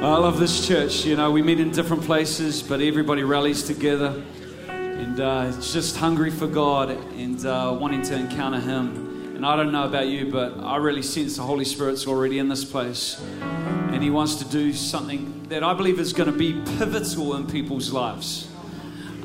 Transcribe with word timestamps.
I 0.00 0.16
love 0.16 0.38
this 0.38 0.64
church. 0.64 1.04
You 1.04 1.16
know, 1.16 1.32
we 1.32 1.42
meet 1.42 1.58
in 1.58 1.72
different 1.72 2.04
places, 2.04 2.62
but 2.62 2.80
everybody 2.80 3.24
rallies 3.24 3.64
together 3.64 4.22
and 4.68 5.18
uh, 5.18 5.52
it's 5.52 5.72
just 5.72 5.96
hungry 5.96 6.30
for 6.30 6.46
God 6.46 6.90
and 6.90 7.44
uh, 7.44 7.76
wanting 7.80 8.02
to 8.02 8.14
encounter 8.14 8.60
Him. 8.60 9.34
And 9.34 9.44
I 9.44 9.56
don't 9.56 9.72
know 9.72 9.86
about 9.86 10.06
you, 10.06 10.30
but 10.30 10.56
I 10.60 10.76
really 10.76 11.02
sense 11.02 11.36
the 11.36 11.42
Holy 11.42 11.64
Spirit's 11.64 12.06
already 12.06 12.38
in 12.38 12.48
this 12.48 12.64
place. 12.64 13.20
And 13.40 14.00
He 14.00 14.08
wants 14.08 14.36
to 14.36 14.44
do 14.44 14.72
something 14.72 15.42
that 15.48 15.64
I 15.64 15.74
believe 15.74 15.98
is 15.98 16.12
going 16.12 16.30
to 16.30 16.38
be 16.38 16.52
pivotal 16.78 17.34
in 17.34 17.48
people's 17.48 17.92
lives. 17.92 18.48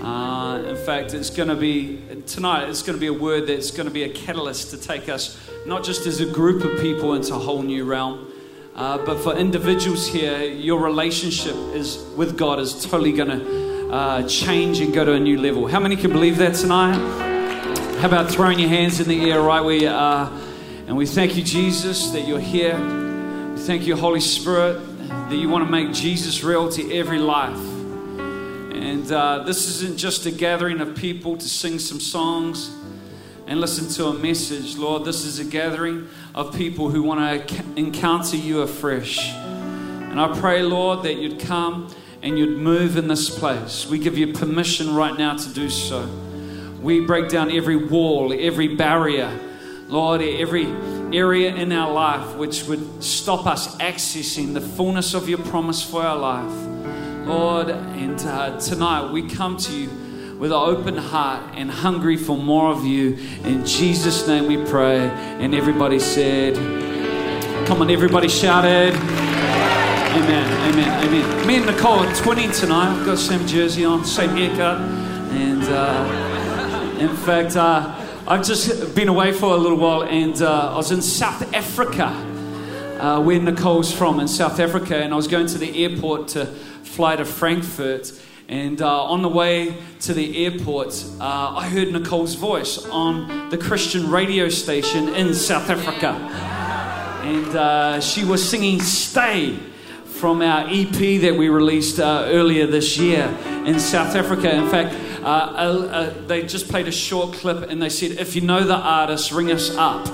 Uh, 0.01 0.63
in 0.65 0.75
fact, 0.75 1.13
it's 1.13 1.29
going 1.29 1.49
to 1.49 1.55
be, 1.55 2.01
tonight, 2.25 2.67
it's 2.67 2.81
going 2.81 2.97
to 2.97 2.99
be 2.99 3.07
a 3.07 3.13
word 3.13 3.45
that's 3.45 3.69
going 3.69 3.87
to 3.87 3.93
be 3.93 4.05
a 4.05 4.09
catalyst 4.09 4.71
to 4.71 4.77
take 4.77 5.07
us, 5.07 5.39
not 5.67 5.83
just 5.83 6.07
as 6.07 6.19
a 6.19 6.25
group 6.25 6.63
of 6.63 6.81
people, 6.81 7.13
into 7.13 7.35
a 7.35 7.39
whole 7.39 7.61
new 7.61 7.85
realm. 7.85 8.32
Uh, 8.75 8.97
but 9.05 9.19
for 9.19 9.35
individuals 9.35 10.07
here, 10.07 10.41
your 10.41 10.81
relationship 10.81 11.55
is 11.75 12.03
with 12.17 12.35
God 12.35 12.59
is 12.59 12.83
totally 12.83 13.11
going 13.11 13.29
to 13.29 13.89
uh, 13.91 14.27
change 14.27 14.79
and 14.79 14.91
go 14.91 15.05
to 15.05 15.13
a 15.13 15.19
new 15.19 15.39
level. 15.39 15.67
How 15.67 15.79
many 15.79 15.95
can 15.95 16.11
believe 16.11 16.37
that 16.37 16.55
tonight? 16.55 16.97
How 17.99 18.07
about 18.07 18.31
throwing 18.31 18.57
your 18.57 18.69
hands 18.69 18.99
in 18.99 19.07
the 19.07 19.29
air 19.29 19.41
right 19.43 19.63
where 19.63 19.75
you 19.75 19.89
are? 19.89 20.31
And 20.87 20.97
we 20.97 21.05
thank 21.05 21.37
you, 21.37 21.43
Jesus, 21.43 22.09
that 22.09 22.27
you're 22.27 22.39
here. 22.39 22.75
We 23.51 23.59
thank 23.59 23.85
you, 23.85 23.95
Holy 23.95 24.19
Spirit, 24.19 24.81
that 25.07 25.35
you 25.35 25.49
want 25.49 25.65
to 25.65 25.71
make 25.71 25.93
Jesus 25.93 26.43
real 26.43 26.67
to 26.71 26.95
every 26.95 27.19
life. 27.19 27.55
And 27.55 29.11
uh, 29.11 29.43
this 29.43 29.67
isn't 29.67 29.97
just 29.97 30.25
a 30.25 30.31
gathering 30.31 30.81
of 30.81 30.95
people 30.95 31.37
to 31.37 31.47
sing 31.47 31.77
some 31.77 31.99
songs 31.99 32.71
and 33.47 33.59
listen 33.59 33.89
to 33.89 34.05
a 34.05 34.13
message. 34.13 34.77
Lord, 34.77 35.05
this 35.05 35.25
is 35.25 35.39
a 35.39 35.45
gathering 35.45 36.07
of 36.33 36.55
people 36.55 36.89
who 36.89 37.03
want 37.03 37.47
to 37.47 37.63
encounter 37.75 38.37
you 38.37 38.61
afresh. 38.61 39.33
And 39.33 40.19
I 40.19 40.37
pray, 40.39 40.61
Lord, 40.61 41.03
that 41.03 41.15
you'd 41.15 41.39
come 41.39 41.93
and 42.21 42.37
you'd 42.37 42.57
move 42.57 42.97
in 42.97 43.07
this 43.07 43.29
place. 43.37 43.85
We 43.85 43.99
give 43.99 44.17
you 44.17 44.33
permission 44.33 44.95
right 44.95 45.17
now 45.17 45.35
to 45.35 45.49
do 45.53 45.69
so. 45.69 46.07
We 46.81 47.01
break 47.01 47.29
down 47.29 47.51
every 47.51 47.75
wall, 47.75 48.33
every 48.33 48.75
barrier, 48.75 49.37
Lord, 49.87 50.21
every 50.21 50.65
area 51.15 51.53
in 51.53 51.71
our 51.71 51.91
life 51.91 52.35
which 52.35 52.63
would 52.63 53.03
stop 53.03 53.45
us 53.45 53.75
accessing 53.77 54.53
the 54.53 54.61
fullness 54.61 55.13
of 55.13 55.29
your 55.29 55.37
promise 55.39 55.83
for 55.83 56.01
our 56.01 56.17
life. 56.17 57.27
Lord, 57.27 57.69
and 57.69 58.19
uh, 58.21 58.59
tonight 58.59 59.11
we 59.11 59.29
come 59.29 59.57
to 59.57 59.71
you 59.71 59.89
with 60.43 60.51
an 60.51 60.57
open 60.57 60.97
heart 60.97 61.41
and 61.55 61.71
hungry 61.71 62.17
for 62.17 62.37
more 62.37 62.69
of 62.69 62.83
you. 62.83 63.17
In 63.45 63.65
Jesus' 63.65 64.27
name 64.27 64.45
we 64.45 64.57
pray. 64.69 64.99
And 64.99 65.55
everybody 65.55 65.99
said, 65.99 66.55
Come 67.65 67.79
on, 67.79 67.89
everybody 67.89 68.27
shouted. 68.27 68.93
Amen, 68.93 70.69
amen, 70.69 71.07
amen. 71.07 71.47
Me 71.47 71.55
and 71.55 71.65
Nicole 71.65 71.99
are 71.99 72.15
20 72.15 72.51
tonight. 72.51 72.93
We've 72.97 73.05
got 73.05 73.19
same 73.19 73.47
jersey 73.47 73.85
on, 73.85 74.03
same 74.03 74.31
haircut. 74.31 74.81
And 75.31 75.63
uh, 75.63 76.97
in 76.99 77.15
fact, 77.15 77.55
uh, 77.55 77.95
I've 78.27 78.45
just 78.45 78.93
been 78.93 79.07
away 79.07 79.31
for 79.31 79.53
a 79.53 79.57
little 79.57 79.77
while 79.77 80.03
and 80.03 80.41
uh, 80.41 80.73
I 80.73 80.75
was 80.75 80.91
in 80.91 81.01
South 81.01 81.53
Africa, 81.53 82.07
uh, 82.99 83.21
where 83.21 83.39
Nicole's 83.39 83.93
from, 83.93 84.19
in 84.19 84.27
South 84.27 84.59
Africa. 84.59 84.97
And 84.97 85.13
I 85.13 85.15
was 85.15 85.29
going 85.29 85.47
to 85.47 85.57
the 85.57 85.85
airport 85.85 86.27
to 86.29 86.47
fly 86.47 87.15
to 87.15 87.23
Frankfurt. 87.23 88.11
And 88.47 88.81
uh, 88.81 89.03
on 89.05 89.21
the 89.21 89.29
way 89.29 89.75
to 90.01 90.13
the 90.13 90.45
airport, 90.45 91.03
uh, 91.19 91.55
I 91.55 91.69
heard 91.69 91.91
Nicole's 91.91 92.35
voice 92.35 92.85
on 92.87 93.49
the 93.49 93.57
Christian 93.57 94.11
radio 94.11 94.49
station 94.49 95.09
in 95.09 95.33
South 95.33 95.69
Africa. 95.69 96.09
And 97.23 97.55
uh, 97.55 98.01
she 98.01 98.25
was 98.25 98.47
singing 98.47 98.81
Stay 98.81 99.57
from 100.05 100.41
our 100.41 100.67
EP 100.69 101.21
that 101.21 101.35
we 101.37 101.49
released 101.49 101.99
uh, 101.99 102.25
earlier 102.27 102.67
this 102.67 102.97
year 102.97 103.25
in 103.65 103.79
South 103.79 104.15
Africa. 104.15 104.53
In 104.53 104.69
fact, 104.69 104.95
uh, 105.23 106.13
they 106.27 106.43
just 106.43 106.67
played 106.67 106.87
a 106.87 106.91
short 106.91 107.33
clip 107.35 107.69
and 107.69 107.81
they 107.81 107.89
said, 107.89 108.11
if 108.11 108.35
you 108.35 108.41
know 108.41 108.63
the 108.63 108.75
artist, 108.75 109.31
ring 109.31 109.51
us 109.51 109.75
up 109.77 110.07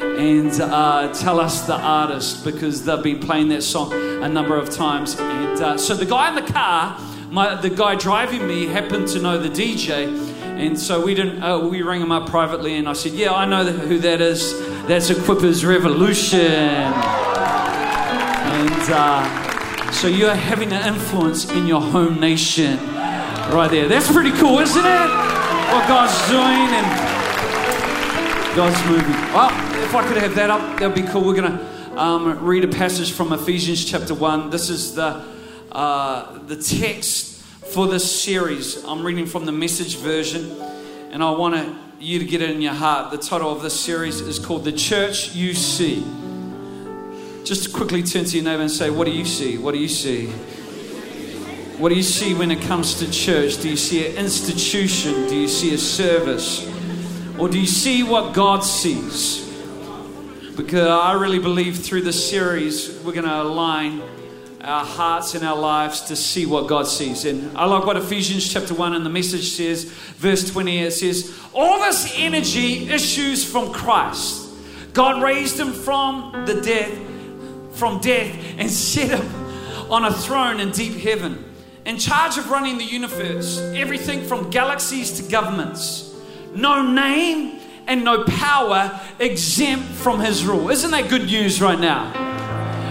and 0.00 0.60
uh, 0.60 1.12
tell 1.12 1.40
us 1.40 1.62
the 1.62 1.76
artist 1.76 2.44
because 2.44 2.84
they've 2.84 3.02
been 3.02 3.20
playing 3.20 3.48
that 3.48 3.62
song 3.62 3.92
a 3.92 4.28
number 4.28 4.56
of 4.56 4.70
times. 4.70 5.16
And 5.18 5.60
uh, 5.60 5.78
so 5.78 5.94
the 5.94 6.06
guy 6.06 6.28
in 6.28 6.34
the 6.34 6.52
car, 6.52 6.98
my, 7.30 7.54
the 7.54 7.70
guy 7.70 7.94
driving 7.94 8.46
me, 8.46 8.66
happened 8.66 9.08
to 9.08 9.20
know 9.20 9.38
the 9.38 9.48
DJ, 9.48 10.06
and 10.42 10.78
so 10.78 11.04
we 11.04 11.14
didn't. 11.14 11.42
Uh, 11.42 11.58
we 11.58 11.82
rang 11.82 12.00
him 12.00 12.12
up 12.12 12.28
privately, 12.28 12.76
and 12.76 12.88
I 12.88 12.92
said, 12.94 13.12
"Yeah, 13.12 13.32
I 13.32 13.44
know 13.44 13.64
who 13.64 13.98
that 13.98 14.20
is. 14.20 14.58
That's 14.86 15.10
Equippers 15.10 15.66
Revolution." 15.66 16.40
And 18.50 18.92
uh, 18.92 19.92
so 19.92 20.08
you're 20.08 20.34
having 20.34 20.72
an 20.72 20.86
influence 20.94 21.50
in 21.50 21.66
your 21.66 21.80
home 21.80 22.18
nation, 22.18 22.78
right 23.52 23.68
there. 23.70 23.88
That's 23.88 24.10
pretty 24.10 24.32
cool, 24.32 24.58
isn't 24.58 24.84
it? 24.84 25.10
What 25.70 25.86
God's 25.88 26.28
doing 26.28 26.74
and. 26.74 27.08
God's 28.56 28.84
moving. 28.88 29.12
Well, 29.32 29.50
if 29.84 29.94
I 29.94 30.04
could 30.08 30.16
have 30.16 30.34
that 30.34 30.50
up, 30.50 30.80
that 30.80 30.86
would 30.88 30.94
be 30.96 31.08
cool. 31.08 31.22
We're 31.22 31.36
to 31.42 31.60
um, 31.96 32.44
read 32.44 32.64
a 32.64 32.68
passage 32.68 33.12
from 33.12 33.32
Ephesians 33.32 33.84
chapter 33.84 34.14
1. 34.14 34.50
This 34.50 34.68
is 34.68 34.96
the, 34.96 35.22
uh, 35.72 36.38
the 36.46 36.56
text 36.56 37.42
for 37.42 37.86
this 37.86 38.22
series. 38.22 38.82
I'm 38.84 39.04
reading 39.04 39.26
from 39.26 39.44
the 39.44 39.52
message 39.52 39.96
version, 39.96 40.50
and 41.10 41.22
I 41.22 41.30
want 41.30 41.76
you 42.00 42.18
to 42.18 42.24
get 42.24 42.40
it 42.42 42.50
in 42.50 42.62
your 42.62 42.72
heart. 42.72 43.10
The 43.10 43.18
title 43.18 43.52
of 43.52 43.62
this 43.62 43.78
series 43.78 44.20
is 44.20 44.38
called 44.38 44.64
The 44.64 44.72
Church 44.72 45.34
You 45.34 45.54
See. 45.54 46.04
Just 47.44 47.72
quickly 47.72 48.02
turn 48.02 48.24
to 48.24 48.36
your 48.36 48.44
neighbor 48.44 48.62
and 48.62 48.70
say, 48.70 48.90
What 48.90 49.04
do 49.04 49.10
you 49.10 49.24
see? 49.24 49.58
What 49.58 49.72
do 49.72 49.78
you 49.78 49.88
see? 49.88 50.28
What 51.78 51.90
do 51.90 51.94
you 51.94 52.02
see 52.02 52.34
when 52.34 52.50
it 52.50 52.60
comes 52.62 52.98
to 52.98 53.10
church? 53.10 53.60
Do 53.62 53.68
you 53.68 53.76
see 53.76 54.06
an 54.06 54.16
institution? 54.16 55.28
Do 55.28 55.36
you 55.36 55.48
see 55.48 55.74
a 55.74 55.78
service? 55.78 56.66
Or 57.38 57.48
do 57.48 57.58
you 57.58 57.66
see 57.66 58.02
what 58.02 58.34
God 58.34 58.64
sees? 58.64 59.46
Because 60.56 60.88
I 60.88 61.12
really 61.12 61.38
believe 61.38 61.78
through 61.78 62.02
this 62.02 62.28
series, 62.28 63.00
we're 63.04 63.12
going 63.12 63.26
to 63.26 63.42
align 63.42 64.02
our 64.68 64.84
hearts 64.84 65.34
and 65.34 65.44
our 65.44 65.56
lives 65.56 66.02
to 66.02 66.16
see 66.16 66.46
what 66.46 66.68
God 66.68 66.86
sees. 66.86 67.24
And 67.24 67.56
I 67.56 67.64
like 67.64 67.86
what 67.86 67.96
Ephesians 67.96 68.52
chapter 68.52 68.74
1 68.74 68.94
and 68.94 69.04
the 69.04 69.10
message 69.10 69.50
says, 69.50 69.84
verse 69.84 70.50
20, 70.50 70.78
it 70.78 70.90
says, 70.92 71.38
All 71.54 71.80
this 71.80 72.12
energy 72.16 72.88
issues 72.88 73.44
from 73.44 73.72
Christ. 73.72 74.48
God 74.92 75.22
raised 75.22 75.58
him 75.58 75.72
from 75.72 76.44
the 76.46 76.60
death, 76.60 76.92
from 77.78 78.00
death, 78.00 78.36
and 78.58 78.70
set 78.70 79.18
him 79.18 79.90
on 79.90 80.04
a 80.04 80.12
throne 80.12 80.60
in 80.60 80.70
deep 80.70 80.94
heaven, 80.94 81.44
in 81.86 81.98
charge 81.98 82.36
of 82.36 82.50
running 82.50 82.78
the 82.78 82.84
universe, 82.84 83.58
everything 83.74 84.24
from 84.24 84.50
galaxies 84.50 85.20
to 85.20 85.30
governments 85.30 86.08
no 86.54 86.82
name 86.82 87.60
and 87.86 88.04
no 88.04 88.24
power 88.24 89.00
exempt 89.18 89.86
from 89.86 90.20
his 90.20 90.44
rule. 90.44 90.70
Isn't 90.70 90.90
that 90.90 91.08
good 91.08 91.24
news 91.24 91.60
right 91.60 91.78
now? 91.78 92.27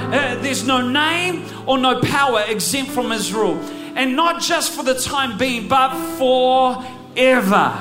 Uh, 0.07 0.35
there's 0.41 0.65
no 0.65 0.87
name 0.87 1.45
or 1.65 1.77
no 1.77 1.99
power 1.99 2.43
exempt 2.47 2.91
from 2.91 3.11
his 3.11 3.33
rule. 3.33 3.57
And 3.95 4.15
not 4.15 4.41
just 4.41 4.71
for 4.71 4.83
the 4.83 4.93
time 4.93 5.37
being, 5.37 5.67
but 5.67 5.89
forever. 6.17 7.73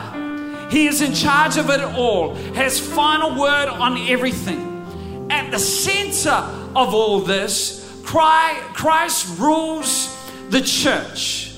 He 0.71 0.87
is 0.87 1.03
in 1.03 1.15
charge 1.15 1.57
of 1.57 1.71
it 1.71 1.81
all, 1.81 2.35
has 2.55 2.81
final 2.81 3.41
word 3.41 3.69
on 3.69 3.97
everything. 4.09 5.29
At 5.31 5.51
the 5.51 5.59
center 5.59 6.33
of 6.75 6.95
all 6.95 7.21
this, 7.21 8.03
Christ 8.05 9.39
rules 9.39 10.13
the 10.51 10.61
church. 10.61 11.55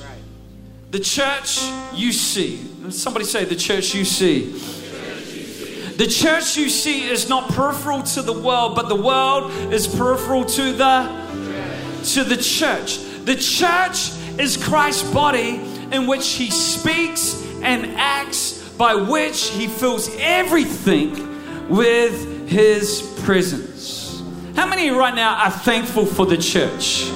The 0.91 1.01
church 1.01 1.61
you 1.95 2.13
see. 2.13 2.65
Somebody 2.91 3.25
say, 3.25 3.45
the 3.45 3.57
church 3.57 3.95
you 3.95 4.05
see. 4.05 4.55
The 5.99 6.07
church 6.07 6.57
you 6.57 6.69
see 6.69 7.11
is 7.11 7.29
not 7.29 7.49
peripheral 7.49 8.05
to 8.05 8.23
the 8.23 8.33
world, 8.33 8.77
but 8.77 8.89
the 8.89 8.95
world 8.95 9.51
is 9.73 9.89
peripheral 9.89 10.45
to 10.45 10.73
the 10.73 11.19
to 12.15 12.23
the 12.23 12.37
church. 12.37 12.99
The 13.25 13.35
church 13.35 14.13
is 14.39 14.57
Christ's 14.57 15.11
body 15.13 15.57
in 15.91 16.07
which 16.07 16.35
he 16.35 16.53
speaks 16.53 17.45
and 17.63 17.85
acts 17.97 18.69
by 18.79 18.95
which 18.95 19.49
he 19.51 19.67
fills 19.67 20.09
everything 20.21 21.69
with 21.69 22.49
his 22.49 23.03
presence. 23.25 24.23
How 24.55 24.69
many 24.69 24.91
right 24.91 25.17
now 25.17 25.47
are 25.47 25.51
thankful 25.51 26.07
for 26.07 26.27
the 26.27 26.37
church? 26.37 27.11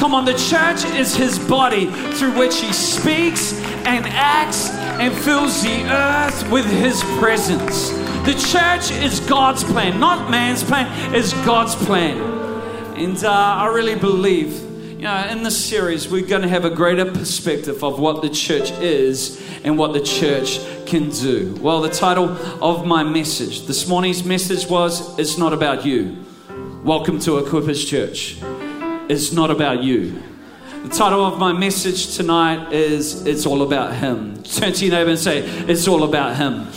Come 0.00 0.14
on, 0.14 0.24
the 0.24 0.32
church 0.32 0.86
is 0.98 1.14
his 1.14 1.38
body 1.38 1.84
through 2.14 2.32
which 2.38 2.58
he 2.58 2.72
speaks 2.72 3.52
and 3.84 4.06
acts 4.06 4.70
and 4.70 5.14
fills 5.14 5.62
the 5.62 5.84
earth 5.92 6.50
with 6.50 6.64
his 6.64 7.02
presence. 7.18 7.90
The 8.24 8.32
church 8.32 8.90
is 8.92 9.20
God's 9.20 9.62
plan, 9.62 10.00
not 10.00 10.30
man's 10.30 10.64
plan, 10.64 11.14
it's 11.14 11.34
God's 11.44 11.74
plan. 11.74 12.16
And 12.96 13.22
uh, 13.22 13.30
I 13.30 13.66
really 13.66 13.94
believe, 13.94 14.58
you 14.92 15.02
know, 15.02 15.26
in 15.26 15.42
this 15.42 15.62
series, 15.62 16.08
we're 16.08 16.26
going 16.26 16.42
to 16.42 16.48
have 16.48 16.64
a 16.64 16.70
greater 16.70 17.04
perspective 17.04 17.84
of 17.84 17.98
what 17.98 18.22
the 18.22 18.30
church 18.30 18.70
is 18.80 19.38
and 19.64 19.76
what 19.76 19.92
the 19.92 20.00
church 20.00 20.60
can 20.86 21.10
do. 21.10 21.58
Well, 21.60 21.82
the 21.82 21.90
title 21.90 22.30
of 22.64 22.86
my 22.86 23.02
message 23.02 23.66
this 23.66 23.86
morning's 23.86 24.24
message 24.24 24.66
was 24.66 25.18
It's 25.18 25.36
Not 25.36 25.52
About 25.52 25.84
You. 25.84 26.24
Welcome 26.84 27.18
to 27.20 27.32
Equippers 27.32 27.86
Church. 27.86 28.38
Is 29.10 29.32
not 29.32 29.50
about 29.50 29.82
you. 29.82 30.22
The 30.84 30.88
title 30.88 31.24
of 31.24 31.36
my 31.36 31.52
message 31.52 32.14
tonight 32.14 32.72
is 32.72 33.26
It's 33.26 33.44
All 33.44 33.62
About 33.62 33.96
Him. 33.96 34.40
Turn 34.44 34.72
to 34.72 34.86
your 34.86 34.94
neighbor 34.94 35.10
and 35.10 35.18
say, 35.18 35.40
It's 35.40 35.88
all 35.88 36.04
about 36.04 36.36
Him. 36.36 36.68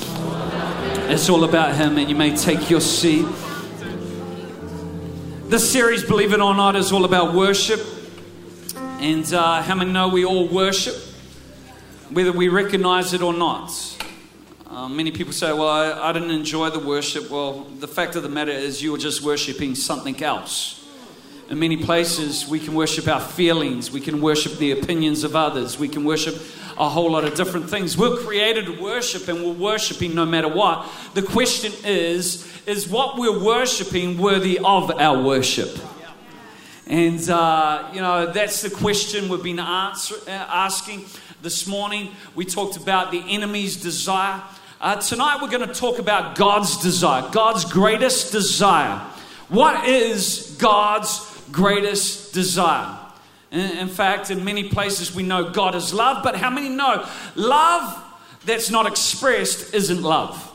It's 1.12 1.30
all 1.30 1.44
about 1.44 1.75
Him, 1.75 2.00
and 2.00 2.09
you 2.09 2.15
may 2.15 2.35
take 2.35 2.71
your 2.71 2.81
seat. 2.81 3.27
This 5.45 5.71
series, 5.71 6.03
believe 6.03 6.33
it 6.33 6.41
or 6.41 6.56
not, 6.56 6.75
is 6.75 6.91
all 6.91 7.06
about 7.06 7.35
worship. 7.35 7.80
And 9.00 9.31
uh, 9.31 9.62
how 9.62 9.75
many 9.75 9.91
know 9.91 10.07
we 10.07 10.25
all 10.25 10.47
worship, 10.47 10.95
whether 12.09 12.31
we 12.31 12.47
recognize 12.47 13.13
it 13.13 13.21
or 13.21 13.33
not? 13.33 13.71
Uh, 14.68 14.89
many 14.89 15.12
people 15.12 15.33
say, 15.33 15.53
Well, 15.53 15.69
I, 15.69 16.09
I 16.09 16.13
didn't 16.13 16.31
enjoy 16.31 16.71
the 16.71 16.80
worship. 16.80 17.30
Well, 17.30 17.65
the 17.77 17.88
fact 17.88 18.15
of 18.15 18.24
the 18.24 18.30
matter 18.30 18.51
is, 18.51 18.81
you 18.81 18.91
were 18.91 18.97
just 18.97 19.21
worshiping 19.21 19.75
something 19.75 20.24
else. 20.24 20.82
In 21.50 21.60
many 21.60 21.78
places, 21.78 22.48
we 22.48 22.60
can 22.60 22.74
worship 22.74 23.07
our 23.07 23.19
feelings, 23.19 23.92
we 23.92 24.00
can 24.00 24.22
worship 24.22 24.57
the 24.57 24.72
opinions 24.72 25.24
of 25.24 25.36
others, 25.36 25.78
we 25.78 25.90
can 25.90 26.06
worship 26.06 26.36
a 26.78 26.88
whole 26.88 27.12
lot 27.12 27.25
of 27.25 27.36
different 27.36 27.69
things. 27.69 27.98
We're 27.98 28.18
created 28.18 28.66
to 28.66 28.81
worship 28.81 29.28
and 29.28 29.44
we're 29.44 29.51
worshiping 29.51 30.16
no 30.16 30.25
matter 30.25 30.48
what. 30.48 30.90
The 31.13 31.22
question 31.22 31.74
is, 31.84 32.50
is 32.66 32.88
what 32.88 33.18
we're 33.18 33.44
worshiping 33.44 34.18
worthy 34.18 34.57
of 34.57 34.90
our 34.92 35.22
worship? 35.22 35.78
And, 36.88 37.30
uh, 37.30 37.90
you 37.94 38.01
know, 38.01 38.31
that's 38.31 38.62
the 38.62 38.69
question 38.69 39.30
we've 39.30 39.44
been 39.44 39.60
answer, 39.60 40.16
uh, 40.28 40.31
asking 40.31 41.06
this 41.42 41.68
morning. 41.68 42.12
We 42.36 42.45
talked 42.45 42.78
about 42.78 43.12
the 43.12 43.24
enemy's 43.28 43.78
desire. 43.78 44.42
Uh, 44.81 44.95
tonight, 44.98 45.40
we're 45.42 45.50
going 45.50 45.68
to 45.68 45.74
talk 45.74 46.00
about 46.00 46.36
God's 46.36 46.81
desire, 46.81 47.30
God's 47.31 47.66
greatest 47.66 48.31
desire. 48.31 49.00
What 49.50 49.88
is 49.88 50.57
God's 50.60 51.32
greatest 51.53 52.33
desire? 52.33 53.00
In 53.51 53.88
fact, 53.88 54.31
in 54.31 54.44
many 54.44 54.67
places 54.67 55.15
we 55.15 55.23
know 55.23 55.51
God 55.51 55.75
is 55.75 55.94
love, 55.94 56.23
but 56.23 56.35
how 56.35 56.50
many 56.50 56.69
know 56.69 57.07
love 57.35 58.03
that's 58.45 58.69
not 58.71 58.88
expressed 58.88 59.73
isn't 59.73 60.01
love? 60.01 60.50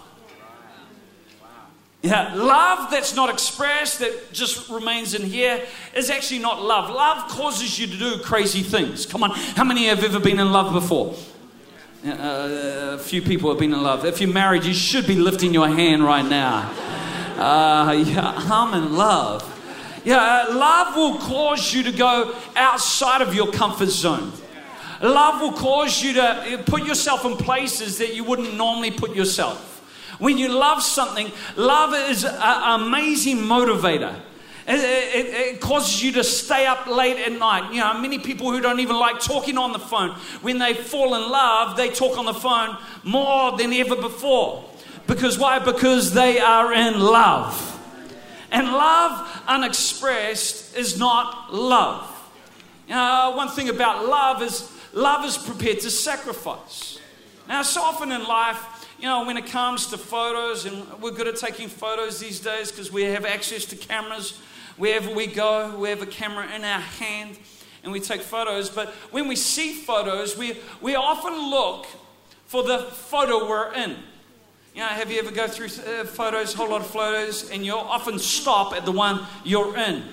Yeah, 2.03 2.35
love 2.35 2.91
that's 2.91 3.15
not 3.15 3.29
expressed, 3.29 4.01
that 4.01 4.33
just 4.33 4.69
remains 4.69 5.15
in 5.15 5.23
here, 5.23 5.65
is 5.95 6.11
actually 6.11 6.39
not 6.41 6.63
love. 6.63 6.91
Love 6.91 7.29
causes 7.31 7.79
you 7.79 7.87
to 7.89 7.97
do 7.97 8.19
crazy 8.23 8.63
things. 8.63 9.05
Come 9.07 9.25
on, 9.25 9.31
how 9.31 9.65
many 9.65 9.87
have 9.87 10.05
ever 10.05 10.21
been 10.21 10.39
in 10.39 10.53
love 10.53 10.73
before? 10.73 11.15
Uh, 12.05 12.95
a 12.95 12.99
few 12.99 13.21
people 13.21 13.51
have 13.51 13.59
been 13.59 13.73
in 13.73 13.83
love. 13.83 14.05
If 14.05 14.21
you're 14.21 14.33
married, 14.33 14.65
you 14.65 14.75
should 14.75 15.07
be 15.07 15.17
lifting 15.17 15.53
your 15.53 15.69
hand 15.69 16.05
right 16.05 16.25
now. 16.25 16.71
Uh, 17.37 17.93
yeah, 17.93 18.33
I'm 18.37 18.75
in 18.81 18.97
love. 18.97 19.58
Yeah, 20.05 20.47
love 20.51 20.97
will 20.97 21.19
cause 21.19 21.73
you 21.73 21.83
to 21.85 21.93
go 21.93 22.35
outside 22.57 23.23
of 23.23 23.35
your 23.35 23.53
comfort 23.53 23.89
zone. 23.89 24.33
Love 25.01 25.41
will 25.41 25.53
cause 25.53 26.03
you 26.03 26.15
to 26.15 26.63
put 26.67 26.85
yourself 26.85 27.25
in 27.25 27.37
places 27.37 27.99
that 27.99 28.15
you 28.15 28.25
wouldn't 28.25 28.55
normally 28.55 28.91
put 28.91 29.15
yourself. 29.15 29.69
When 30.19 30.37
you 30.37 30.49
love 30.49 30.83
something, 30.83 31.31
love 31.57 31.95
is 32.11 32.25
an 32.25 32.81
amazing 32.81 33.39
motivator. 33.39 34.19
It, 34.67 34.81
it, 34.81 35.55
it, 35.55 35.61
causes 35.63 36.03
you 36.03 36.13
to 36.13 36.25
stay 36.25 36.67
up 36.67 36.87
late 36.87 37.17
at 37.17 37.33
night. 37.33 37.73
You 37.73 37.81
know, 37.81 37.99
many 38.01 38.19
people 38.19 38.51
who 38.51 38.61
don't 38.61 38.81
even 38.81 38.97
like 38.97 39.19
talking 39.19 39.57
on 39.57 39.73
the 39.73 39.79
phone, 39.79 40.11
when 40.43 40.59
they 40.59 40.75
fall 40.75 41.15
in 41.15 41.23
love, 41.31 41.77
they 41.77 41.89
talk 41.89 42.19
on 42.19 42.27
the 42.27 42.35
phone 42.35 42.77
more 43.03 43.57
than 43.57 43.73
ever 43.73 43.97
before. 43.97 44.69
Because 45.07 45.39
why? 45.39 45.59
Because 45.59 46.13
they 46.13 46.39
are 46.39 46.75
in 46.75 47.01
love. 47.01 47.78
And 48.51 48.67
love 48.69 49.43
unexpressed 49.47 50.77
is 50.77 50.99
not 50.99 51.53
love. 51.53 52.15
You 52.87 52.95
know, 52.95 53.35
one 53.37 53.49
thing 53.49 53.69
about 53.69 54.07
love 54.07 54.43
is 54.43 54.71
love 54.93 55.25
is 55.25 55.37
prepared 55.37 55.81
to 55.81 55.91
sacrifice. 55.91 56.99
Now, 57.47 57.63
so 57.63 57.83
often 57.83 58.13
in 58.13 58.25
life, 58.25 58.87
you 58.99 59.07
know, 59.07 59.25
when 59.25 59.37
it 59.37 59.47
comes 59.47 59.87
to 59.89 59.99
photos, 59.99 60.65
and 60.65 60.87
we're 61.01 61.13
good 61.13 61.29
at 61.29 61.37
taking 61.37 61.69
photos 61.69 62.19
these 62.19 62.41
days 62.41 62.71
because 62.71 62.91
we 62.91 63.03
have 63.05 63.25
access 63.25 63.65
to 63.67 63.77
cameras 63.77 64.41
wherever 64.77 65.13
we 65.13 65.27
go, 65.27 65.77
we 65.79 65.91
have 65.91 66.03
a 66.03 66.07
camera 66.07 66.47
in 66.55 66.65
our 66.65 66.81
hand 66.81 67.39
and 67.83 67.93
we 67.93 68.01
take 68.01 68.23
photos. 68.23 68.71
But 68.71 68.89
when 69.11 69.29
we 69.29 69.37
see 69.37 69.75
photos, 69.75 70.37
we, 70.37 70.59
we 70.81 70.95
often 70.95 71.51
look 71.51 71.87
for 72.47 72.63
the 72.63 72.79
photo 72.79 73.49
we're 73.49 73.73
in. 73.75 73.97
You 74.79 74.85
know, 74.85 74.91
have 74.91 75.11
you 75.11 75.19
ever 75.19 75.33
go 75.33 75.49
through 75.49 75.67
uh, 75.67 76.05
photos, 76.05 76.55
a 76.55 76.57
whole 76.57 76.71
lot 76.71 76.83
of 76.83 76.87
photos, 76.87 77.51
and 77.51 77.67
you'll 77.67 77.79
often 77.79 78.17
stop 78.21 78.73
at 78.73 78.85
the 78.85 78.93
one 78.93 79.27
you're 79.43 79.77
in. 79.77 80.05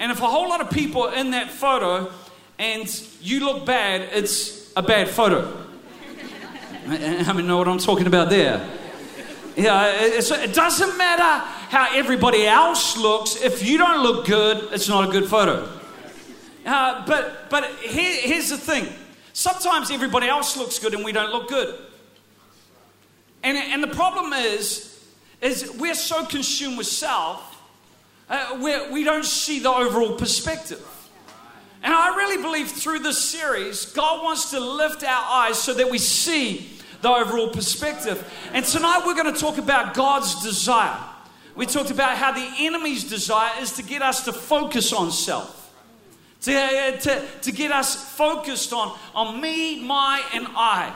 And 0.00 0.10
if 0.10 0.20
a 0.20 0.26
whole 0.26 0.48
lot 0.48 0.60
of 0.60 0.68
people 0.68 1.04
are 1.04 1.14
in 1.14 1.30
that 1.30 1.48
photo 1.48 2.10
and 2.58 2.88
you 3.20 3.38
look 3.38 3.64
bad, 3.64 4.08
it's 4.12 4.72
a 4.74 4.82
bad 4.82 5.08
photo. 5.08 5.64
I 6.88 7.32
mean, 7.32 7.46
know 7.46 7.58
what 7.58 7.68
I'm 7.68 7.78
talking 7.78 8.08
about 8.08 8.30
there? 8.30 8.68
Yeah, 9.54 9.92
it 10.00 10.54
doesn't 10.54 10.98
matter 10.98 11.46
how 11.68 11.96
everybody 11.96 12.48
else 12.48 12.96
looks. 12.96 13.40
If 13.40 13.64
you 13.64 13.78
don't 13.78 14.02
look 14.02 14.26
good, 14.26 14.72
it's 14.72 14.88
not 14.88 15.08
a 15.08 15.12
good 15.12 15.28
photo. 15.30 15.68
Uh, 16.66 17.06
but 17.06 17.48
but 17.48 17.64
here, 17.76 18.16
here's 18.22 18.50
the 18.50 18.58
thing. 18.58 18.88
Sometimes 19.34 19.92
everybody 19.92 20.26
else 20.26 20.56
looks 20.56 20.80
good 20.80 20.94
and 20.94 21.04
we 21.04 21.12
don't 21.12 21.30
look 21.30 21.48
good. 21.48 21.78
And, 23.42 23.56
and 23.56 23.82
the 23.82 23.94
problem 23.94 24.32
is, 24.32 24.86
is 25.40 25.70
we're 25.78 25.94
so 25.94 26.24
consumed 26.26 26.78
with 26.78 26.86
self, 26.86 27.46
uh, 28.28 28.58
we 28.62 28.90
we 28.90 29.04
don't 29.04 29.24
see 29.24 29.58
the 29.58 29.70
overall 29.70 30.16
perspective. 30.16 30.86
And 31.82 31.94
I 31.94 32.14
really 32.14 32.42
believe 32.42 32.70
through 32.70 33.00
this 33.00 33.18
series, 33.18 33.86
God 33.86 34.22
wants 34.22 34.50
to 34.50 34.60
lift 34.60 35.02
our 35.02 35.24
eyes 35.24 35.58
so 35.58 35.72
that 35.74 35.90
we 35.90 35.98
see 35.98 36.68
the 37.00 37.08
overall 37.08 37.48
perspective. 37.48 38.22
And 38.52 38.64
tonight 38.64 39.02
we're 39.06 39.14
going 39.14 39.32
to 39.32 39.40
talk 39.40 39.56
about 39.56 39.94
God's 39.94 40.42
desire. 40.42 40.98
We 41.56 41.66
talked 41.66 41.90
about 41.90 42.18
how 42.18 42.32
the 42.32 42.48
enemy's 42.58 43.04
desire 43.04 43.50
is 43.60 43.72
to 43.72 43.82
get 43.82 44.02
us 44.02 44.24
to 44.26 44.32
focus 44.32 44.92
on 44.92 45.10
self, 45.10 45.74
to, 46.42 46.54
uh, 46.54 46.96
to, 46.98 47.26
to 47.42 47.52
get 47.52 47.72
us 47.72 48.14
focused 48.14 48.72
on, 48.72 48.96
on 49.14 49.40
me, 49.40 49.82
my, 49.82 50.22
and 50.34 50.46
I. 50.50 50.94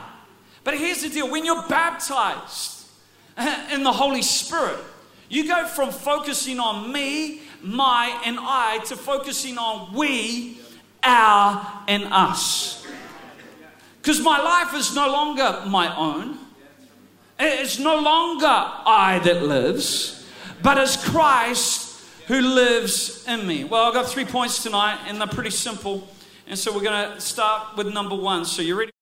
But 0.65 0.79
here's 0.79 1.03
the 1.03 1.09
deal 1.09 1.29
when 1.29 1.45
you're 1.45 1.65
baptized 1.69 2.87
in 3.71 3.83
the 3.83 3.93
Holy 3.93 4.23
Spirit, 4.23 4.79
you 5.29 5.47
go 5.47 5.65
from 5.67 5.91
focusing 5.91 6.59
on 6.59 6.91
me, 6.91 7.41
my, 7.61 8.21
and 8.25 8.37
I 8.39 8.79
to 8.85 8.95
focusing 8.97 9.57
on 9.57 9.93
we, 9.93 10.59
our, 11.03 11.83
and 11.87 12.05
us. 12.05 12.85
Because 14.01 14.19
my 14.19 14.41
life 14.41 14.75
is 14.75 14.95
no 14.95 15.07
longer 15.07 15.63
my 15.67 15.95
own. 15.95 16.39
It's 17.39 17.79
no 17.79 17.99
longer 17.99 18.47
I 18.47 19.19
that 19.23 19.43
lives, 19.43 20.27
but 20.63 20.77
it's 20.77 20.97
Christ 21.09 22.03
who 22.27 22.41
lives 22.41 23.27
in 23.27 23.45
me. 23.45 23.65
Well, 23.65 23.83
I've 23.83 23.93
got 23.93 24.07
three 24.07 24.25
points 24.25 24.63
tonight, 24.63 24.99
and 25.07 25.19
they're 25.19 25.27
pretty 25.27 25.51
simple. 25.51 26.07
And 26.47 26.57
so 26.57 26.73
we're 26.73 26.83
going 26.83 27.13
to 27.13 27.21
start 27.21 27.77
with 27.77 27.93
number 27.93 28.15
one. 28.15 28.45
So 28.45 28.61
you 28.61 28.79
ready? 28.79 28.94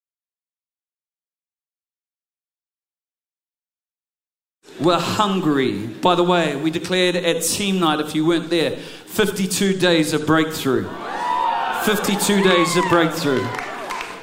We're 4.80 4.98
hungry. 4.98 5.86
By 5.86 6.16
the 6.16 6.24
way, 6.24 6.56
we 6.56 6.70
declared 6.70 7.14
at 7.14 7.42
team 7.42 7.78
night, 7.78 8.00
if 8.00 8.12
you 8.14 8.26
weren't 8.26 8.50
there, 8.50 8.72
52 8.72 9.78
days 9.78 10.12
of 10.12 10.26
breakthrough. 10.26 10.88
52 11.84 12.42
days 12.42 12.76
of 12.76 12.84
breakthrough. 12.88 13.44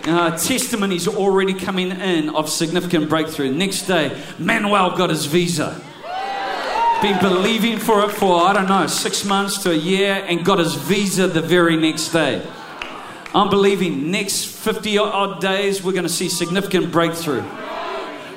Uh, 0.04 0.36
testimonies 0.38 1.08
already 1.08 1.54
coming 1.54 1.92
in 1.92 2.30
of 2.30 2.50
significant 2.50 3.08
breakthrough. 3.08 3.50
Next 3.50 3.84
day, 3.84 4.12
Manuel 4.40 4.98
got 4.98 5.10
his 5.10 5.26
visa. 5.26 5.82
Been 7.02 7.20
believing 7.20 7.80
for 7.80 8.04
it 8.04 8.12
for, 8.12 8.42
I 8.42 8.52
don't 8.52 8.68
know, 8.68 8.88
six 8.88 9.24
months 9.24 9.64
to 9.64 9.72
a 9.72 9.76
year 9.76 10.24
and 10.28 10.44
got 10.44 10.60
his 10.60 10.76
visa 10.76 11.28
the 11.28 11.42
very 11.42 11.78
next 11.78 12.10
day. 12.10 12.46
I'm 13.34 13.50
believing 13.50 14.12
next 14.12 14.48
50 14.48 14.98
odd 14.98 15.40
days, 15.40 15.82
we're 15.82 15.94
going 15.94 16.04
to 16.04 16.10
see 16.10 16.28
significant 16.28 16.92
breakthrough 16.92 17.44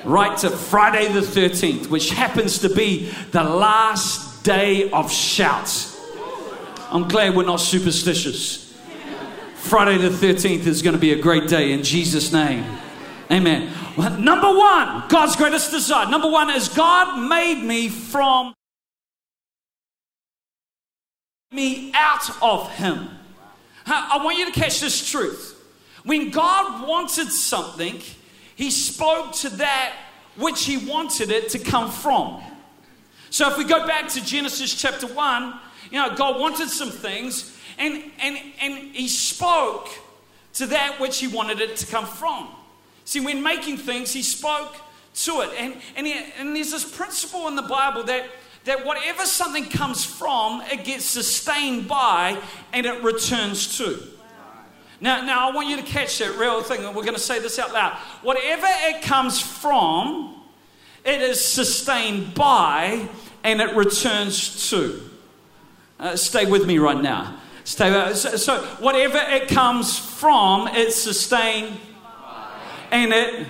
right 0.04 0.36
to 0.38 0.50
Friday 0.50 1.12
the 1.12 1.20
13th, 1.20 1.88
which 1.88 2.10
happens 2.10 2.58
to 2.60 2.68
be 2.68 3.10
the 3.30 3.42
last 3.42 4.44
day 4.44 4.90
of 4.90 5.10
shouts. 5.10 6.00
I'm 6.90 7.08
glad 7.08 7.34
we're 7.34 7.44
not 7.44 7.60
superstitious. 7.60 8.78
Friday 9.56 9.96
the 9.98 10.10
13th 10.10 10.66
is 10.66 10.82
going 10.82 10.94
to 10.94 11.00
be 11.00 11.12
a 11.12 11.20
great 11.20 11.48
day 11.48 11.72
in 11.72 11.82
Jesus' 11.82 12.32
name. 12.32 12.64
Amen. 13.30 13.72
Number 13.96 14.48
one, 14.48 15.04
God's 15.08 15.34
greatest 15.36 15.70
desire. 15.70 16.08
Number 16.10 16.30
one 16.30 16.50
is 16.50 16.68
God 16.68 17.26
made 17.28 17.64
me 17.64 17.88
from 17.88 18.52
me 21.50 21.92
out 21.94 22.30
of 22.42 22.70
Him. 22.74 23.08
I 23.86 24.20
want 24.22 24.38
you 24.38 24.46
to 24.46 24.52
catch 24.52 24.80
this 24.80 25.10
truth. 25.10 25.52
When 26.04 26.30
God 26.30 26.86
wanted 26.86 27.30
something, 27.30 28.02
he 28.56 28.70
spoke 28.70 29.32
to 29.36 29.50
that 29.50 29.94
which 30.36 30.64
he 30.64 30.76
wanted 30.76 31.30
it 31.30 31.48
to 31.50 31.58
come 31.58 31.90
from. 31.90 32.42
So 33.30 33.50
if 33.50 33.58
we 33.58 33.64
go 33.64 33.86
back 33.86 34.08
to 34.10 34.24
Genesis 34.24 34.74
chapter 34.74 35.06
1, 35.06 35.60
you 35.90 35.98
know, 35.98 36.14
God 36.14 36.40
wanted 36.40 36.68
some 36.68 36.90
things, 36.90 37.56
And, 37.78 38.10
and, 38.20 38.38
and 38.60 38.94
he 38.94 39.08
spoke 39.08 39.88
to 40.54 40.66
that 40.66 41.00
which 41.00 41.18
he 41.18 41.26
wanted 41.26 41.60
it 41.60 41.76
to 41.78 41.86
come 41.86 42.06
from. 42.06 42.48
See, 43.04 43.20
when 43.20 43.42
making 43.42 43.78
things, 43.78 44.12
he 44.12 44.22
spoke 44.22 44.76
to 45.14 45.40
it. 45.40 45.50
And, 45.58 45.76
and, 45.96 46.06
he, 46.06 46.14
and 46.38 46.54
there's 46.54 46.70
this 46.70 46.84
principle 46.84 47.48
in 47.48 47.56
the 47.56 47.62
Bible 47.62 48.04
that, 48.04 48.26
that 48.64 48.86
whatever 48.86 49.24
something 49.26 49.66
comes 49.66 50.04
from, 50.04 50.62
it 50.72 50.84
gets 50.84 51.04
sustained 51.04 51.88
by 51.88 52.40
and 52.72 52.86
it 52.86 53.02
returns 53.02 53.76
to. 53.78 54.00
Now, 55.00 55.22
now, 55.22 55.48
I 55.48 55.54
want 55.54 55.68
you 55.68 55.76
to 55.76 55.82
catch 55.82 56.18
that 56.18 56.38
real 56.38 56.62
thing. 56.62 56.84
And 56.84 56.94
we're 56.94 57.02
going 57.02 57.14
to 57.14 57.20
say 57.20 57.40
this 57.40 57.58
out 57.58 57.72
loud. 57.72 57.94
Whatever 58.22 58.66
it 58.68 59.02
comes 59.02 59.40
from, 59.40 60.42
it 61.04 61.20
is 61.20 61.44
sustained 61.44 62.34
by 62.34 63.08
and 63.42 63.60
it 63.60 63.74
returns 63.74 64.70
to. 64.70 65.00
Uh, 65.98 66.16
stay 66.16 66.46
with 66.46 66.66
me 66.66 66.78
right 66.78 67.00
now. 67.00 67.38
Stay. 67.64 67.88
Uh, 67.88 68.14
so, 68.14 68.36
so, 68.36 68.64
whatever 68.80 69.18
it 69.18 69.48
comes 69.48 69.98
from, 69.98 70.68
it's 70.68 70.96
sustained 70.96 71.78
and 72.90 73.12
it. 73.12 73.46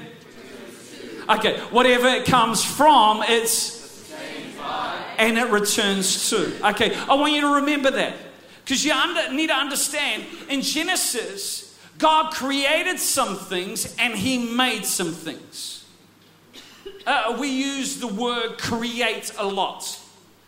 Okay, 1.29 1.59
whatever 1.71 2.09
it 2.09 2.27
comes 2.27 2.63
from, 2.63 3.23
it's 3.27 3.53
sustained 3.53 4.57
by 4.59 5.03
and 5.19 5.39
it 5.39 5.51
returns 5.51 6.29
to. 6.31 6.69
Okay, 6.71 6.95
I 6.95 7.15
want 7.15 7.33
you 7.33 7.41
to 7.43 7.55
remember 7.57 7.91
that. 7.93 8.15
Because 8.65 8.85
you 8.85 8.93
under, 8.93 9.33
need 9.33 9.49
to 9.49 9.55
understand 9.55 10.25
in 10.49 10.63
Genesis, 10.63 11.79
God 11.99 12.33
created 12.33 12.99
some 12.99 13.37
things 13.37 13.95
and 13.99 14.15
He 14.15 14.39
made 14.55 14.85
some 14.85 15.13
things. 15.13 15.85
Uh, 17.07 17.37
we 17.39 17.49
use 17.49 18.01
the 18.01 18.07
word 18.07 18.59
create 18.59 19.33
a 19.39 19.47
lot. 19.47 20.01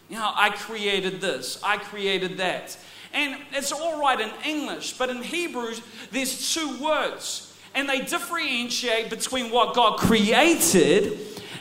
You 0.09 0.17
know, 0.17 0.33
I 0.35 0.51
created 0.51 1.21
this, 1.21 1.61
I 1.63 1.77
created 1.77 2.39
that. 2.39 2.77
And 3.13 3.37
it's 3.53 3.73
all 3.73 4.01
right 4.01 4.21
in 4.21 4.31
English, 4.45 4.95
but 4.95 5.11
in 5.11 5.23
Hebrew, 5.23 5.75
there's 6.11 6.55
two 6.55 6.83
words. 6.83 7.55
And 7.75 7.89
they 7.89 8.01
differentiate 8.01 9.11
between 9.11 9.51
what 9.51 9.75
God 9.75 9.99
created 9.99 11.19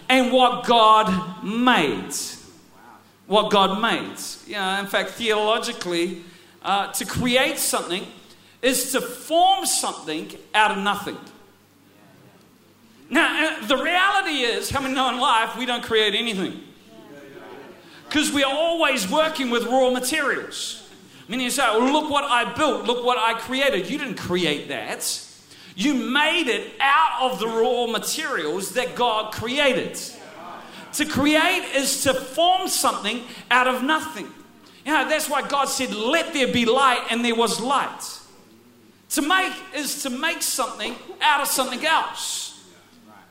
and 0.08 0.32
what 0.32 0.66
God 0.66 1.44
made. 1.44 2.14
What 3.28 3.52
God 3.52 3.82
made. 3.82 4.18
You 4.48 4.56
know, 4.56 4.80
in 4.80 4.88
fact, 4.88 5.12
theologically, 5.12 6.24
uh, 6.66 6.92
to 6.92 7.06
create 7.06 7.60
something 7.60 8.06
is 8.62 8.92
to 8.92 9.00
form 9.00 9.66
something 9.66 10.32
out 10.54 10.72
of 10.72 10.80
nothing. 10.80 11.18
Now, 13.10 13.60
uh, 13.62 13.68
the 13.68 13.78
reality 13.78 14.40
is, 14.40 14.72
how 14.72 14.82
many 14.82 14.96
know 14.96 15.10
in 15.10 15.20
life 15.20 15.56
we 15.56 15.68
don't 15.68 15.84
create 15.84 16.16
anything? 16.16 16.60
Because 18.10 18.32
we 18.32 18.44
are 18.44 18.52
always 18.52 19.10
working 19.10 19.52
with 19.52 19.66
raw 19.66 19.92
materials. 19.92 20.90
Many 21.28 21.44
you 21.44 21.50
say, 21.52 21.64
well, 21.64 21.92
look 21.92 22.10
what 22.10 22.24
I 22.24 22.52
built, 22.54 22.86
look 22.86 23.06
what 23.06 23.18
I 23.20 23.40
created. 23.40 23.90
You 23.90 24.00
didn't 24.00 24.18
create 24.18 24.68
that. 24.70 25.22
You 25.76 25.94
made 25.94 26.48
it 26.48 26.74
out 26.80 27.32
of 27.32 27.40
the 27.40 27.48
raw 27.48 27.86
materials 27.86 28.74
that 28.74 28.96
God 28.96 29.34
created. 29.34 30.00
To 30.94 31.06
create 31.06 31.76
is 31.76 32.04
to 32.04 32.14
form 32.14 32.68
something 32.68 33.22
out 33.52 33.68
of 33.68 33.84
nothing. 33.84 34.32
You 34.86 34.94
know, 34.94 35.10
that's 35.10 35.30
why 35.30 35.48
God 35.48 35.65
said, 35.65 35.94
Let 35.94 36.34
there 36.34 36.51
be 36.51 36.65
light, 36.65 37.08
and 37.10 37.25
there 37.25 37.36
was 37.36 37.60
light. 37.60 38.20
To 39.10 39.22
make 39.22 39.54
is 39.75 40.04
to 40.04 40.10
make 40.10 40.42
something 40.42 40.96
out 41.22 41.42
of 41.42 41.48
something 41.48 41.84
else. 41.86 42.63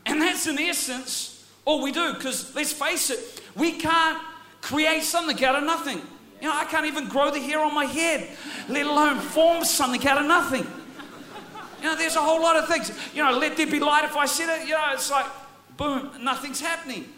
And 0.06 0.20
that's 0.20 0.46
in 0.46 0.58
essence 0.58 1.34
all 1.64 1.82
we 1.82 1.92
do, 1.92 2.12
because 2.14 2.54
let's 2.54 2.72
face 2.72 3.10
it, 3.10 3.42
we 3.56 3.72
can't 3.72 4.20
create 4.60 5.02
something 5.02 5.42
out 5.44 5.56
of 5.56 5.64
nothing. 5.64 6.00
You 6.40 6.48
know, 6.48 6.54
I 6.54 6.64
can't 6.64 6.86
even 6.86 7.08
grow 7.08 7.30
the 7.30 7.40
hair 7.40 7.60
on 7.60 7.74
my 7.74 7.86
head, 7.86 8.36
let 8.68 8.84
alone 8.84 9.18
form 9.18 9.64
something 9.64 10.06
out 10.06 10.18
of 10.18 10.26
nothing. 10.26 10.66
You 11.80 11.84
know, 11.84 11.96
there's 11.96 12.16
a 12.16 12.20
whole 12.20 12.40
lot 12.40 12.56
of 12.56 12.68
things. 12.68 12.90
You 13.14 13.22
know, 13.22 13.38
let 13.38 13.56
there 13.56 13.66
be 13.66 13.80
light. 13.80 14.04
If 14.04 14.16
I 14.16 14.26
said 14.26 14.60
it, 14.60 14.66
you 14.66 14.74
know, 14.74 14.90
it's 14.92 15.10
like, 15.10 15.26
boom, 15.76 16.10
nothing's 16.20 16.60
happening. 16.60 17.08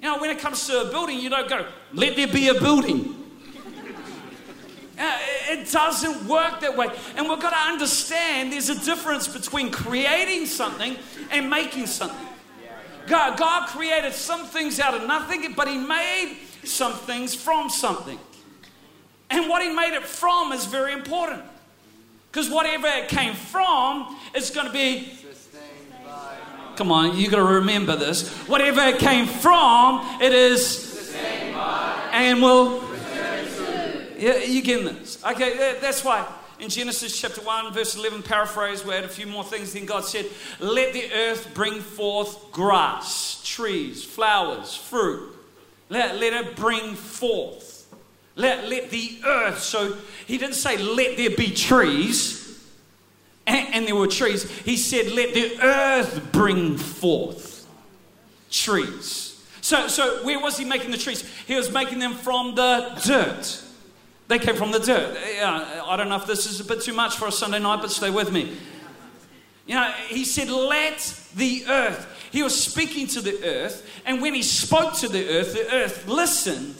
You 0.00 0.08
know, 0.08 0.18
when 0.18 0.30
it 0.30 0.38
comes 0.38 0.66
to 0.66 0.82
a 0.82 0.90
building, 0.90 1.18
you 1.18 1.30
don't 1.30 1.48
go, 1.48 1.66
let 1.92 2.16
there 2.16 2.28
be 2.28 2.48
a 2.48 2.54
building. 2.54 3.15
Uh, 4.98 5.18
it 5.50 5.70
doesn't 5.70 6.26
work 6.26 6.60
that 6.60 6.76
way. 6.76 6.88
And 7.16 7.28
we've 7.28 7.40
got 7.40 7.50
to 7.50 7.72
understand 7.72 8.52
there's 8.52 8.70
a 8.70 8.84
difference 8.84 9.28
between 9.28 9.70
creating 9.70 10.46
something 10.46 10.96
and 11.30 11.50
making 11.50 11.86
something. 11.86 12.26
God, 13.06 13.38
God 13.38 13.68
created 13.68 14.14
some 14.14 14.46
things 14.46 14.80
out 14.80 14.94
of 14.94 15.06
nothing, 15.06 15.52
but 15.54 15.68
He 15.68 15.76
made 15.76 16.38
some 16.64 16.92
things 16.92 17.34
from 17.34 17.68
something. 17.68 18.18
And 19.30 19.48
what 19.48 19.62
He 19.62 19.74
made 19.74 19.94
it 19.94 20.04
from 20.04 20.52
is 20.52 20.64
very 20.66 20.92
important. 20.92 21.42
Because 22.30 22.50
whatever 22.50 22.86
it 22.86 23.08
came 23.08 23.34
from, 23.34 24.16
it's 24.34 24.50
going 24.50 24.66
to 24.66 24.72
be. 24.72 25.12
Come 26.76 26.92
on, 26.92 27.16
you 27.16 27.30
got 27.30 27.38
to 27.38 27.54
remember 27.54 27.96
this. 27.96 28.28
Whatever 28.46 28.82
it 28.82 28.98
came 28.98 29.26
from, 29.26 30.20
it 30.20 30.32
is. 30.32 31.14
And 32.12 32.42
will 32.42 32.85
yeah, 34.16 34.38
you 34.38 34.62
getting 34.62 34.86
this? 34.86 35.22
Okay, 35.24 35.78
that's 35.80 36.04
why 36.04 36.26
in 36.58 36.68
Genesis 36.68 37.18
chapter 37.18 37.40
1, 37.42 37.72
verse 37.72 37.96
11, 37.96 38.22
paraphrase, 38.22 38.84
we 38.84 38.94
had 38.94 39.04
a 39.04 39.08
few 39.08 39.26
more 39.26 39.44
things. 39.44 39.72
Then 39.72 39.84
God 39.84 40.04
said, 40.04 40.26
Let 40.58 40.92
the 40.92 41.12
earth 41.12 41.52
bring 41.54 41.80
forth 41.80 42.50
grass, 42.52 43.42
trees, 43.44 44.04
flowers, 44.04 44.74
fruit. 44.74 45.34
Let, 45.88 46.16
let 46.16 46.32
it 46.32 46.56
bring 46.56 46.94
forth. 46.94 47.94
Let, 48.34 48.68
let 48.68 48.90
the 48.90 49.20
earth. 49.24 49.60
So 49.60 49.96
he 50.26 50.38
didn't 50.38 50.54
say, 50.54 50.78
Let 50.78 51.16
there 51.16 51.30
be 51.30 51.50
trees, 51.50 52.64
and, 53.46 53.74
and 53.74 53.86
there 53.86 53.96
were 53.96 54.08
trees. 54.08 54.50
He 54.60 54.76
said, 54.76 55.12
Let 55.12 55.34
the 55.34 55.58
earth 55.62 56.32
bring 56.32 56.78
forth 56.78 57.66
trees. 58.50 59.44
So, 59.60 59.88
so 59.88 60.24
where 60.24 60.40
was 60.40 60.56
he 60.56 60.64
making 60.64 60.90
the 60.90 60.98
trees? 60.98 61.28
He 61.46 61.54
was 61.54 61.70
making 61.70 61.98
them 61.98 62.14
from 62.14 62.54
the 62.54 62.98
dirt. 63.04 63.64
They 64.28 64.38
came 64.38 64.56
from 64.56 64.72
the 64.72 64.80
dirt. 64.80 65.16
Yeah, 65.36 65.84
I 65.86 65.96
don't 65.96 66.08
know 66.08 66.16
if 66.16 66.26
this 66.26 66.46
is 66.46 66.60
a 66.60 66.64
bit 66.64 66.82
too 66.82 66.92
much 66.92 67.16
for 67.16 67.28
a 67.28 67.32
Sunday 67.32 67.60
night, 67.60 67.80
but 67.80 67.90
stay 67.90 68.10
with 68.10 68.32
me. 68.32 68.56
You 69.66 69.74
know, 69.74 69.90
he 70.08 70.24
said, 70.24 70.48
Let 70.48 70.98
the 71.34 71.64
earth. 71.68 72.28
He 72.32 72.42
was 72.42 72.60
speaking 72.60 73.06
to 73.08 73.20
the 73.20 73.44
earth, 73.44 73.88
and 74.04 74.20
when 74.20 74.34
he 74.34 74.42
spoke 74.42 74.94
to 74.94 75.08
the 75.08 75.28
earth, 75.28 75.54
the 75.54 75.72
earth 75.72 76.06
listened. 76.08 76.74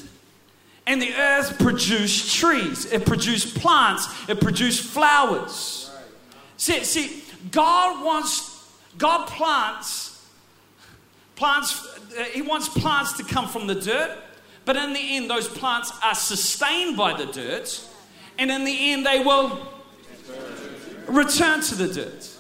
And 0.89 1.03
the 1.03 1.15
earth 1.15 1.59
produced 1.59 2.37
trees, 2.37 2.85
it 2.93 3.05
produced 3.05 3.57
plants, 3.57 4.07
it 4.29 4.41
produced 4.41 4.85
flowers. 4.85 5.91
See, 6.57 6.85
see, 6.85 7.25
God 7.51 8.05
wants, 8.05 8.65
God 8.97 9.27
plants, 9.27 10.25
plants, 11.35 11.85
uh, 12.17 12.23
He 12.25 12.41
wants 12.41 12.69
plants 12.69 13.15
to 13.15 13.25
come 13.25 13.49
from 13.49 13.67
the 13.67 13.75
dirt. 13.75 14.17
But 14.67 14.77
in 14.77 14.93
the 14.93 15.17
end, 15.17 15.31
those 15.31 15.49
plants 15.49 15.93
are 16.03 16.15
sustained 16.15 16.97
by 16.97 17.17
the 17.17 17.27
dirt, 17.27 17.83
and 18.37 18.51
in 18.51 18.65
the 18.65 18.93
end, 18.93 19.07
they 19.07 19.21
will 19.21 19.59
return 21.07 21.63
to 21.63 21.75
the 21.77 21.87
dirt. 21.87 22.31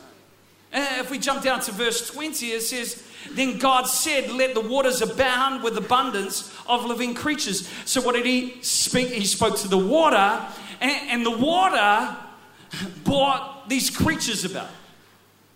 Uh, 0.74 0.98
if 0.98 1.10
we 1.10 1.18
jump 1.18 1.42
down 1.42 1.60
to 1.60 1.72
verse 1.72 2.10
20, 2.10 2.46
it 2.46 2.62
says, 2.62 3.04
Then 3.30 3.58
God 3.58 3.84
said, 3.84 4.30
Let 4.32 4.54
the 4.54 4.60
waters 4.60 5.00
abound 5.00 5.62
with 5.62 5.78
abundance 5.78 6.52
of 6.66 6.84
living 6.84 7.14
creatures. 7.14 7.68
So, 7.84 8.02
what 8.02 8.16
did 8.16 8.26
he 8.26 8.60
speak? 8.60 9.08
He 9.08 9.24
spoke 9.24 9.56
to 9.58 9.68
the 9.68 9.78
water, 9.78 10.44
and, 10.80 11.10
and 11.10 11.24
the 11.24 11.30
water 11.30 12.16
brought 13.04 13.68
these 13.68 13.88
creatures 13.88 14.44
about. 14.44 14.68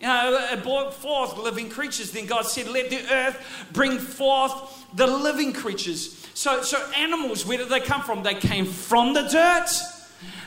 You 0.00 0.06
know, 0.06 0.60
brought 0.62 0.94
forth 0.94 1.36
living 1.36 1.68
creatures. 1.68 2.10
Then 2.10 2.26
God 2.26 2.46
said, 2.46 2.68
Let 2.68 2.88
the 2.88 3.02
earth 3.12 3.68
bring 3.72 3.98
forth 3.98 4.86
the 4.94 5.06
living 5.06 5.52
creatures. 5.52 6.26
So, 6.34 6.62
so 6.62 6.78
animals, 6.96 7.44
where 7.44 7.58
did 7.58 7.68
they 7.68 7.80
come 7.80 8.02
from? 8.02 8.22
They 8.22 8.34
came 8.34 8.64
from 8.64 9.12
the 9.12 9.22
dirt, 9.22 9.70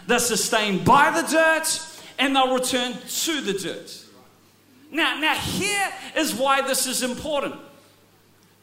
they're 0.07 0.19
sustained 0.19 0.83
by 0.83 1.12
the 1.12 1.27
dirt, 1.27 1.79
and 2.17 2.36
they'll 2.36 2.53
return 2.53 2.93
to 2.93 3.41
the 3.41 3.53
dirt. 3.53 4.05
Now, 4.91 5.19
now 5.19 5.36
here 5.36 5.91
is 6.15 6.33
why 6.33 6.62
this 6.62 6.88
is 6.88 7.03
important. 7.03 7.55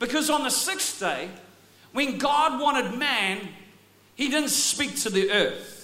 Because 0.01 0.31
on 0.31 0.43
the 0.43 0.51
sixth 0.51 0.99
day, 0.99 1.29
when 1.93 2.19
God 2.19 2.61
wanted 2.61 2.99
man, 2.99 3.49
he 4.15 4.29
didn't 4.29 4.51
speak 4.51 4.97
to 5.01 5.11
the 5.11 5.31
earth. 5.31 5.80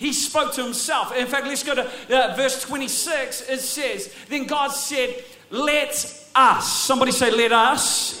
He 0.00 0.12
spoke 0.12 0.52
to 0.54 0.64
himself. 0.64 1.14
In 1.14 1.26
fact, 1.26 1.46
let's 1.46 1.62
go 1.62 1.74
to 1.74 1.84
uh, 1.84 2.34
verse 2.34 2.60
26. 2.62 3.42
It 3.48 3.60
says, 3.60 4.12
Then 4.28 4.46
God 4.46 4.68
said, 4.68 5.22
Let 5.50 5.90
us. 6.34 6.72
Somebody 6.72 7.12
say, 7.12 7.30
Let 7.30 7.52
us 7.52 8.20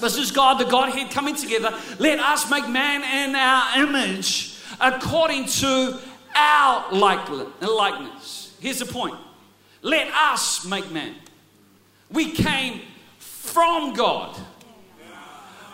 this 0.00 0.16
is 0.16 0.30
God, 0.30 0.58
the 0.58 0.64
Godhead 0.64 1.10
coming 1.10 1.34
together. 1.34 1.76
Let 1.98 2.20
us 2.20 2.48
make 2.50 2.68
man 2.68 3.02
in 3.02 3.34
our 3.34 3.82
image 3.82 4.56
according 4.80 5.46
to 5.46 5.98
our 6.34 6.92
likeness. 6.92 8.56
Here's 8.60 8.78
the 8.78 8.86
point 8.86 9.14
let 9.82 10.12
us 10.12 10.64
make 10.64 10.90
man. 10.90 11.14
We 12.10 12.32
came 12.32 12.82
from 13.18 13.94
God, 13.94 14.36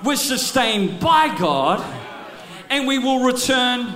we're 0.02 0.16
sustained 0.16 1.00
by 1.00 1.36
God, 1.36 1.84
and 2.70 2.86
we 2.86 2.98
will 2.98 3.24
return 3.24 3.94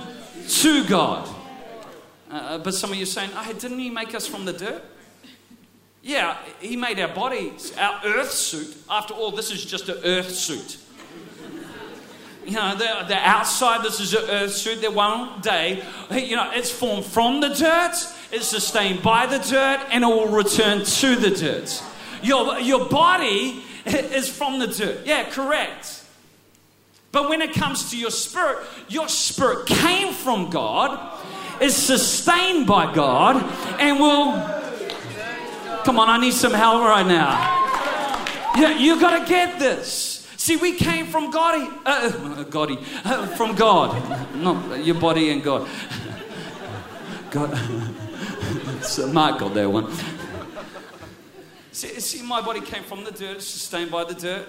to 0.49 0.83
God. 0.87 1.27
Uh, 2.29 2.57
but 2.59 2.73
some 2.73 2.91
of 2.91 2.97
you 2.97 3.05
saying, 3.05 3.29
oh, 3.35 3.53
didn't 3.53 3.79
He 3.79 3.89
make 3.89 4.13
us 4.13 4.27
from 4.27 4.45
the 4.45 4.53
dirt? 4.53 4.83
Yeah, 6.01 6.37
He 6.59 6.75
made 6.75 6.99
our 6.99 7.13
bodies, 7.13 7.73
our 7.77 8.01
earth 8.05 8.31
suit. 8.31 8.77
After 8.89 9.13
all, 9.13 9.31
this 9.31 9.51
is 9.51 9.65
just 9.65 9.89
an 9.89 9.97
earth 10.03 10.31
suit. 10.31 10.77
You 12.45 12.55
know, 12.55 12.75
the, 12.75 13.05
the 13.07 13.17
outside, 13.17 13.83
this 13.83 13.99
is 13.99 14.13
an 14.13 14.27
earth 14.29 14.53
suit 14.53 14.81
that 14.81 14.93
one 14.93 15.41
day, 15.41 15.83
you 16.11 16.35
know, 16.35 16.49
it's 16.53 16.71
formed 16.71 17.05
from 17.05 17.41
the 17.41 17.49
dirt, 17.49 17.93
it's 18.31 18.47
sustained 18.47 19.03
by 19.03 19.25
the 19.25 19.37
dirt, 19.37 19.85
and 19.91 20.03
it 20.03 20.07
will 20.07 20.27
return 20.27 20.83
to 20.83 21.15
the 21.15 21.29
dirt. 21.29 21.83
Your, 22.23 22.59
your 22.59 22.85
body 22.85 23.63
is 23.85 24.29
from 24.29 24.59
the 24.59 24.67
dirt. 24.67 25.05
Yeah, 25.05 25.29
correct. 25.29 25.98
But 27.11 27.29
when 27.29 27.41
it 27.41 27.53
comes 27.53 27.89
to 27.91 27.97
your 27.97 28.11
spirit, 28.11 28.65
your 28.87 29.07
spirit 29.07 29.65
came 29.65 30.13
from 30.13 30.49
God, 30.49 31.19
is 31.61 31.75
sustained 31.75 32.67
by 32.67 32.93
God, 32.93 33.37
and 33.79 33.99
will. 33.99 34.59
Come 35.83 35.97
on, 35.97 36.09
I 36.09 36.19
need 36.19 36.33
some 36.33 36.53
help 36.53 36.83
right 36.83 37.05
now. 37.05 37.59
Yeah, 38.55 38.77
you 38.77 38.99
got 38.99 39.19
to 39.19 39.25
get 39.29 39.59
this. 39.59 40.27
See, 40.35 40.55
we 40.55 40.73
came 40.73 41.07
from 41.07 41.31
God, 41.31 41.81
uh, 41.85 42.43
God, 42.43 42.77
uh, 43.03 43.27
from 43.27 43.55
God, 43.55 44.35
not 44.35 44.85
your 44.85 44.95
body 44.95 45.29
and 45.31 45.43
God. 45.43 45.67
God, 47.29 47.55
so 48.81 49.07
Mark 49.11 49.39
got 49.39 49.53
that 49.53 49.69
one. 49.69 49.91
See, 51.71 51.99
see, 51.99 52.25
my 52.25 52.41
body 52.41 52.61
came 52.61 52.83
from 52.83 53.03
the 53.03 53.11
dirt, 53.11 53.41
sustained 53.41 53.91
by 53.91 54.03
the 54.03 54.13
dirt. 54.13 54.47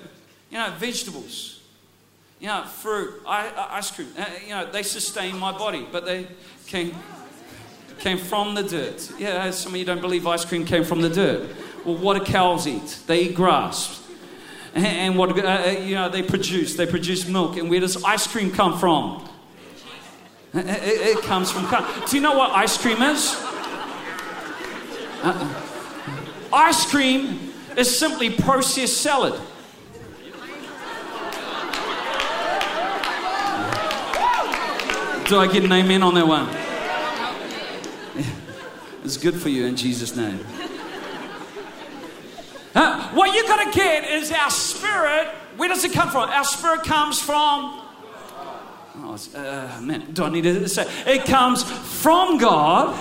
You 0.50 0.58
know, 0.58 0.72
vegetables, 0.78 1.59
you 2.40 2.46
know, 2.46 2.64
fruit, 2.64 3.22
ice 3.26 3.90
cream. 3.90 4.08
Uh, 4.18 4.24
you 4.42 4.50
know, 4.50 4.70
they 4.70 4.82
sustain 4.82 5.38
my 5.38 5.52
body, 5.52 5.86
but 5.90 6.04
they 6.04 6.26
came 6.66 6.94
came 7.98 8.18
from 8.18 8.54
the 8.54 8.62
dirt. 8.62 9.12
Yeah, 9.18 9.50
some 9.50 9.72
of 9.72 9.78
you 9.78 9.84
don't 9.84 10.00
believe 10.00 10.26
ice 10.26 10.44
cream 10.44 10.64
came 10.64 10.84
from 10.84 11.02
the 11.02 11.10
dirt. 11.10 11.54
Well, 11.84 11.96
what 11.96 12.18
do 12.18 12.24
cows 12.24 12.66
eat? 12.66 12.98
They 13.06 13.24
eat 13.24 13.34
grass 13.34 14.00
and 14.74 15.16
what 15.16 15.38
uh, 15.38 15.42
uh, 15.42 15.70
you 15.70 15.94
know 15.94 16.08
they 16.08 16.22
produce. 16.22 16.76
They 16.76 16.86
produce 16.86 17.26
milk, 17.26 17.56
and 17.56 17.68
where 17.70 17.80
does 17.80 18.02
ice 18.04 18.26
cream 18.26 18.50
come 18.50 18.78
from? 18.78 19.28
It, 20.54 20.66
it, 20.66 21.18
it 21.18 21.24
comes 21.24 21.50
from. 21.50 21.68
Do 22.06 22.16
you 22.16 22.22
know 22.22 22.36
what 22.36 22.50
ice 22.50 22.76
cream 22.78 23.02
is? 23.02 23.36
Uh, 25.22 25.62
ice 26.52 26.90
cream 26.90 27.52
is 27.76 27.98
simply 27.98 28.30
processed 28.30 29.00
salad. 29.00 29.38
Do 35.30 35.38
I 35.38 35.46
get 35.46 35.64
an 35.64 35.72
amen 35.72 36.02
on 36.02 36.14
that 36.14 36.26
one? 36.26 36.48
It's 39.04 39.16
good 39.16 39.34
for 39.34 39.48
you 39.48 39.64
in 39.64 39.76
Jesus' 39.76 40.14
name. 40.14 40.38
What 43.12 43.34
you 43.34 43.42
got 43.46 43.72
to 43.72 43.78
get 43.78 44.08
is 44.08 44.30
our 44.30 44.50
spirit. 44.50 45.28
Where 45.56 45.68
does 45.68 45.84
it 45.84 45.92
come 45.92 46.10
from? 46.10 46.30
Our 46.30 46.44
spirit 46.44 46.84
comes 46.84 47.20
from. 47.20 47.80
Oh, 49.02 49.18
uh, 49.34 49.80
man, 49.80 50.12
do 50.12 50.24
I 50.24 50.30
need 50.30 50.42
to 50.42 50.68
say? 50.68 50.88
It 51.06 51.24
comes 51.24 51.62
from 51.62 52.38
God. 52.38 52.96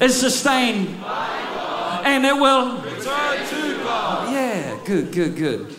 It's 0.00 0.14
sustained. 0.14 1.00
By 1.00 1.28
God. 1.54 2.06
And 2.06 2.24
it 2.24 2.34
will 2.34 2.76
return 2.78 3.46
to 3.48 3.84
God. 3.84 4.32
Yeah, 4.32 4.78
good, 4.86 5.12
good, 5.12 5.36
good. 5.36 5.76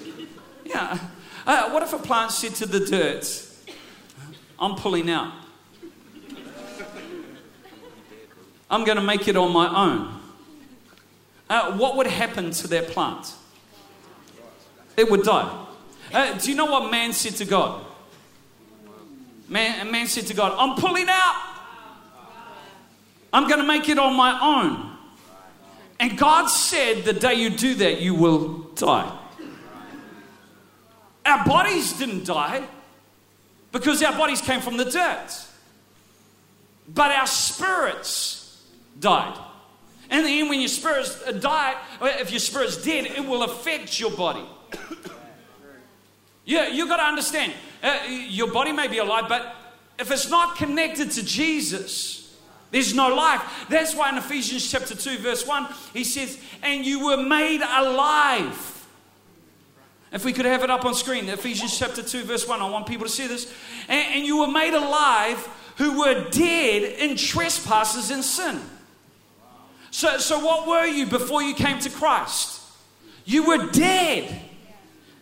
Yeah. 0.65 0.99
Uh, 1.45 1.69
what 1.71 1.81
if 1.81 1.93
a 1.93 1.97
plant 1.97 2.31
said 2.31 2.53
to 2.55 2.65
the 2.65 2.79
dirt, 2.79 3.50
I'm 4.62 4.75
pulling 4.75 5.10
out? 5.10 5.34
I'm 8.70 8.86
going 8.86 8.98
to 8.98 9.03
make 9.03 9.27
it 9.27 9.36
on 9.36 9.51
my 9.51 9.68
own 9.68 10.22
uh, 11.51 11.77
what 11.77 11.97
would 11.97 12.08
happen 12.08 12.50
to 12.50 12.67
that 12.69 12.88
plant? 12.88 13.36
It 14.95 15.12
would 15.12 15.24
die. 15.24 15.65
Uh, 16.13 16.38
do 16.38 16.50
you 16.50 16.56
know 16.56 16.65
what 16.65 16.89
man 16.89 17.12
said 17.12 17.36
to 17.36 17.45
God? 17.45 17.86
Man, 19.50 19.91
man 19.91 20.08
said 20.08 20.28
to 20.28 20.34
God, 20.34 20.54
I'm 20.58 20.80
pulling 20.80 21.08
out. 21.10 21.50
I'm 23.34 23.50
going 23.50 23.60
to 23.60 23.67
make 23.67 23.89
it 23.89 24.00
on 24.00 24.15
my 24.15 24.39
own. 24.41 24.95
And 26.00 26.17
God 26.17 26.47
said, 26.47 27.04
the 27.04 27.12
day 27.12 27.34
you 27.34 27.50
do 27.50 27.76
that, 27.76 28.00
you 28.00 28.15
will 28.15 28.60
die. 28.76 29.12
Our 31.26 31.45
bodies 31.45 31.91
didn't 31.91 32.26
die 32.26 32.65
because 33.71 34.01
our 34.03 34.17
bodies 34.17 34.41
came 34.41 34.62
from 34.62 34.77
the 34.77 34.86
dirt. 34.86 35.45
But 36.88 37.12
our 37.12 37.27
spirits 37.27 38.63
died. 38.99 39.38
And 40.10 40.25
then 40.25 40.49
when 40.49 40.60
your 40.60 40.67
spirit's 40.67 41.23
died, 41.39 41.77
if 42.01 42.31
your 42.31 42.39
spirit's 42.39 42.84
dead, 42.84 43.05
it 43.05 43.25
will 43.25 43.43
affect 43.43 43.99
your 43.99 44.12
body. 44.12 44.45
yeah, 46.45 46.67
you've 46.67 46.89
got 46.89 46.97
to 46.97 47.03
understand. 47.03 47.53
Uh, 47.81 47.99
your 48.07 48.51
body 48.51 48.73
may 48.73 48.88
be 48.88 48.97
alive, 48.97 49.25
but 49.29 49.55
if 49.97 50.12
it's 50.12 50.29
not 50.29 50.57
connected 50.57 51.12
to 51.12 51.23
Jesus, 51.23 52.38
there's 52.71 52.93
no 52.93 53.13
life. 53.13 53.41
That's 53.69 53.95
why 53.95 54.10
in 54.10 54.17
Ephesians 54.17 54.69
chapter 54.69 54.95
2, 54.95 55.19
verse 55.19 55.47
1, 55.47 55.67
he 55.93 56.03
says, 56.03 56.38
And 56.62 56.86
you 56.86 57.05
were 57.05 57.17
made 57.17 57.62
alive. 57.62 58.70
If 60.12 60.26
we 60.26 60.34
could 60.34 60.45
have 60.45 60.63
it 60.63 60.69
up 60.69 60.84
on 60.84 60.93
screen, 60.93 61.30
Ephesians 61.30 61.78
chapter 61.78 62.04
2, 62.04 62.24
verse 62.24 62.47
1, 62.47 62.62
I 62.62 62.69
want 62.69 62.86
people 62.86 63.06
to 63.06 63.12
see 63.12 63.28
this. 63.28 63.52
And, 63.88 64.15
and 64.15 64.26
you 64.26 64.39
were 64.39 64.52
made 64.52 64.74
alive 64.74 65.47
who 65.78 66.00
were 66.00 66.30
dead 66.30 66.84
in 67.00 67.15
trespasses 67.15 68.12
and 68.12 68.24
sin. 68.24 68.60
So, 69.89 70.17
so 70.17 70.39
what 70.39 70.67
were 70.67 70.86
you 70.86 71.06
before 71.06 71.41
you 71.41 71.54
came 71.54 71.80
to 71.80 71.89
Christ? 71.89 72.62
You 73.26 73.43
were 73.43 73.71
dead 73.71 74.41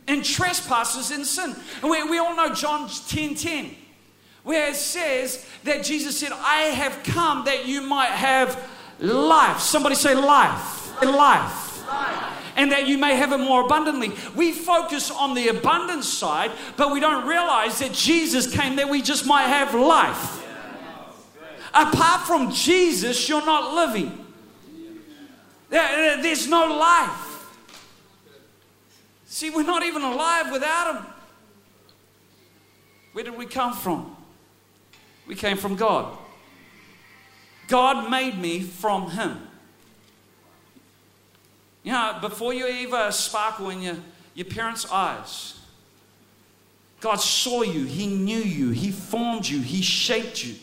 in 0.08 0.24
trespasses 0.24 1.12
and 1.12 1.26
sin. 1.26 1.56
And 1.82 1.92
we, 1.92 2.04
we 2.04 2.18
all 2.18 2.36
know 2.36 2.54
John 2.54 2.90
10 2.90 3.36
10, 3.36 3.76
where 4.44 4.70
it 4.70 4.76
says 4.76 5.46
that 5.66 5.84
Jesus 5.84 6.20
said, 6.20 6.32
I 6.34 6.62
have 6.64 7.04
come 7.04 7.46
that 7.46 7.68
you 7.68 7.82
might 7.82 8.10
have 8.10 8.70
life. 9.00 9.60
Somebody 9.60 9.96
say 9.96 10.16
life. 10.16 11.02
Life. 11.04 11.88
life. 11.88 12.39
And 12.60 12.74
that 12.74 12.88
you 12.88 12.98
may 12.98 13.16
have 13.16 13.32
it 13.32 13.38
more 13.38 13.64
abundantly. 13.64 14.12
We 14.36 14.52
focus 14.52 15.10
on 15.10 15.34
the 15.34 15.48
abundance 15.48 16.10
side, 16.10 16.52
but 16.76 16.92
we 16.92 17.00
don't 17.00 17.26
realize 17.26 17.80
that 17.80 17.94
Jesus 17.94 18.54
came 18.54 18.76
that 18.76 18.90
we 18.90 19.02
just 19.02 19.26
might 19.26 19.48
have 19.48 19.74
life. 19.74 20.46
Apart 21.74 22.28
from 22.28 22.52
Jesus, 22.52 23.30
you're 23.30 23.46
not 23.46 23.74
living. 23.74 24.26
There's 25.70 26.50
no 26.50 26.66
life. 26.66 27.48
See, 29.26 29.52
we're 29.52 29.64
not 29.64 29.84
even 29.84 30.02
alive 30.02 30.52
without 30.52 30.96
Him. 30.96 31.06
Where 33.14 33.24
did 33.24 33.38
we 33.38 33.46
come 33.46 33.74
from? 33.74 34.18
We 35.28 35.36
came 35.36 35.56
from 35.56 35.76
God. 35.78 36.18
God 37.70 38.10
made 38.12 38.38
me 38.38 38.60
from 38.60 39.12
Him. 39.12 39.49
You 41.90 41.96
know, 41.96 42.20
before 42.22 42.54
you 42.54 42.68
ever 42.68 43.12
sparkle 43.12 43.72
in 43.72 43.82
your, 43.82 43.96
your 44.36 44.46
parents' 44.46 44.86
eyes, 44.92 45.60
God 47.00 47.16
saw 47.16 47.64
you, 47.64 47.84
He 47.86 48.06
knew 48.06 48.38
you, 48.38 48.70
He 48.70 48.92
formed 48.92 49.48
you, 49.48 49.60
He 49.60 49.82
shaped 49.82 50.46
you. 50.46 50.54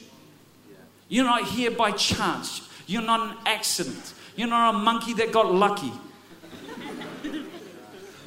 You're 1.08 1.24
not 1.24 1.42
here 1.42 1.72
by 1.72 1.90
chance, 1.90 2.68
you're 2.86 3.02
not 3.02 3.28
an 3.28 3.36
accident. 3.44 4.14
You're 4.36 4.46
not 4.46 4.76
a 4.76 4.78
monkey 4.78 5.14
that 5.14 5.32
got 5.32 5.52
lucky. 5.52 5.92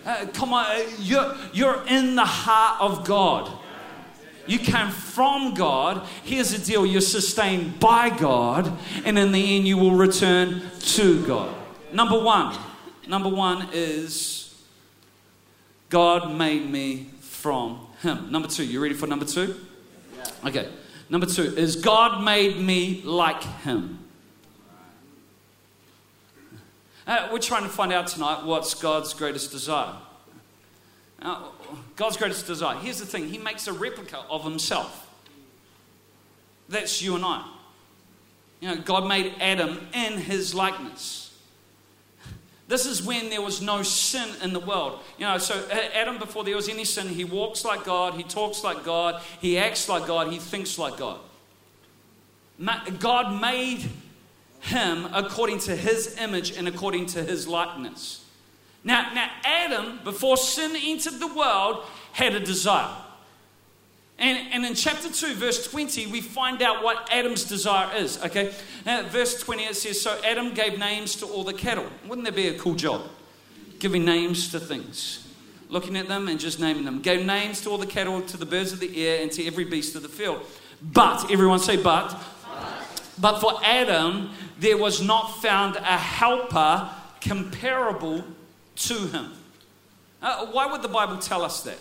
Uh, 0.06 0.26
come 0.34 0.54
on, 0.54 0.66
uh, 0.66 0.82
you're, 1.00 1.36
you're 1.54 1.86
in 1.88 2.16
the 2.16 2.26
heart 2.26 2.82
of 2.82 3.06
God. 3.06 3.52
You 4.48 4.58
came 4.58 4.90
from 4.90 5.54
God. 5.54 6.08
Here's 6.24 6.52
the 6.52 6.66
deal 6.66 6.86
you're 6.86 7.00
sustained 7.00 7.80
by 7.80 8.10
God, 8.10 8.72
and 9.06 9.20
in 9.20 9.32
the 9.32 9.56
end, 9.56 9.68
you 9.68 9.78
will 9.78 9.96
return 9.96 10.64
to 10.80 11.26
God. 11.28 11.54
Number 11.94 12.18
one, 12.18 12.58
number 13.10 13.28
one 13.28 13.68
is 13.74 14.56
God 15.90 16.38
made 16.38 16.70
me 16.70 17.10
from 17.20 17.88
Him. 18.02 18.32
Number 18.32 18.48
two, 18.48 18.64
you 18.64 18.82
ready 18.82 18.94
for 18.94 19.08
number 19.08 19.26
two? 19.26 19.56
Okay. 20.46 20.70
Number 21.10 21.26
two 21.26 21.56
is 21.58 21.76
God 21.76 22.24
made 22.24 22.58
me 22.58 23.02
like 23.04 23.42
Him. 23.64 24.00
Uh, 27.08 27.28
we're 27.32 27.40
trying 27.40 27.64
to 27.64 27.70
find 27.70 27.92
out 27.92 28.06
tonight 28.06 28.46
what's 28.46 28.76
God's 28.76 29.16
greatest 29.16 29.52
desire. 29.52 29.96
Now, 31.20 31.54
God's 31.96 32.18
greatest 32.18 32.46
desire. 32.46 32.78
Here's 32.78 33.00
the 33.00 33.06
thing 33.08 33.28
He 33.28 33.40
makes 33.40 33.68
a 33.68 33.74
replica 33.74 34.20
of 34.30 34.44
Himself. 34.44 35.08
That's 36.70 37.02
you 37.02 37.16
and 37.16 37.26
I. 37.26 37.50
You 38.60 38.70
know, 38.70 38.82
God 38.82 39.08
made 39.08 39.34
Adam 39.40 39.88
in 39.94 40.20
His 40.20 40.54
likeness. 40.54 41.29
This 42.70 42.86
is 42.86 43.02
when 43.02 43.32
there 43.32 43.42
was 43.42 43.64
no 43.64 43.82
sin 43.82 44.30
in 44.44 44.54
the 44.54 44.60
world. 44.60 45.00
You 45.18 45.26
know, 45.26 45.40
so 45.40 45.68
Adam, 45.72 46.20
before 46.20 46.44
there 46.44 46.56
was 46.56 46.70
any 46.70 46.86
sin, 46.86 47.08
he 47.08 47.24
walks 47.24 47.66
like 47.66 47.84
God, 47.84 48.14
he 48.14 48.22
talks 48.22 48.64
like 48.64 48.86
God, 48.86 49.24
he 49.42 49.58
acts 49.58 49.90
like 49.90 50.06
God, 50.06 50.32
he 50.32 50.38
thinks 50.38 50.78
like 50.78 50.96
God. 50.96 51.20
God 53.00 53.42
made 53.42 53.90
him 54.60 55.08
according 55.14 55.58
to 55.62 55.76
his 55.76 56.16
image 56.20 56.52
and 56.52 56.68
according 56.68 57.08
to 57.08 57.24
his 57.24 57.48
likeness. 57.48 58.24
Now, 58.84 59.14
now 59.16 59.32
Adam, 59.44 60.02
before 60.04 60.38
sin 60.38 60.76
entered 60.80 61.20
the 61.20 61.34
world, 61.34 61.84
had 62.12 62.36
a 62.36 62.40
desire. 62.40 62.96
And, 64.20 64.38
and 64.52 64.66
in 64.66 64.76
chapter 64.76 65.10
2, 65.10 65.36
verse 65.36 65.66
20, 65.72 66.08
we 66.08 66.20
find 66.20 66.62
out 66.62 66.84
what 66.84 67.08
Adam's 67.10 67.46
desire 67.46 67.96
is. 67.96 68.22
Okay? 68.26 68.54
Now, 68.86 69.04
verse 69.04 69.40
20, 69.42 69.64
it 69.64 69.76
says, 69.78 70.02
So 70.02 70.20
Adam 70.26 70.54
gave 70.54 70.78
names 70.78 71.16
to 71.18 71.26
all 71.26 71.46
the 71.46 71.54
cattle. 71.54 71.86
Wouldn't 72.06 72.26
that 72.26 72.36
be 72.36 72.50
a 72.50 72.60
cool 72.60 72.76
job? 72.76 73.04
Giving 73.80 74.04
names 74.04 74.52
to 74.52 74.60
things. 74.60 75.26
Looking 75.70 75.96
at 75.96 76.10
them 76.10 76.28
and 76.28 76.38
just 76.38 76.60
naming 76.60 76.84
them. 76.84 77.02
Gave 77.02 77.26
names 77.26 77.62
to 77.62 77.70
all 77.70 77.78
the 77.78 77.86
cattle, 77.86 78.22
to 78.24 78.36
the 78.36 78.46
birds 78.46 78.74
of 78.74 78.82
the 78.82 79.08
air, 79.08 79.22
and 79.24 79.32
to 79.32 79.46
every 79.48 79.64
beast 79.64 79.96
of 79.96 80.02
the 80.02 80.10
field. 80.10 80.46
But, 80.82 81.32
everyone 81.32 81.60
say, 81.60 81.78
but. 81.78 82.14
But 83.18 83.40
for 83.40 83.60
Adam, 83.64 84.32
there 84.60 84.78
was 84.78 85.02
not 85.02 85.42
found 85.42 85.78
a 85.78 85.98
helper 85.98 86.90
comparable 87.22 88.26
to 88.76 88.94
him. 89.08 89.32
Uh, 90.22 90.48
why 90.48 90.66
would 90.66 90.82
the 90.82 90.90
Bible 90.90 91.18
tell 91.18 91.44
us 91.44 91.64
that? 91.64 91.78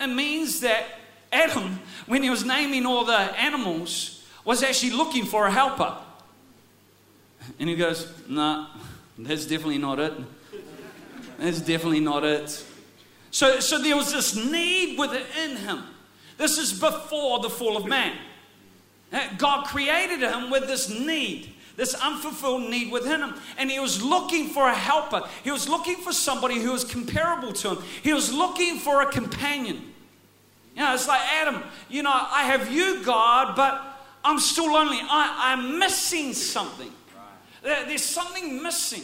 It 0.00 0.08
means 0.08 0.60
that 0.60 0.84
Adam, 1.32 1.80
when 2.06 2.22
he 2.22 2.30
was 2.30 2.44
naming 2.44 2.86
all 2.86 3.04
the 3.04 3.16
animals, 3.16 4.24
was 4.44 4.62
actually 4.62 4.92
looking 4.92 5.24
for 5.24 5.46
a 5.46 5.50
helper. 5.50 5.96
And 7.58 7.68
he 7.68 7.76
goes, 7.76 8.12
No, 8.28 8.34
nah, 8.34 8.66
that's 9.18 9.46
definitely 9.46 9.78
not 9.78 9.98
it. 9.98 10.12
That's 11.38 11.60
definitely 11.60 12.00
not 12.00 12.24
it. 12.24 12.64
So, 13.30 13.60
so 13.60 13.80
there 13.80 13.96
was 13.96 14.12
this 14.12 14.34
need 14.34 14.98
within 14.98 15.56
him. 15.56 15.82
This 16.38 16.58
is 16.58 16.72
before 16.72 17.40
the 17.40 17.50
fall 17.50 17.76
of 17.76 17.86
man. 17.86 18.16
Uh, 19.12 19.28
God 19.38 19.66
created 19.66 20.20
him 20.20 20.50
with 20.50 20.66
this 20.66 20.88
need, 20.88 21.54
this 21.76 21.94
unfulfilled 21.94 22.70
need 22.70 22.90
within 22.90 23.20
him. 23.20 23.34
And 23.58 23.70
he 23.70 23.78
was 23.78 24.02
looking 24.02 24.48
for 24.48 24.68
a 24.68 24.74
helper. 24.74 25.22
He 25.44 25.50
was 25.50 25.68
looking 25.68 25.96
for 25.96 26.12
somebody 26.12 26.58
who 26.58 26.72
was 26.72 26.84
comparable 26.84 27.52
to 27.54 27.70
him. 27.70 27.78
He 28.02 28.12
was 28.12 28.32
looking 28.32 28.78
for 28.78 29.02
a 29.02 29.06
companion. 29.06 29.92
You 30.74 30.82
know, 30.82 30.94
it's 30.94 31.08
like 31.08 31.20
Adam, 31.20 31.62
you 31.88 32.02
know, 32.02 32.12
I 32.12 32.44
have 32.44 32.70
you, 32.70 33.02
God, 33.04 33.56
but 33.56 33.82
I'm 34.24 34.38
still 34.38 34.72
lonely. 34.72 34.98
I, 35.00 35.52
I'm 35.52 35.78
missing 35.78 36.34
something. 36.34 36.92
There, 37.62 37.86
there's 37.86 38.04
something 38.04 38.62
missing. 38.62 39.02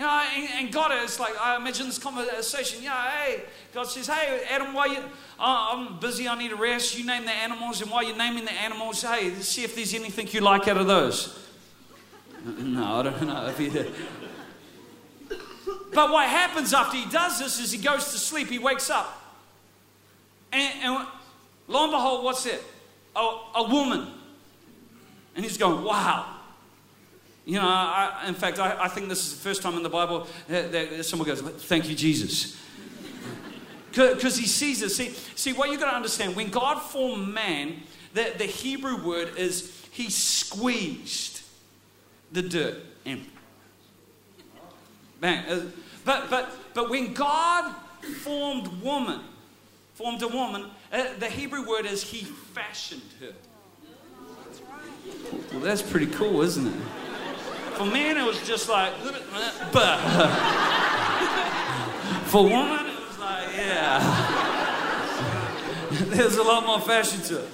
You 0.00 0.06
know, 0.06 0.22
and, 0.34 0.48
and, 0.54 0.72
God 0.72 0.92
is 1.04 1.20
like, 1.20 1.38
I 1.38 1.56
imagine 1.56 1.84
this 1.84 1.98
conversation. 1.98 2.82
Yeah, 2.82 3.10
hey, 3.10 3.42
God 3.74 3.82
says, 3.82 4.06
hey, 4.06 4.44
Adam, 4.48 4.72
why 4.72 4.86
you? 4.86 4.96
Oh, 5.38 5.68
I'm 5.72 6.00
busy. 6.00 6.26
I 6.26 6.38
need 6.38 6.52
a 6.52 6.56
rest. 6.56 6.98
You 6.98 7.04
name 7.04 7.26
the 7.26 7.32
animals, 7.32 7.82
and 7.82 7.90
while 7.90 8.02
you're 8.02 8.16
naming 8.16 8.46
the 8.46 8.52
animals, 8.52 9.02
hey, 9.02 9.34
see 9.40 9.62
if 9.62 9.76
there's 9.76 9.92
anything 9.92 10.26
you 10.30 10.40
like 10.40 10.68
out 10.68 10.78
of 10.78 10.86
those. 10.86 11.38
No, 12.46 13.00
I 13.00 13.02
don't 13.02 13.26
know 13.26 13.52
if. 13.54 13.94
But 15.92 16.10
what 16.10 16.26
happens 16.26 16.72
after 16.72 16.96
he 16.96 17.04
does 17.10 17.38
this 17.38 17.60
is 17.60 17.70
he 17.70 17.78
goes 17.78 18.12
to 18.12 18.18
sleep. 18.18 18.48
He 18.48 18.58
wakes 18.58 18.88
up, 18.88 19.22
and, 20.50 20.72
and 20.82 21.06
lo 21.68 21.82
and 21.82 21.92
behold, 21.92 22.24
what's 22.24 22.46
it? 22.46 22.62
A, 23.14 23.20
a 23.56 23.68
woman. 23.68 24.06
And 25.36 25.44
he's 25.44 25.58
going, 25.58 25.84
wow. 25.84 26.39
You 27.50 27.56
know, 27.56 27.66
I, 27.66 28.26
in 28.28 28.34
fact, 28.34 28.60
I, 28.60 28.84
I, 28.84 28.86
think 28.86 29.08
this 29.08 29.26
is 29.26 29.34
the 29.34 29.40
first 29.40 29.60
time 29.60 29.74
in 29.74 29.82
the 29.82 29.88
Bible 29.88 30.28
that, 30.46 30.70
that 30.70 31.04
someone 31.04 31.26
goes, 31.26 31.40
Thank 31.40 31.88
you, 31.88 31.96
Jesus. 31.96 32.56
Because 33.90 34.36
he 34.36 34.46
sees 34.46 34.82
it. 34.82 34.90
See, 34.90 35.08
see, 35.34 35.52
what 35.52 35.68
you've 35.68 35.80
got 35.80 35.90
to 35.90 35.96
understand 35.96 36.36
when 36.36 36.50
God 36.50 36.78
formed 36.78 37.34
man, 37.34 37.82
the, 38.14 38.32
the 38.38 38.44
Hebrew 38.44 39.04
word 39.04 39.36
is 39.36 39.84
he 39.90 40.10
squeezed 40.10 41.42
the 42.30 42.40
dirt 42.42 42.76
in. 43.04 43.26
bang. 45.20 45.44
Uh, 45.46 45.62
but, 46.04 46.30
but, 46.30 46.52
but 46.72 46.88
when 46.88 47.14
God 47.14 47.74
formed 48.18 48.68
woman, 48.80 49.22
formed 49.94 50.22
a 50.22 50.28
woman, 50.28 50.70
uh, 50.92 51.06
the 51.18 51.28
Hebrew 51.28 51.66
word 51.68 51.84
is 51.84 52.04
he 52.04 52.20
fashioned 52.20 53.02
her. 53.18 53.32
Well, 55.50 55.62
that's 55.62 55.82
pretty 55.82 56.06
cool, 56.06 56.42
isn't 56.42 56.68
it? 56.68 56.80
For 57.80 57.86
men, 57.86 58.18
it 58.18 58.26
was 58.26 58.46
just 58.46 58.68
like, 58.68 58.92
but 59.72 59.96
for 62.26 62.42
woman, 62.42 62.86
it 62.86 63.08
was 63.08 63.18
like, 63.18 63.48
yeah. 63.56 64.00
There's 65.90 66.36
a 66.36 66.42
lot 66.42 66.66
more 66.66 66.78
fashion 66.78 67.22
to 67.22 67.38
it. 67.38 67.48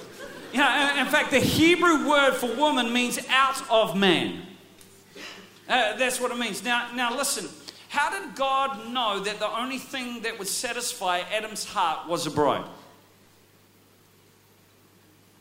You 0.51 0.59
know, 0.59 0.95
in 0.99 1.05
fact, 1.05 1.31
the 1.31 1.39
Hebrew 1.39 2.09
word 2.09 2.33
for 2.33 2.53
woman 2.57 2.91
means 2.91 3.19
out 3.29 3.63
of 3.71 3.95
man. 3.95 4.41
Uh, 5.69 5.95
that's 5.95 6.19
what 6.19 6.29
it 6.31 6.37
means. 6.37 6.61
Now, 6.61 6.89
now 6.93 7.15
listen. 7.15 7.47
How 7.87 8.09
did 8.09 8.35
God 8.35 8.91
know 8.91 9.21
that 9.21 9.39
the 9.39 9.57
only 9.57 9.77
thing 9.77 10.23
that 10.23 10.37
would 10.37 10.49
satisfy 10.49 11.19
Adam's 11.33 11.63
heart 11.63 12.09
was 12.09 12.27
a 12.27 12.31
bride? 12.31 12.65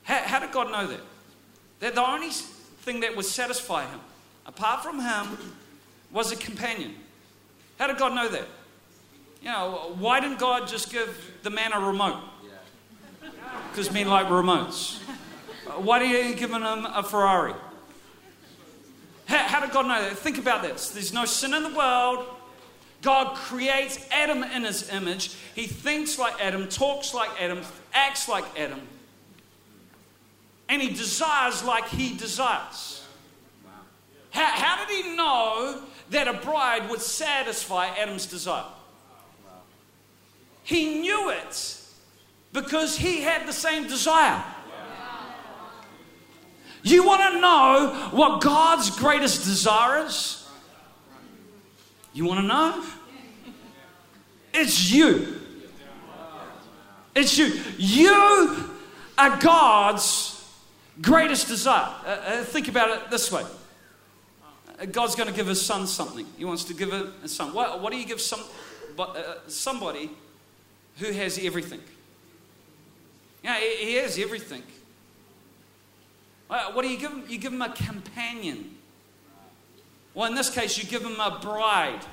How, 0.05 0.23
how 0.23 0.39
did 0.39 0.53
God 0.53 0.71
know 0.71 0.87
that? 0.87 1.01
That 1.81 1.97
the 1.97 2.09
only 2.09 2.31
thing 2.31 3.01
that 3.01 3.17
would 3.17 3.27
satisfy 3.27 3.85
him 3.85 3.99
apart 4.47 4.83
from 4.83 5.01
him, 5.01 5.39
was 6.13 6.33
a 6.33 6.37
companion. 6.37 6.95
How 7.79 7.87
did 7.87 7.99
God 7.99 8.15
know 8.15 8.29
that? 8.29 8.47
You 9.43 9.49
know, 9.49 9.95
why 9.99 10.21
didn't 10.21 10.39
God 10.39 10.67
just 10.67 10.91
give 10.91 11.35
the 11.43 11.51
man 11.51 11.73
a 11.73 11.81
remote? 11.81 12.23
Because 13.71 13.93
men 13.93 14.09
like 14.09 14.27
remotes. 14.27 14.99
Why 15.77 15.99
did 15.99 16.27
he 16.27 16.35
give 16.35 16.51
him 16.51 16.63
a 16.63 17.03
Ferrari? 17.03 17.55
How, 19.27 19.39
how 19.39 19.61
did 19.61 19.73
God 19.73 19.87
know 19.87 20.01
that? 20.01 20.17
Think 20.17 20.39
about 20.39 20.63
this. 20.63 20.91
There's 20.91 21.13
no 21.13 21.25
sin 21.25 21.53
in 21.53 21.63
the 21.63 21.77
world. 21.77 22.27
God 23.03 23.37
creates 23.37 24.05
Adam 24.11 24.43
in 24.43 24.65
his 24.65 24.89
image. 24.91 25.37
He 25.55 25.67
thinks 25.67 26.19
like 26.19 26.41
Adam, 26.41 26.69
talks 26.69 27.13
like 27.13 27.31
Adam, 27.41 27.61
acts 27.93 28.29
like 28.29 28.45
Adam. 28.59 28.81
And 30.69 30.81
he 30.81 30.89
desires 30.89 31.63
like 31.63 31.89
he 31.89 32.17
desires. 32.17 33.06
How, 34.37 34.45
how 34.45 34.85
did 34.85 35.03
he 35.03 35.17
know 35.17 35.81
that 36.11 36.29
a 36.29 36.35
bride 36.35 36.91
would 36.91 37.01
satisfy 37.01 37.87
Adam's 37.97 38.27
desire? 38.27 38.67
He 40.63 41.01
knew 41.01 41.31
it 41.31 41.81
because 42.53 42.99
he 42.99 43.23
had 43.23 43.47
the 43.47 43.53
same 43.55 43.89
desire. 43.89 44.45
You 46.83 47.07
want 47.07 47.33
to 47.33 47.41
know 47.41 48.11
what 48.11 48.43
God's 48.43 48.91
greatest 48.91 49.45
desire 49.45 50.05
is? 50.05 50.47
You 52.13 52.27
want 52.27 52.41
to 52.41 52.47
know? 52.47 52.85
It's 54.53 54.93
you. 54.93 55.41
It's 57.15 57.39
you. 57.39 57.59
You 57.79 58.69
are 59.17 59.39
God's 59.39 60.45
greatest 61.01 61.49
desire. 61.49 61.95
Uh, 62.05 62.09
uh, 62.09 62.45
think 62.45 62.69
about 62.69 62.91
it 62.91 63.11
this 63.11 63.33
way 63.33 63.45
God's 64.93 65.15
going 65.15 65.29
to 65.29 65.35
give 65.35 65.47
his 65.47 65.65
son 65.65 65.87
something. 65.87 66.27
He 66.37 66.45
wants 66.45 66.65
to 66.65 66.75
give 66.75 66.93
a 66.93 67.29
son. 67.29 67.55
What, 67.55 67.81
what 67.81 67.93
do 67.93 67.99
you 67.99 68.07
give 68.07 68.21
some, 68.21 68.41
uh, 68.99 69.35
somebody 69.47 70.11
who 70.99 71.13
has 71.13 71.39
everything? 71.39 71.81
Yeah, 73.43 73.59
he, 73.59 73.87
he 73.87 73.95
has 73.95 74.19
everything. 74.19 74.63
What 76.49 76.83
do 76.83 76.89
you 76.89 76.99
give 76.99 77.11
him? 77.11 77.25
You 77.29 77.39
give 77.39 77.53
him 77.53 77.63
a 77.63 77.71
companion. 77.71 78.77
Well, 80.15 80.29
in 80.29 80.37
this 80.37 80.49
case, 80.49 80.79
you 80.79 80.85
give 80.85 81.03
him 81.03 81.21
a 81.21 81.39
bride. 81.41 82.05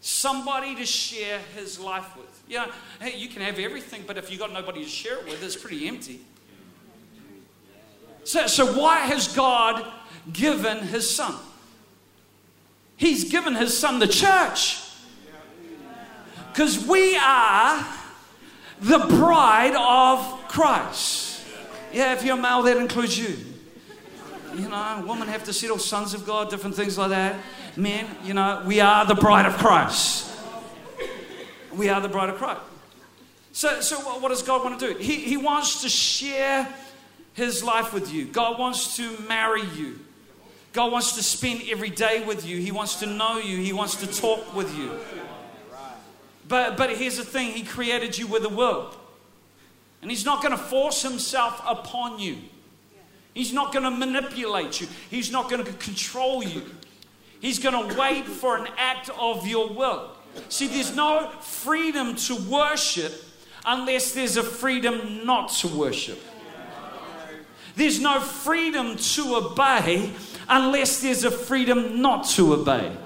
Somebody 0.00 0.74
to 0.76 0.86
share 0.86 1.40
his 1.54 1.80
life 1.80 2.16
with. 2.16 2.42
You 2.48 2.58
know, 2.58 2.66
hey, 3.00 3.18
you 3.18 3.28
can 3.28 3.42
have 3.42 3.58
everything, 3.58 4.04
but 4.06 4.16
if 4.16 4.30
you've 4.30 4.38
got 4.38 4.52
nobody 4.52 4.84
to 4.84 4.88
share 4.88 5.18
it 5.18 5.24
with, 5.24 5.42
it's 5.42 5.56
pretty 5.56 5.88
empty. 5.88 6.20
So, 8.24 8.46
so 8.46 8.78
why 8.78 8.98
has 8.98 9.28
God 9.34 9.84
given 10.32 10.78
his 10.78 11.14
son. 11.14 11.34
He's 12.96 13.30
given 13.30 13.54
his 13.54 13.76
son 13.76 13.98
the 13.98 14.08
church. 14.08 14.80
Because 16.52 16.86
we 16.86 17.16
are 17.16 17.86
the 18.80 18.98
bride 18.98 19.74
of 19.74 20.48
Christ. 20.48 21.42
Yeah, 21.92 22.14
if 22.14 22.24
you're 22.24 22.36
male, 22.36 22.62
that 22.62 22.76
includes 22.76 23.18
you. 23.18 23.36
You 24.54 24.68
know, 24.70 25.04
women 25.06 25.28
have 25.28 25.44
to 25.44 25.52
settle 25.52 25.78
sons 25.78 26.14
of 26.14 26.24
God, 26.24 26.48
different 26.48 26.74
things 26.74 26.96
like 26.96 27.10
that. 27.10 27.36
Men, 27.76 28.06
you 28.24 28.32
know, 28.32 28.62
we 28.66 28.80
are 28.80 29.04
the 29.04 29.14
bride 29.14 29.44
of 29.44 29.58
Christ. 29.58 30.34
We 31.74 31.90
are 31.90 32.00
the 32.00 32.08
bride 32.08 32.30
of 32.30 32.36
Christ. 32.36 32.62
So, 33.52 33.80
so 33.82 33.96
what 33.98 34.30
does 34.30 34.42
God 34.42 34.64
want 34.64 34.80
to 34.80 34.94
do? 34.94 34.98
He, 34.98 35.16
he 35.16 35.36
wants 35.36 35.82
to 35.82 35.90
share 35.90 36.66
his 37.34 37.62
life 37.62 37.92
with 37.92 38.12
you. 38.12 38.24
God 38.24 38.58
wants 38.58 38.96
to 38.96 39.18
marry 39.28 39.62
you. 39.76 40.00
God 40.76 40.92
wants 40.92 41.12
to 41.12 41.22
spend 41.22 41.62
every 41.70 41.88
day 41.88 42.22
with 42.22 42.46
you. 42.46 42.58
He 42.58 42.70
wants 42.70 42.96
to 42.96 43.06
know 43.06 43.38
you. 43.38 43.56
He 43.56 43.72
wants 43.72 43.94
to 43.96 44.06
talk 44.06 44.54
with 44.54 44.76
you. 44.76 44.90
But, 46.46 46.76
but 46.76 46.94
here's 46.94 47.16
the 47.16 47.24
thing 47.24 47.52
He 47.52 47.62
created 47.62 48.18
you 48.18 48.26
with 48.26 48.44
a 48.44 48.50
will. 48.50 48.94
And 50.02 50.10
He's 50.10 50.26
not 50.26 50.42
going 50.42 50.52
to 50.52 50.62
force 50.62 51.00
Himself 51.00 51.62
upon 51.66 52.18
you. 52.18 52.36
He's 53.32 53.54
not 53.54 53.72
going 53.72 53.84
to 53.84 53.90
manipulate 53.90 54.82
you. 54.82 54.86
He's 55.08 55.32
not 55.32 55.48
going 55.48 55.64
to 55.64 55.72
control 55.72 56.44
you. 56.44 56.62
He's 57.40 57.58
going 57.58 57.88
to 57.88 57.98
wait 57.98 58.26
for 58.26 58.58
an 58.58 58.68
act 58.76 59.08
of 59.18 59.46
your 59.46 59.70
will. 59.70 60.10
See, 60.50 60.66
there's 60.66 60.94
no 60.94 61.30
freedom 61.40 62.16
to 62.16 62.36
worship 62.50 63.14
unless 63.64 64.12
there's 64.12 64.36
a 64.36 64.42
freedom 64.42 65.24
not 65.24 65.48
to 65.52 65.68
worship. 65.68 66.20
There's 67.76 68.00
no 68.00 68.20
freedom 68.20 68.96
to 68.96 69.36
obey 69.36 70.10
unless 70.48 71.00
there's 71.00 71.24
a 71.24 71.30
freedom 71.30 72.00
not 72.00 72.26
to 72.30 72.54
obey. 72.54 72.96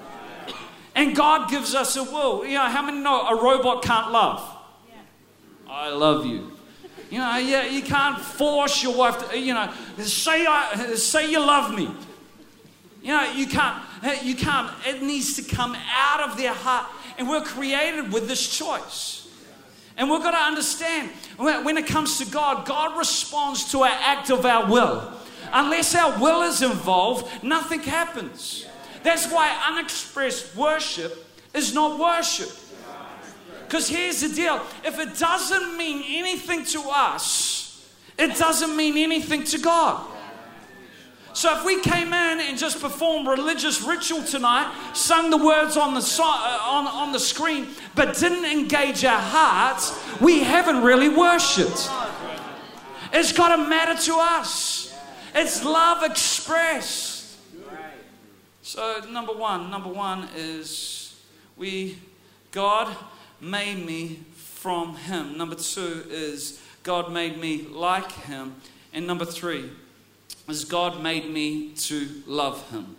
And 0.95 1.15
God 1.15 1.51
gives 1.51 1.75
us 1.75 1.97
a 1.97 2.05
will. 2.05 2.45
You 2.45 2.55
know, 2.55 2.65
how 2.65 2.83
many 2.83 2.99
know 2.99 3.27
a 3.27 3.43
robot 3.43 3.83
can't 3.83 4.13
love? 4.13 4.57
I 5.69 5.89
love 5.91 6.27
you. 6.27 6.53
You 7.11 7.19
know, 7.19 7.39
yeah, 7.39 7.67
you 7.67 7.83
can't 7.83 8.21
force 8.21 8.83
your 8.83 8.95
wife 8.97 9.31
to, 9.31 9.39
you 9.39 9.55
know, 9.55 9.73
say, 9.99 10.47
I, 10.47 10.95
say 10.95 11.31
you 11.31 11.41
love 11.41 11.75
me. 11.75 11.91
You 13.03 13.09
know, 13.09 13.33
you 13.33 13.47
can't, 13.47 13.83
you 14.23 14.35
can't, 14.35 14.71
it 14.87 15.03
needs 15.03 15.35
to 15.37 15.43
come 15.43 15.77
out 15.91 16.21
of 16.21 16.37
their 16.37 16.53
heart. 16.53 16.87
And 17.19 17.29
we're 17.29 17.43
created 17.43 18.13
with 18.13 18.29
this 18.29 18.57
choice. 18.57 19.29
And 19.97 20.11
we've 20.11 20.23
got 20.23 20.31
to 20.33 20.39
understand 20.39 21.11
when 21.37 21.77
it 21.77 21.87
comes 21.87 22.19
to 22.19 22.31
God, 22.31 22.67
God 22.67 22.97
responds 22.99 23.71
to 23.73 23.81
our 23.81 23.89
act 23.89 24.31
of 24.31 24.47
our 24.47 24.71
will. 24.71 25.13
Unless 25.53 25.95
our 25.95 26.19
will 26.21 26.43
is 26.43 26.63
involved, 26.63 27.43
nothing 27.43 27.81
happens. 27.81 28.67
That's 29.03 29.31
why 29.31 29.51
unexpressed 29.69 30.55
worship 30.55 31.27
is 31.55 31.75
not 31.75 31.99
worship. 31.99 32.51
Because 33.67 33.89
here's 33.89 34.21
the 34.21 34.29
deal 34.29 34.61
if 34.85 34.99
it 34.99 35.19
doesn't 35.19 35.77
mean 35.77 36.03
anything 36.09 36.65
to 36.67 36.83
us, 36.89 37.89
it 38.19 38.37
doesn't 38.37 38.77
mean 38.77 38.97
anything 38.97 39.45
to 39.45 39.59
God. 39.59 40.07
So 41.33 41.57
if 41.57 41.65
we 41.65 41.81
came 41.81 42.09
in 42.09 42.41
and 42.41 42.59
just 42.59 42.81
performed 42.81 43.29
religious 43.29 43.83
ritual 43.83 44.25
tonight, 44.25 44.75
sung 44.95 45.31
the 45.31 45.37
words 45.37 45.77
on 45.77 45.95
the, 45.95 46.01
so- 46.03 46.25
uh, 46.25 46.59
on, 46.65 46.89
on 46.89 47.13
the 47.13 47.21
screen, 47.21 47.69
but 47.95 48.17
didn't 48.17 48.45
engage 48.45 49.05
our 49.05 49.21
hearts, 49.21 49.97
we 50.21 50.41
haven't 50.41 50.83
really 50.83 51.09
worshipped. 51.09 51.89
It's 53.13 53.33
got 53.33 53.55
to 53.55 53.69
matter 53.69 54.01
to 54.07 54.17
us. 54.19 54.90
It's 55.35 55.65
love 55.65 56.03
expressed. 56.03 57.21
So 58.63 59.01
number 59.11 59.33
one, 59.33 59.71
number 59.71 59.89
one 59.89 60.29
is 60.37 61.21
we, 61.57 61.99
God 62.53 62.95
made 63.41 63.85
me 63.85 64.21
from 64.35 64.97
Him. 64.97 65.37
Number 65.37 65.57
two 65.57 66.05
is 66.09 66.61
God 66.83 67.13
made 67.13 67.39
me 67.39 67.63
like 67.63 68.13
Him. 68.13 68.57
And 68.93 69.07
number 69.07 69.25
three 69.25 69.71
is 70.49 70.65
God 70.65 71.03
made 71.03 71.31
me 71.31 71.71
to 71.75 72.23
love 72.27 72.71
Him. 72.71 72.97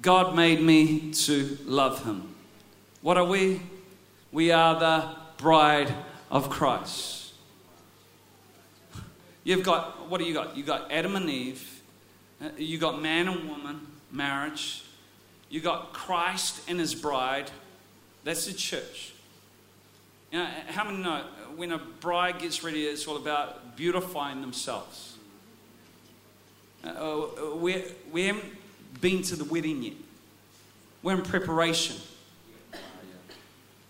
God 0.00 0.34
made 0.34 0.60
me 0.60 1.12
to 1.12 1.58
love 1.64 2.04
Him. 2.04 2.34
What 3.02 3.16
are 3.16 3.24
we? 3.24 3.60
We 4.32 4.50
are 4.50 4.78
the 4.78 5.14
bride 5.36 5.94
of 6.30 6.50
Christ. 6.50 7.25
You've 9.46 9.62
got, 9.62 10.10
what 10.10 10.18
do 10.18 10.24
you 10.24 10.34
got? 10.34 10.56
You've 10.56 10.66
got 10.66 10.90
Adam 10.90 11.14
and 11.14 11.30
Eve, 11.30 11.80
uh, 12.42 12.48
you 12.58 12.78
got 12.78 13.00
man 13.00 13.28
and 13.28 13.48
woman, 13.48 13.86
marriage, 14.10 14.82
You've 15.48 15.62
got 15.62 15.92
Christ 15.92 16.68
and 16.68 16.80
his 16.80 16.94
bride, 16.94 17.50
that's 18.24 18.46
the 18.46 18.52
church. 18.52 19.12
You 20.32 20.40
know, 20.40 20.48
how 20.66 20.84
many 20.84 20.98
know 20.98 21.22
when 21.54 21.70
a 21.70 21.78
bride 21.78 22.40
gets 22.40 22.64
ready, 22.64 22.82
it's 22.82 23.06
all 23.06 23.16
about 23.16 23.76
beautifying 23.76 24.40
themselves? 24.40 25.16
Uh, 26.84 26.88
uh 26.88 27.56
we, 27.56 27.84
we 28.10 28.26
haven't 28.26 28.44
been 29.00 29.22
to 29.22 29.36
the 29.36 29.44
wedding 29.44 29.82
yet, 29.82 29.94
we're 31.02 31.14
in 31.14 31.22
preparation. 31.22 31.96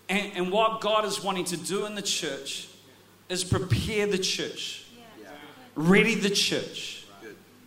And, 0.09 0.33
and 0.35 0.53
what 0.53 0.83
God 0.83 1.07
is 1.07 1.25
wanting 1.25 1.47
to 1.47 1.57
do 1.57 1.87
in 1.87 1.95
the 1.95 2.03
church 2.03 2.69
is 3.29 3.43
prepare 3.43 4.07
the 4.07 4.19
church, 4.19 4.85
ready 5.77 6.15
the 6.15 6.31
church. 6.31 7.05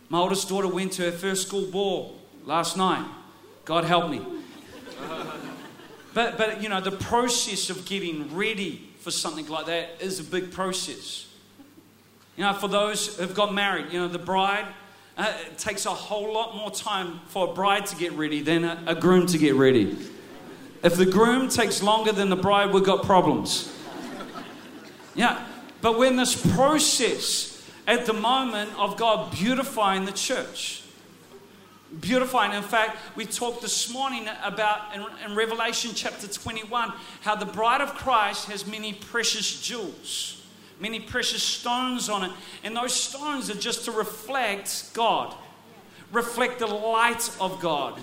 My 0.08 0.18
oldest 0.18 0.48
daughter 0.48 0.68
went 0.68 0.92
to 0.94 1.02
her 1.02 1.12
first 1.12 1.46
school 1.46 1.66
ball 1.66 2.18
last 2.44 2.76
night. 2.76 3.06
God 3.64 3.84
help 3.84 4.10
me. 4.10 4.20
But, 6.12 6.36
but, 6.36 6.60
you 6.60 6.68
know, 6.68 6.80
the 6.80 6.90
process 6.90 7.70
of 7.70 7.86
getting 7.86 8.34
ready 8.34 8.88
for 8.98 9.12
something 9.12 9.46
like 9.46 9.66
that 9.66 9.90
is 10.00 10.18
a 10.18 10.24
big 10.24 10.50
process. 10.50 11.28
You 12.36 12.42
know, 12.42 12.52
for 12.52 12.66
those 12.66 13.16
who've 13.16 13.34
got 13.34 13.54
married, 13.54 13.92
you 13.92 14.00
know, 14.00 14.08
the 14.08 14.18
bride, 14.18 14.66
uh, 15.16 15.32
it 15.46 15.56
takes 15.56 15.86
a 15.86 15.90
whole 15.90 16.32
lot 16.32 16.56
more 16.56 16.70
time 16.70 17.20
for 17.26 17.50
a 17.50 17.54
bride 17.54 17.86
to 17.86 17.96
get 17.96 18.12
ready 18.12 18.42
than 18.42 18.64
a, 18.64 18.82
a 18.88 18.94
groom 18.96 19.26
to 19.28 19.38
get 19.38 19.54
ready. 19.54 19.96
If 20.82 20.96
the 20.96 21.06
groom 21.06 21.48
takes 21.48 21.80
longer 21.80 22.10
than 22.10 22.28
the 22.28 22.36
bride, 22.36 22.72
we've 22.72 22.82
got 22.82 23.04
problems. 23.04 23.72
Yeah, 25.14 25.46
but 25.80 25.98
we're 25.98 26.14
this 26.16 26.34
process 26.54 27.49
at 27.90 28.06
the 28.06 28.12
moment 28.12 28.70
of 28.78 28.96
God 28.96 29.32
beautifying 29.32 30.04
the 30.04 30.12
church 30.12 30.82
beautifying. 32.00 32.52
In 32.52 32.62
fact, 32.62 32.98
we 33.16 33.24
talked 33.24 33.62
this 33.62 33.92
morning 33.92 34.28
about 34.44 34.94
in, 34.94 35.04
in, 35.24 35.34
Revelation 35.34 35.90
chapter 35.94 36.28
21 36.28 36.92
how 37.22 37.34
the 37.34 37.46
bride 37.46 37.80
of 37.80 37.94
Christ 37.94 38.46
has 38.46 38.66
many 38.66 38.92
precious 38.92 39.60
jewels, 39.60 40.40
many 40.78 41.00
precious 41.00 41.42
stones 41.42 42.08
on 42.08 42.24
it. 42.24 42.30
And 42.62 42.76
those 42.76 42.94
stones 42.94 43.50
are 43.50 43.56
just 43.56 43.86
to 43.86 43.90
reflect 43.90 44.90
God, 44.94 45.34
reflect 46.12 46.60
the 46.60 46.68
light 46.68 47.28
of 47.40 47.60
God. 47.60 48.00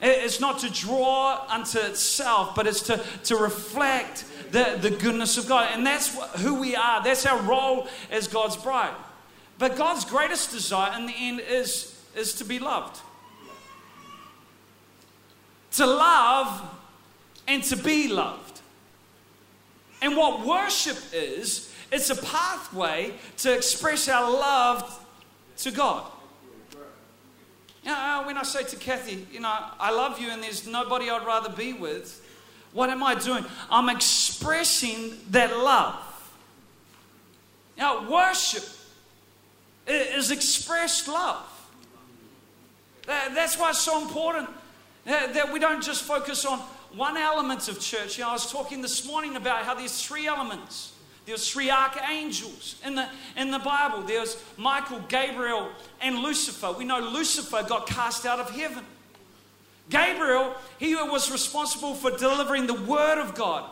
It's 0.00 0.38
not 0.38 0.58
to 0.60 0.70
draw 0.70 1.44
unto 1.48 1.78
itself, 1.78 2.54
but 2.54 2.66
it's 2.66 2.82
to, 2.82 3.02
to 3.24 3.36
reflect 3.36 4.24
the, 4.50 4.78
the 4.80 4.90
goodness 4.90 5.38
of 5.38 5.48
God. 5.48 5.70
And 5.72 5.84
that's 5.84 6.14
who 6.40 6.60
we 6.60 6.76
are, 6.76 7.02
that's 7.02 7.26
our 7.26 7.40
role 7.42 7.88
as 8.10 8.28
God's 8.28 8.56
bride. 8.56 8.94
But 9.58 9.76
God's 9.76 10.04
greatest 10.04 10.50
desire 10.50 10.98
in 10.98 11.06
the 11.06 11.14
end 11.16 11.40
is, 11.40 12.00
is 12.16 12.34
to 12.34 12.44
be 12.44 12.58
loved 12.58 13.00
to 15.74 15.86
love 15.86 16.62
and 17.48 17.62
to 17.64 17.76
be 17.76 18.08
loved. 18.08 18.60
And 20.00 20.16
what 20.16 20.46
worship 20.46 20.98
is, 21.12 21.72
it's 21.90 22.10
a 22.10 22.16
pathway 22.16 23.12
to 23.38 23.54
express 23.54 24.08
our 24.08 24.30
love 24.30 25.04
to 25.58 25.70
God. 25.70 26.04
You 27.82 27.90
know, 27.90 27.96
uh, 27.96 28.24
when 28.24 28.38
I 28.38 28.42
say 28.44 28.64
to 28.64 28.76
Kathy, 28.76 29.26
you 29.30 29.40
know, 29.40 29.54
I 29.78 29.90
love 29.90 30.18
you 30.18 30.30
and 30.30 30.42
there's 30.42 30.66
nobody 30.66 31.10
I'd 31.10 31.26
rather 31.26 31.50
be 31.50 31.72
with, 31.72 32.20
what 32.72 32.90
am 32.90 33.02
I 33.02 33.14
doing? 33.14 33.44
I'm 33.70 33.88
expressing 33.88 35.18
that 35.30 35.56
love. 35.56 36.00
Know, 37.76 38.08
worship 38.10 38.64
is 39.86 40.30
expressed 40.30 41.08
love. 41.08 41.44
That's 43.06 43.58
why 43.58 43.70
it's 43.70 43.80
so 43.80 44.02
important 44.02 44.48
uh, 45.06 45.32
that 45.32 45.52
we 45.52 45.58
don't 45.58 45.82
just 45.82 46.04
focus 46.04 46.44
on 46.44 46.58
one 46.94 47.16
element 47.16 47.68
of 47.68 47.80
church. 47.80 48.18
You 48.18 48.24
know, 48.24 48.30
I 48.30 48.32
was 48.32 48.50
talking 48.50 48.80
this 48.80 49.06
morning 49.06 49.36
about 49.36 49.64
how 49.64 49.74
there's 49.74 50.02
three 50.02 50.26
elements. 50.26 50.92
There's 51.26 51.50
three 51.50 51.70
archangels 51.70 52.76
in 52.84 52.94
the, 52.94 53.08
in 53.36 53.50
the 53.50 53.58
Bible. 53.58 54.02
There's 54.02 54.42
Michael, 54.56 55.00
Gabriel, 55.08 55.70
and 56.00 56.18
Lucifer. 56.18 56.72
We 56.72 56.84
know 56.84 57.00
Lucifer 57.00 57.64
got 57.66 57.86
cast 57.86 58.26
out 58.26 58.40
of 58.40 58.50
heaven. 58.50 58.84
Gabriel, 59.90 60.54
he 60.78 60.94
was 60.94 61.30
responsible 61.30 61.94
for 61.94 62.10
delivering 62.10 62.66
the 62.66 62.74
word 62.74 63.18
of 63.18 63.34
God. 63.34 63.70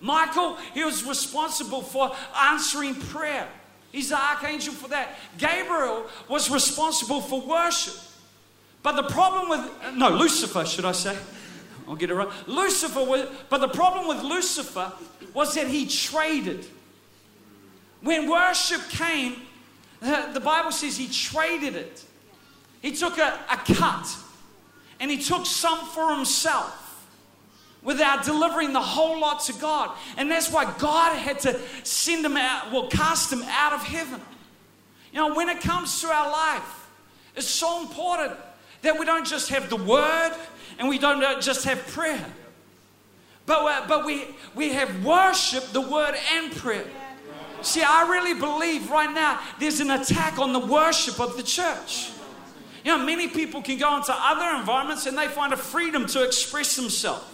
Michael, 0.00 0.56
he 0.74 0.84
was 0.84 1.04
responsible 1.04 1.82
for 1.82 2.14
answering 2.36 2.94
prayer. 2.94 3.48
He's 3.92 4.10
the 4.10 4.20
archangel 4.20 4.74
for 4.74 4.88
that. 4.88 5.16
Gabriel 5.38 6.06
was 6.28 6.50
responsible 6.50 7.20
for 7.20 7.40
worship. 7.40 7.94
But 8.82 8.96
the 8.96 9.04
problem 9.04 9.48
with, 9.48 9.94
no, 9.94 10.10
Lucifer, 10.10 10.64
should 10.64 10.84
I 10.84 10.92
say? 10.92 11.16
I'll 11.86 11.96
get 11.96 12.10
it 12.10 12.14
right. 12.14 12.28
Lucifer, 12.46 13.02
was, 13.02 13.28
but 13.48 13.58
the 13.58 13.68
problem 13.68 14.08
with 14.08 14.22
Lucifer 14.22 14.92
was 15.32 15.54
that 15.54 15.66
he 15.66 15.86
traded. 15.86 16.66
When 18.02 18.30
worship 18.30 18.82
came, 18.90 19.36
the 20.00 20.40
Bible 20.44 20.70
says 20.70 20.96
he 20.96 21.08
traded 21.08 21.74
it. 21.74 22.04
He 22.82 22.92
took 22.92 23.18
a, 23.18 23.38
a 23.50 23.56
cut 23.56 24.16
and 25.00 25.10
he 25.10 25.18
took 25.18 25.46
some 25.46 25.86
for 25.86 26.14
himself 26.14 26.87
without 27.88 28.22
delivering 28.22 28.74
the 28.74 28.82
whole 28.82 29.18
lot 29.18 29.42
to 29.42 29.52
God. 29.54 29.90
And 30.18 30.30
that's 30.30 30.52
why 30.52 30.70
God 30.76 31.16
had 31.16 31.38
to 31.40 31.58
send 31.84 32.22
them 32.22 32.36
out, 32.36 32.70
well, 32.70 32.86
cast 32.88 33.30
them 33.30 33.42
out 33.48 33.72
of 33.72 33.82
heaven. 33.82 34.20
You 35.10 35.20
know, 35.20 35.34
when 35.34 35.48
it 35.48 35.62
comes 35.62 36.02
to 36.02 36.08
our 36.08 36.30
life, 36.30 36.90
it's 37.34 37.46
so 37.46 37.80
important 37.80 38.34
that 38.82 38.98
we 38.98 39.06
don't 39.06 39.26
just 39.26 39.48
have 39.48 39.70
the 39.70 39.76
word 39.76 40.36
and 40.78 40.86
we 40.86 40.98
don't 40.98 41.40
just 41.40 41.64
have 41.64 41.78
prayer, 41.86 42.26
but, 43.46 43.64
uh, 43.64 43.88
but 43.88 44.04
we, 44.04 44.36
we 44.54 44.68
have 44.74 45.02
worship, 45.02 45.64
the 45.72 45.80
word, 45.80 46.14
and 46.34 46.54
prayer. 46.54 46.84
See, 47.62 47.82
I 47.82 48.06
really 48.06 48.38
believe 48.38 48.90
right 48.90 49.10
now 49.10 49.40
there's 49.58 49.80
an 49.80 49.92
attack 49.92 50.38
on 50.38 50.52
the 50.52 50.60
worship 50.60 51.18
of 51.18 51.38
the 51.38 51.42
church. 51.42 52.10
You 52.84 52.98
know, 52.98 53.06
many 53.06 53.28
people 53.28 53.62
can 53.62 53.78
go 53.78 53.96
into 53.96 54.14
other 54.14 54.60
environments 54.60 55.06
and 55.06 55.16
they 55.16 55.28
find 55.28 55.54
a 55.54 55.56
freedom 55.56 56.04
to 56.08 56.22
express 56.22 56.76
themselves. 56.76 57.24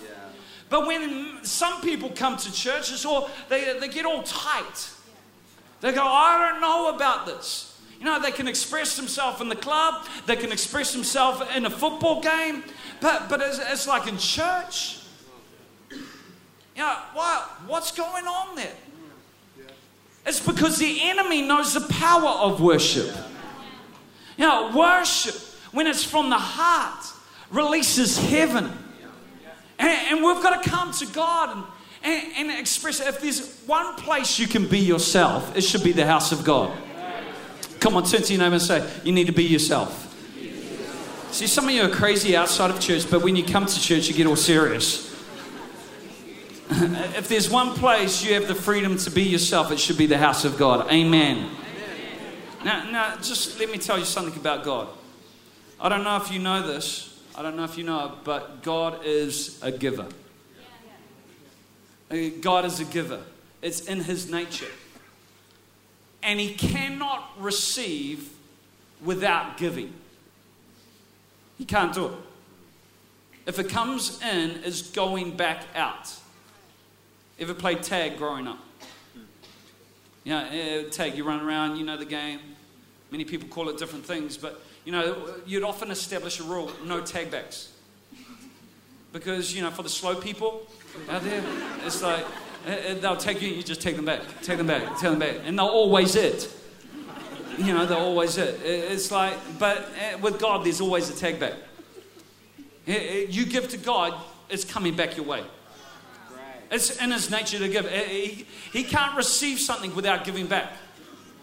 But 0.74 0.88
when 0.88 1.38
some 1.44 1.82
people 1.82 2.10
come 2.10 2.36
to 2.36 2.52
church, 2.52 2.90
it's 2.90 3.04
all, 3.04 3.30
they, 3.48 3.78
they 3.78 3.86
get 3.86 4.04
all 4.04 4.24
tight. 4.24 4.90
They 5.80 5.92
go, 5.92 6.02
I 6.02 6.50
don't 6.50 6.60
know 6.60 6.92
about 6.92 7.26
this. 7.26 7.80
You 8.00 8.04
know, 8.04 8.20
they 8.20 8.32
can 8.32 8.48
express 8.48 8.96
themselves 8.96 9.40
in 9.40 9.48
the 9.48 9.54
club, 9.54 10.04
they 10.26 10.34
can 10.34 10.50
express 10.50 10.92
themselves 10.92 11.42
in 11.54 11.64
a 11.64 11.70
football 11.70 12.20
game, 12.20 12.64
but, 13.00 13.28
but 13.28 13.40
it's, 13.40 13.60
it's 13.60 13.86
like 13.86 14.08
in 14.08 14.18
church. 14.18 14.98
You 15.90 15.98
know, 16.78 16.96
what, 17.12 17.42
what's 17.68 17.92
going 17.92 18.26
on 18.26 18.56
there? 18.56 18.74
It's 20.26 20.44
because 20.44 20.76
the 20.78 21.02
enemy 21.02 21.42
knows 21.42 21.72
the 21.72 21.86
power 21.88 22.30
of 22.30 22.60
worship. 22.60 23.14
You 24.36 24.48
know, 24.48 24.72
worship, 24.76 25.36
when 25.70 25.86
it's 25.86 26.02
from 26.02 26.30
the 26.30 26.38
heart, 26.38 27.06
releases 27.52 28.18
heaven. 28.18 28.83
And, 29.84 30.16
and 30.16 30.24
we've 30.24 30.42
got 30.42 30.62
to 30.62 30.70
come 30.70 30.92
to 30.92 31.06
God 31.06 31.54
and, 31.56 31.64
and, 32.02 32.50
and 32.50 32.58
express 32.58 33.00
If 33.00 33.20
there's 33.20 33.60
one 33.66 33.96
place 33.96 34.38
you 34.38 34.46
can 34.46 34.66
be 34.66 34.78
yourself, 34.78 35.54
it 35.54 35.60
should 35.60 35.84
be 35.84 35.92
the 35.92 36.06
house 36.06 36.32
of 36.32 36.42
God. 36.42 36.74
Come 37.80 37.96
on, 37.96 38.04
turn 38.04 38.22
to 38.22 38.32
your 38.32 38.42
neighbor 38.42 38.54
and 38.54 38.62
say, 38.62 38.90
You 39.04 39.12
need 39.12 39.26
to 39.26 39.32
be 39.32 39.44
yourself. 39.44 40.00
See, 41.32 41.46
some 41.46 41.66
of 41.66 41.72
you 41.72 41.82
are 41.82 41.90
crazy 41.90 42.34
outside 42.34 42.70
of 42.70 42.80
church, 42.80 43.10
but 43.10 43.22
when 43.22 43.36
you 43.36 43.44
come 43.44 43.66
to 43.66 43.80
church, 43.80 44.08
you 44.08 44.14
get 44.14 44.26
all 44.26 44.36
serious. 44.36 45.12
if 46.70 47.28
there's 47.28 47.50
one 47.50 47.74
place 47.74 48.24
you 48.24 48.32
have 48.32 48.48
the 48.48 48.54
freedom 48.54 48.96
to 48.96 49.10
be 49.10 49.24
yourself, 49.24 49.70
it 49.70 49.78
should 49.78 49.98
be 49.98 50.06
the 50.06 50.16
house 50.16 50.46
of 50.46 50.56
God. 50.56 50.90
Amen. 50.90 51.50
Now, 52.64 52.90
now, 52.90 53.16
just 53.16 53.60
let 53.60 53.70
me 53.70 53.76
tell 53.76 53.98
you 53.98 54.06
something 54.06 54.34
about 54.40 54.64
God. 54.64 54.88
I 55.78 55.90
don't 55.90 56.04
know 56.04 56.16
if 56.16 56.32
you 56.32 56.38
know 56.38 56.66
this. 56.66 57.13
I 57.36 57.42
don't 57.42 57.56
know 57.56 57.64
if 57.64 57.76
you 57.76 57.84
know 57.84 58.06
it, 58.06 58.12
but 58.24 58.62
God 58.62 59.04
is 59.04 59.60
a 59.62 59.72
giver. 59.72 60.06
Uh, 62.10 62.16
God 62.40 62.64
is 62.64 62.78
a 62.78 62.84
giver. 62.84 63.22
It's 63.60 63.80
in 63.80 64.00
His 64.00 64.30
nature. 64.30 64.70
And 66.22 66.38
He 66.38 66.54
cannot 66.54 67.30
receive 67.38 68.30
without 69.02 69.56
giving. 69.56 69.92
He 71.58 71.64
can't 71.64 71.92
do 71.92 72.06
it. 72.06 72.12
If 73.46 73.58
it 73.58 73.68
comes 73.68 74.22
in, 74.22 74.62
it's 74.64 74.90
going 74.90 75.36
back 75.36 75.64
out. 75.74 76.12
Ever 77.38 77.52
played 77.52 77.82
tag 77.82 78.16
growing 78.16 78.46
up? 78.46 78.58
Yeah, 80.22 80.52
you 80.52 80.82
know, 80.82 80.88
tag, 80.88 81.16
you 81.16 81.24
run 81.24 81.40
around, 81.40 81.76
you 81.76 81.84
know 81.84 81.96
the 81.96 82.06
game. 82.06 82.40
Many 83.10 83.24
people 83.24 83.48
call 83.48 83.68
it 83.68 83.76
different 83.76 84.06
things, 84.06 84.36
but 84.38 84.62
you 84.84 84.92
know, 84.92 85.34
you'd 85.46 85.62
often 85.62 85.90
establish 85.90 86.40
a 86.40 86.42
rule 86.42 86.70
no 86.84 87.00
tag 87.00 87.30
backs. 87.30 87.72
Because, 89.12 89.54
you 89.54 89.62
know, 89.62 89.70
for 89.70 89.82
the 89.82 89.88
slow 89.88 90.14
people 90.14 90.66
out 91.08 91.22
there, 91.22 91.42
it's 91.86 92.02
like 92.02 92.24
eh, 92.66 92.76
eh, 92.86 92.94
they'll 92.94 93.16
take 93.16 93.40
you, 93.40 93.48
you 93.48 93.62
just 93.62 93.80
take 93.80 93.96
them 93.96 94.04
back, 94.04 94.20
take 94.42 94.58
them 94.58 94.66
back, 94.66 94.82
take 94.98 95.10
them 95.10 95.18
back, 95.18 95.36
and 95.44 95.58
they'll 95.58 95.66
always 95.66 96.16
it. 96.16 96.52
You 97.56 97.72
know, 97.72 97.86
they're 97.86 97.96
always 97.96 98.36
it. 98.36 98.60
It's 98.64 99.10
like, 99.10 99.36
but 99.58 99.88
eh, 100.00 100.16
with 100.16 100.40
God, 100.40 100.64
there's 100.64 100.80
always 100.80 101.08
a 101.08 101.16
tag 101.16 101.38
back. 101.38 101.54
You 102.86 103.46
give 103.46 103.68
to 103.68 103.78
God, 103.78 104.14
it's 104.50 104.64
coming 104.64 104.96
back 104.96 105.16
your 105.16 105.24
way. 105.24 105.44
It's 106.70 107.00
in 107.00 107.12
his 107.12 107.30
nature 107.30 107.58
to 107.58 107.68
give. 107.68 107.88
He, 107.88 108.46
he 108.72 108.82
can't 108.82 109.16
receive 109.16 109.60
something 109.60 109.94
without 109.94 110.24
giving 110.24 110.46
back. 110.46 110.72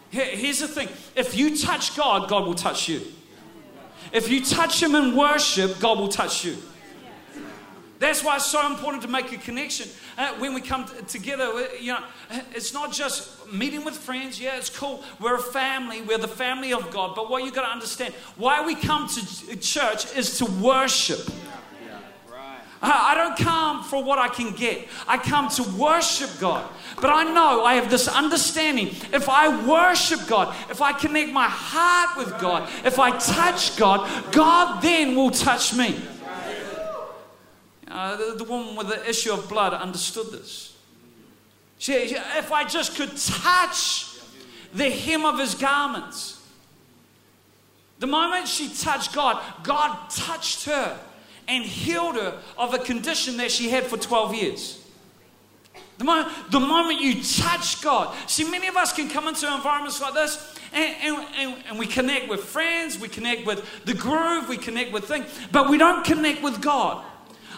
Here's 0.10 0.60
the 0.60 0.68
thing 0.68 0.90
if 1.16 1.38
you 1.38 1.58
touch 1.58 1.96
God, 1.96 2.28
God 2.28 2.46
will 2.46 2.54
touch 2.54 2.90
you. 2.90 3.02
If 4.12 4.30
you 4.30 4.44
touch 4.44 4.82
Him 4.82 4.96
in 4.96 5.16
worship, 5.16 5.80
God 5.80 6.00
will 6.00 6.10
touch 6.10 6.44
you. 6.44 6.58
That's 8.02 8.24
why 8.24 8.38
it's 8.38 8.48
so 8.48 8.66
important 8.66 9.04
to 9.04 9.10
make 9.10 9.32
a 9.32 9.38
connection. 9.38 9.88
Uh, 10.18 10.34
when 10.40 10.56
we 10.56 10.62
come 10.62 10.86
t- 10.86 10.94
together, 11.08 11.44
uh, 11.44 11.68
you 11.80 11.94
know, 11.94 12.04
it's 12.56 12.74
not 12.74 12.92
just 12.92 13.52
meeting 13.54 13.86
with 13.86 13.96
friends. 13.96 14.42
Yeah, 14.42 14.58
it's 14.58 14.72
cool. 14.72 15.04
We're 15.20 15.36
a 15.36 15.40
family. 15.40 16.02
We're 16.02 16.18
the 16.18 16.28
family 16.28 16.74
of 16.74 16.90
God. 16.90 17.14
But 17.16 17.30
what 17.30 17.44
you 17.44 17.52
got 17.52 17.62
to 17.62 17.72
understand, 17.72 18.16
why 18.38 18.66
we 18.66 18.74
come 18.74 19.08
to 19.08 19.56
church 19.56 20.18
is 20.18 20.40
to 20.40 20.46
worship. 20.46 21.30
I 22.82 23.14
don't 23.14 23.38
come 23.38 23.84
for 23.84 24.04
what 24.04 24.18
I 24.18 24.28
can 24.28 24.54
get. 24.54 24.88
I 25.08 25.18
come 25.18 25.50
to 25.50 25.64
worship 25.78 26.32
God. 26.40 26.68
But 26.96 27.12
I 27.12 27.24
know 27.24 27.64
I 27.64 27.76
have 27.76 27.92
this 27.92 28.08
understanding. 28.08 28.88
If 29.14 29.30
I 29.30 29.66
worship 29.66 30.28
God, 30.28 30.56
if 30.70 30.82
I 30.82 30.92
connect 30.92 31.32
my 31.32 31.48
heart 31.48 32.18
with 32.18 32.40
God, 32.40 32.68
if 32.84 32.98
I 32.98 33.18
touch 33.18 33.78
God, 33.78 34.10
God 34.32 34.82
then 34.82 35.16
will 35.16 35.30
touch 35.30 35.76
me. 35.76 35.96
Uh, 37.88 38.16
the, 38.16 38.36
the 38.38 38.44
woman 38.46 38.76
with 38.76 38.88
the 38.88 39.08
issue 39.08 39.32
of 39.32 39.48
blood 39.48 39.74
understood 39.74 40.32
this. 40.32 40.76
She, 41.78 41.94
if 41.94 42.52
I 42.52 42.64
just 42.64 42.96
could 42.96 43.16
touch 43.16 44.08
the 44.74 44.90
hem 44.90 45.26
of 45.26 45.38
his 45.38 45.54
garments, 45.54 46.40
the 48.00 48.08
moment 48.08 48.48
she 48.48 48.70
touched 48.70 49.14
God, 49.14 49.44
God 49.64 50.10
touched 50.10 50.66
her 50.66 51.00
and 51.48 51.64
healed 51.64 52.16
her 52.16 52.40
of 52.58 52.74
a 52.74 52.80
condition 52.80 53.38
that 53.38 53.52
she 53.52 53.70
had 53.70 53.86
for 53.86 53.98
12 53.98 54.36
years. 54.36 54.78
The 55.98 56.06
moment, 56.06 56.34
the 56.50 56.60
moment 56.60 57.00
you 57.00 57.24
touch 57.24 57.82
God, 57.82 58.16
see, 58.28 58.50
many 58.50 58.68
of 58.68 58.76
us 58.76 58.92
can 58.92 59.08
come 59.08 59.28
into 59.28 59.54
environments 59.54 60.02
like 60.02 60.16
this 60.16 60.58
and, 60.74 60.96
and, 61.02 61.28
and, 61.36 61.64
and, 61.70 61.80
we 61.80 61.86
connect 61.86 62.30
with 62.30 62.44
friends, 62.44 62.98
we 62.98 63.08
connect 63.08 63.46
with 63.46 63.86
the 63.86 63.94
groove, 63.94 64.48
we 64.48 64.58
connect 64.58 64.94
with 64.94 65.06
things, 65.06 65.28
but 65.52 65.70
we 65.70 65.78
don't 65.78 66.04
connect 66.06 66.42
with 66.42 66.62
God. 66.62 67.04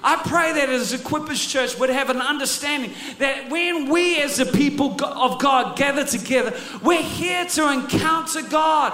I 0.04 0.18
pray 0.18 0.52
that 0.52 0.68
as 0.70 0.92
Equippers 0.92 1.50
Church 1.50 1.80
would 1.80 1.90
have 1.90 2.10
an 2.10 2.20
understanding 2.20 2.92
that 3.20 3.50
when 3.50 3.90
we 3.90 4.22
as 4.22 4.38
the 4.38 4.46
people 4.46 4.98
of 5.06 5.40
God 5.40 5.78
gather 5.78 6.04
together, 6.04 6.54
we're 6.84 7.02
here 7.02 7.46
to 7.46 7.72
encounter 7.72 8.42
God. 8.42 8.92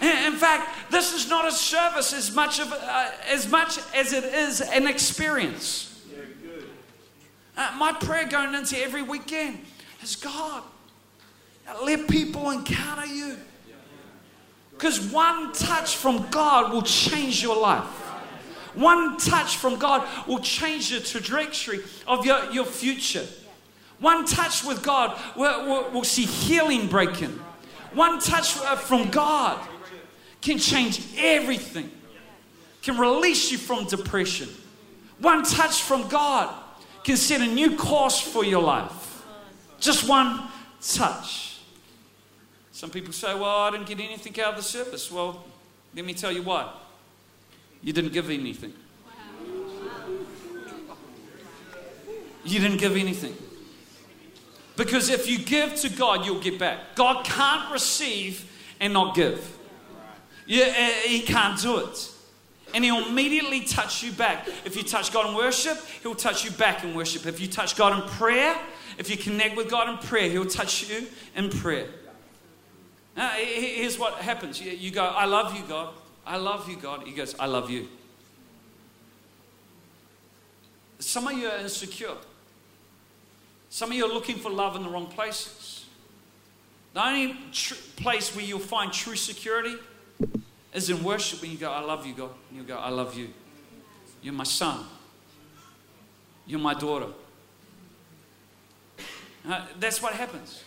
In 0.00 0.34
fact, 0.34 0.90
this 0.90 1.12
is 1.12 1.28
not 1.28 1.46
a 1.46 1.52
service 1.52 2.12
as 2.12 2.34
much, 2.34 2.58
of, 2.58 2.72
uh, 2.72 3.10
as, 3.28 3.48
much 3.48 3.78
as 3.94 4.12
it 4.12 4.24
is 4.24 4.60
an 4.60 4.86
experience. 4.86 5.90
Uh, 7.56 7.72
my 7.78 7.92
prayer 7.92 8.26
going 8.26 8.54
into 8.54 8.76
every 8.78 9.02
weekend 9.02 9.60
is 10.02 10.16
God, 10.16 10.62
let 11.84 12.08
people 12.08 12.50
encounter 12.50 13.06
you. 13.06 13.36
Because 14.72 15.00
one 15.12 15.52
touch 15.52 15.96
from 15.96 16.26
God 16.30 16.72
will 16.72 16.82
change 16.82 17.40
your 17.40 17.56
life. 17.56 17.84
One 18.74 19.16
touch 19.18 19.56
from 19.56 19.78
God 19.78 20.06
will 20.26 20.40
change 20.40 20.90
the 20.90 20.98
trajectory 20.98 21.80
of 22.08 22.26
your, 22.26 22.50
your 22.50 22.64
future. 22.64 23.24
One 24.00 24.26
touch 24.26 24.64
with 24.64 24.82
God 24.82 25.16
will, 25.36 25.66
will, 25.66 25.90
will 25.92 26.04
see 26.04 26.24
healing 26.24 26.88
breaking. 26.88 27.38
One 27.92 28.18
touch 28.18 28.58
uh, 28.58 28.74
from 28.74 29.10
God 29.10 29.64
can 30.44 30.58
change 30.58 31.00
everything, 31.16 31.90
can 32.82 32.98
release 32.98 33.50
you 33.50 33.56
from 33.56 33.86
depression. 33.86 34.48
One 35.18 35.42
touch 35.42 35.80
from 35.80 36.06
God 36.08 36.54
can 37.02 37.16
set 37.16 37.40
a 37.40 37.46
new 37.46 37.76
course 37.76 38.20
for 38.20 38.44
your 38.44 38.62
life. 38.62 39.22
Just 39.80 40.06
one 40.06 40.48
touch. 40.82 41.60
Some 42.72 42.90
people 42.90 43.12
say, 43.12 43.34
Well, 43.34 43.44
I 43.44 43.70
didn't 43.70 43.86
get 43.86 43.98
anything 44.00 44.38
out 44.40 44.50
of 44.50 44.56
the 44.56 44.62
service. 44.62 45.10
Well, 45.10 45.44
let 45.94 46.04
me 46.04 46.12
tell 46.12 46.30
you 46.30 46.42
what. 46.42 46.78
You 47.82 47.94
didn't 47.94 48.12
give 48.12 48.28
anything. 48.28 48.74
You 52.44 52.60
didn't 52.60 52.78
give 52.78 52.96
anything. 52.96 53.34
Because 54.76 55.08
if 55.08 55.26
you 55.26 55.38
give 55.38 55.74
to 55.76 55.88
God, 55.88 56.26
you'll 56.26 56.40
get 56.40 56.58
back. 56.58 56.96
God 56.96 57.24
can't 57.24 57.72
receive 57.72 58.50
and 58.78 58.92
not 58.92 59.14
give. 59.14 59.54
Yeah, 60.46 60.64
uh, 60.66 61.08
he 61.08 61.20
can't 61.20 61.60
do 61.60 61.78
it. 61.78 62.10
And 62.74 62.84
he'll 62.84 63.06
immediately 63.06 63.60
touch 63.60 64.02
you 64.02 64.12
back. 64.12 64.48
If 64.64 64.76
you 64.76 64.82
touch 64.82 65.12
God 65.12 65.28
in 65.28 65.36
worship, 65.36 65.78
he'll 66.02 66.14
touch 66.14 66.44
you 66.44 66.50
back 66.50 66.82
in 66.82 66.94
worship. 66.94 67.24
If 67.26 67.40
you 67.40 67.46
touch 67.46 67.76
God 67.76 68.02
in 68.02 68.08
prayer, 68.10 68.56
if 68.98 69.08
you 69.08 69.16
connect 69.16 69.56
with 69.56 69.70
God 69.70 69.88
in 69.88 69.98
prayer, 69.98 70.28
he'll 70.28 70.44
touch 70.44 70.88
you 70.88 71.06
in 71.36 71.50
prayer. 71.50 71.88
Now, 73.16 73.30
here's 73.30 73.98
what 73.98 74.14
happens 74.14 74.60
you 74.60 74.90
go, 74.90 75.04
I 75.04 75.24
love 75.24 75.56
you, 75.56 75.62
God. 75.68 75.94
I 76.26 76.36
love 76.36 76.68
you, 76.68 76.76
God. 76.76 77.06
He 77.06 77.12
goes, 77.12 77.34
I 77.38 77.46
love 77.46 77.70
you. 77.70 77.88
Some 80.98 81.28
of 81.28 81.34
you 81.34 81.48
are 81.48 81.58
insecure. 81.58 82.16
Some 83.68 83.90
of 83.90 83.96
you 83.96 84.06
are 84.06 84.12
looking 84.12 84.36
for 84.36 84.50
love 84.50 84.74
in 84.74 84.82
the 84.82 84.88
wrong 84.88 85.06
places. 85.06 85.84
The 86.94 87.06
only 87.06 87.36
tr- 87.52 87.74
place 87.96 88.34
where 88.34 88.44
you'll 88.44 88.58
find 88.58 88.92
true 88.92 89.16
security 89.16 89.76
is 90.74 90.90
in 90.90 91.02
worship 91.04 91.40
when 91.40 91.52
you 91.52 91.56
go, 91.56 91.70
I 91.70 91.80
love 91.80 92.04
you, 92.04 92.12
God. 92.12 92.30
And 92.50 92.58
you 92.58 92.64
go, 92.64 92.76
I 92.76 92.90
love 92.90 93.16
you. 93.16 93.28
You're 94.20 94.34
my 94.34 94.44
son. 94.44 94.84
You're 96.46 96.60
my 96.60 96.74
daughter. 96.74 97.06
Uh, 99.48 99.66
that's 99.78 100.02
what 100.02 100.14
happens. 100.14 100.64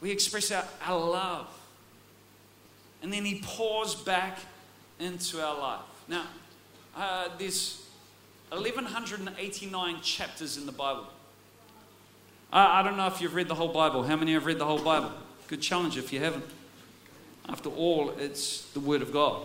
We 0.00 0.10
express 0.12 0.52
our, 0.52 0.64
our 0.84 0.98
love. 0.98 1.46
And 3.02 3.12
then 3.12 3.24
He 3.24 3.40
pours 3.44 3.94
back 3.94 4.38
into 5.00 5.44
our 5.44 5.58
life. 5.58 5.80
Now, 6.06 6.26
uh, 6.96 7.28
there's 7.38 7.86
1,189 8.50 10.00
chapters 10.00 10.56
in 10.56 10.64
the 10.64 10.72
Bible. 10.72 11.06
I, 12.52 12.80
I 12.80 12.82
don't 12.82 12.96
know 12.96 13.06
if 13.06 13.20
you've 13.20 13.34
read 13.34 13.48
the 13.48 13.54
whole 13.54 13.72
Bible. 13.72 14.04
How 14.04 14.16
many 14.16 14.32
have 14.34 14.46
read 14.46 14.58
the 14.58 14.64
whole 14.64 14.82
Bible? 14.82 15.12
Good 15.48 15.60
challenge 15.60 15.96
if 15.98 16.12
you 16.12 16.20
haven't. 16.20 16.44
After 17.48 17.70
all, 17.70 18.10
it's 18.18 18.62
the 18.72 18.80
Word 18.80 19.02
of 19.02 19.12
God, 19.12 19.42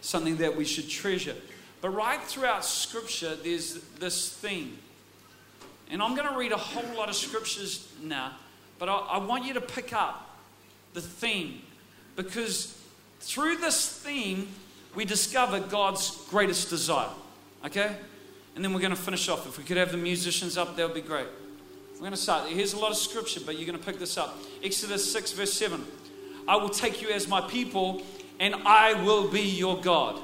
something 0.00 0.36
that 0.38 0.56
we 0.56 0.64
should 0.64 0.88
treasure. 0.88 1.36
But 1.80 1.90
right 1.90 2.20
throughout 2.22 2.64
Scripture, 2.64 3.36
there's 3.36 3.74
this 3.98 4.32
theme. 4.32 4.78
And 5.90 6.02
I'm 6.02 6.14
going 6.16 6.28
to 6.28 6.36
read 6.36 6.52
a 6.52 6.56
whole 6.56 6.96
lot 6.96 7.10
of 7.10 7.14
scriptures 7.14 7.86
now, 8.02 8.32
but 8.78 8.88
I, 8.88 8.94
I 8.94 9.18
want 9.18 9.44
you 9.44 9.52
to 9.54 9.60
pick 9.60 9.92
up 9.92 10.38
the 10.94 11.02
theme 11.02 11.60
because 12.16 12.78
through 13.20 13.56
this 13.56 13.98
theme, 13.98 14.48
we 14.94 15.04
discover 15.04 15.60
God's 15.60 16.24
greatest 16.30 16.70
desire. 16.70 17.10
Okay? 17.64 17.94
And 18.54 18.64
then 18.64 18.72
we're 18.72 18.80
going 18.80 18.94
to 18.94 19.00
finish 19.00 19.28
off. 19.28 19.46
If 19.46 19.58
we 19.58 19.64
could 19.64 19.76
have 19.76 19.92
the 19.92 19.98
musicians 19.98 20.56
up, 20.56 20.76
that 20.76 20.86
would 20.86 20.94
be 20.94 21.00
great. 21.00 21.28
We're 21.94 22.00
going 22.00 22.12
to 22.12 22.16
start. 22.16 22.48
Here's 22.48 22.72
a 22.72 22.78
lot 22.78 22.90
of 22.90 22.96
scripture, 22.96 23.40
but 23.44 23.58
you're 23.58 23.66
going 23.66 23.78
to 23.78 23.84
pick 23.84 23.98
this 23.98 24.16
up. 24.18 24.38
Exodus 24.62 25.10
6, 25.12 25.32
verse 25.32 25.52
7. 25.52 25.84
I 26.46 26.56
will 26.56 26.70
take 26.70 27.00
you 27.02 27.08
as 27.10 27.28
my 27.28 27.40
people, 27.40 28.02
and 28.40 28.54
I 28.66 28.94
will 29.04 29.28
be 29.28 29.42
your 29.42 29.80
God. 29.80 30.20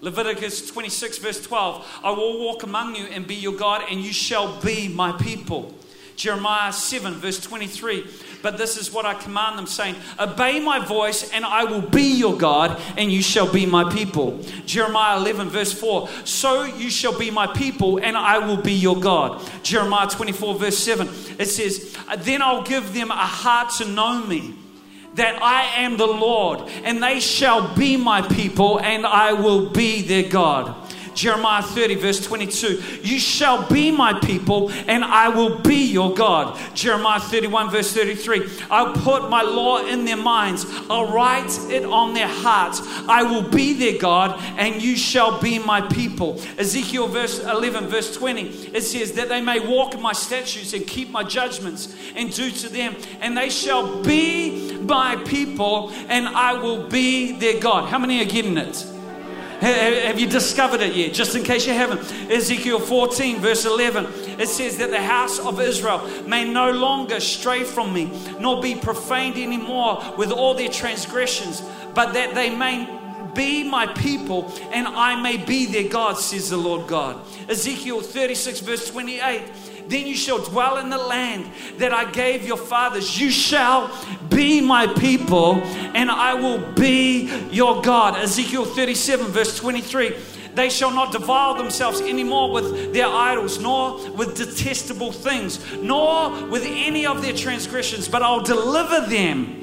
Leviticus 0.00 0.66
26, 0.70 1.18
verse 1.18 1.40
12. 1.42 2.00
I 2.02 2.10
will 2.10 2.38
walk 2.38 2.62
among 2.62 2.94
you 2.94 3.04
and 3.04 3.26
be 3.26 3.34
your 3.34 3.54
God, 3.54 3.84
and 3.90 4.00
you 4.00 4.12
shall 4.12 4.60
be 4.60 4.88
my 4.88 5.12
people. 5.12 5.74
Jeremiah 6.16 6.72
7, 6.72 7.14
verse 7.14 7.40
23. 7.40 8.06
But 8.42 8.58
this 8.58 8.76
is 8.76 8.92
what 8.92 9.04
I 9.04 9.14
command 9.14 9.58
them, 9.58 9.66
saying, 9.66 9.96
Obey 10.18 10.60
my 10.60 10.78
voice, 10.84 11.30
and 11.32 11.44
I 11.44 11.64
will 11.64 11.82
be 11.82 12.02
your 12.02 12.36
God, 12.36 12.80
and 12.96 13.10
you 13.10 13.22
shall 13.22 13.50
be 13.50 13.66
my 13.66 13.90
people. 13.92 14.42
Jeremiah 14.64 15.18
11, 15.18 15.48
verse 15.48 15.72
4. 15.72 16.08
So 16.24 16.64
you 16.64 16.90
shall 16.90 17.18
be 17.18 17.30
my 17.30 17.46
people, 17.46 17.98
and 17.98 18.16
I 18.16 18.38
will 18.38 18.58
be 18.58 18.72
your 18.72 18.98
God. 18.98 19.42
Jeremiah 19.62 20.08
24, 20.08 20.58
verse 20.58 20.78
7. 20.78 21.08
It 21.38 21.46
says, 21.46 21.96
Then 22.18 22.42
I'll 22.42 22.62
give 22.62 22.94
them 22.94 23.10
a 23.10 23.14
heart 23.14 23.72
to 23.78 23.86
know 23.86 24.24
me 24.24 24.54
that 25.14 25.42
I 25.42 25.82
am 25.82 25.96
the 25.96 26.06
Lord, 26.06 26.60
and 26.84 27.02
they 27.02 27.20
shall 27.20 27.74
be 27.74 27.96
my 27.96 28.22
people, 28.22 28.80
and 28.80 29.06
I 29.06 29.32
will 29.32 29.68
be 29.68 30.02
their 30.02 30.28
God. 30.28 30.79
Jeremiah 31.20 31.62
30, 31.62 31.96
verse 31.96 32.18
22. 32.24 32.82
You 33.02 33.18
shall 33.18 33.68
be 33.68 33.90
my 33.90 34.18
people, 34.20 34.70
and 34.86 35.04
I 35.04 35.28
will 35.28 35.58
be 35.58 35.84
your 35.84 36.14
God. 36.14 36.58
Jeremiah 36.74 37.20
31, 37.20 37.70
verse 37.70 37.92
33. 37.92 38.48
I'll 38.70 38.94
put 38.94 39.28
my 39.28 39.42
law 39.42 39.84
in 39.84 40.06
their 40.06 40.16
minds, 40.16 40.64
I'll 40.88 41.12
write 41.12 41.50
it 41.68 41.84
on 41.84 42.14
their 42.14 42.26
hearts. 42.26 42.80
I 43.06 43.22
will 43.22 43.42
be 43.42 43.74
their 43.74 43.98
God, 43.98 44.40
and 44.56 44.80
you 44.80 44.96
shall 44.96 45.38
be 45.38 45.58
my 45.58 45.82
people. 45.82 46.40
Ezekiel 46.56 47.06
verse 47.08 47.38
11, 47.40 47.88
verse 47.88 48.16
20. 48.16 48.40
It 48.72 48.82
says, 48.82 49.12
That 49.12 49.28
they 49.28 49.42
may 49.42 49.60
walk 49.60 49.92
in 49.92 50.00
my 50.00 50.14
statutes 50.14 50.72
and 50.72 50.86
keep 50.86 51.10
my 51.10 51.22
judgments 51.22 51.94
and 52.16 52.34
do 52.34 52.50
to 52.50 52.68
them, 52.70 52.96
and 53.20 53.36
they 53.36 53.50
shall 53.50 54.02
be 54.02 54.72
my 54.78 55.16
people, 55.16 55.92
and 56.08 56.28
I 56.28 56.54
will 56.54 56.88
be 56.88 57.32
their 57.32 57.60
God. 57.60 57.90
How 57.90 57.98
many 57.98 58.22
are 58.22 58.24
getting 58.24 58.56
it? 58.56 58.86
Have 59.60 60.18
you 60.18 60.26
discovered 60.26 60.80
it 60.80 60.94
yet? 60.94 61.12
Just 61.12 61.36
in 61.36 61.42
case 61.42 61.66
you 61.66 61.74
haven't. 61.74 62.00
Ezekiel 62.30 62.80
14, 62.80 63.40
verse 63.40 63.66
11, 63.66 64.06
it 64.40 64.48
says 64.48 64.78
that 64.78 64.90
the 64.90 65.02
house 65.02 65.38
of 65.38 65.60
Israel 65.60 66.06
may 66.26 66.50
no 66.50 66.70
longer 66.70 67.20
stray 67.20 67.64
from 67.64 67.92
me, 67.92 68.10
nor 68.38 68.62
be 68.62 68.74
profaned 68.74 69.36
anymore 69.36 70.02
with 70.16 70.32
all 70.32 70.54
their 70.54 70.70
transgressions, 70.70 71.62
but 71.94 72.14
that 72.14 72.34
they 72.34 72.54
may 72.54 72.88
be 73.34 73.62
my 73.62 73.86
people 73.86 74.52
and 74.72 74.88
I 74.88 75.20
may 75.20 75.36
be 75.36 75.66
their 75.66 75.88
God, 75.88 76.14
says 76.18 76.50
the 76.50 76.56
Lord 76.56 76.88
God. 76.88 77.20
Ezekiel 77.48 78.00
36, 78.00 78.60
verse 78.60 78.90
28 78.90 79.42
then 79.90 80.06
you 80.06 80.14
shall 80.14 80.38
dwell 80.38 80.78
in 80.78 80.88
the 80.88 80.98
land 80.98 81.50
that 81.78 81.92
I 81.92 82.10
gave 82.10 82.46
your 82.46 82.56
fathers. 82.56 83.20
You 83.20 83.30
shall 83.30 83.90
be 84.28 84.60
my 84.60 84.86
people, 84.86 85.56
and 85.94 86.10
I 86.10 86.34
will 86.34 86.58
be 86.74 87.30
your 87.50 87.82
God. 87.82 88.16
Ezekiel 88.16 88.64
37, 88.64 89.26
verse 89.26 89.58
23. 89.58 90.14
They 90.54 90.68
shall 90.68 90.90
not 90.90 91.12
defile 91.12 91.54
themselves 91.54 92.00
anymore 92.00 92.52
with 92.52 92.92
their 92.92 93.06
idols, 93.06 93.60
nor 93.60 94.10
with 94.10 94.36
detestable 94.36 95.12
things, 95.12 95.60
nor 95.76 96.46
with 96.46 96.64
any 96.66 97.06
of 97.06 97.22
their 97.22 97.34
transgressions, 97.34 98.08
but 98.08 98.22
I'll 98.22 98.42
deliver 98.42 99.06
them 99.06 99.60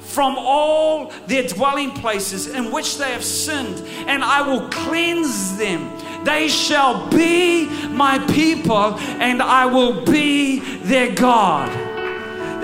from 0.00 0.36
all 0.38 1.12
their 1.26 1.42
dwelling 1.42 1.90
places 1.90 2.46
in 2.46 2.72
which 2.72 2.98
they 2.98 3.12
have 3.12 3.24
sinned, 3.24 3.86
and 4.08 4.24
I 4.24 4.42
will 4.42 4.68
cleanse 4.68 5.58
them 5.58 5.90
they 6.24 6.48
shall 6.48 7.08
be 7.08 7.68
my 7.88 8.18
people, 8.32 8.94
and 9.20 9.42
I 9.42 9.66
will 9.66 10.04
be 10.04 10.60
their 10.80 11.14
God. 11.14 11.68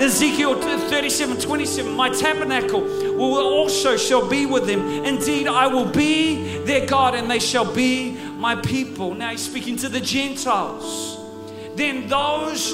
Ezekiel 0.01 0.61
37 0.61 1.39
27, 1.39 1.93
my 1.93 2.09
tabernacle 2.09 2.81
will 2.81 3.47
also 3.47 3.95
shall 3.95 4.27
be 4.27 4.45
with 4.45 4.67
them. 4.67 4.81
Indeed, 5.05 5.47
I 5.47 5.67
will 5.67 5.85
be 5.85 6.59
their 6.65 6.85
God, 6.85 7.15
and 7.15 7.31
they 7.31 7.39
shall 7.39 7.73
be 7.73 8.13
my 8.13 8.55
people. 8.55 9.13
Now 9.13 9.31
he's 9.31 9.45
speaking 9.45 9.77
to 9.77 9.89
the 9.89 10.01
Gentiles. 10.01 11.17
Then 11.75 12.07
those, 12.07 12.73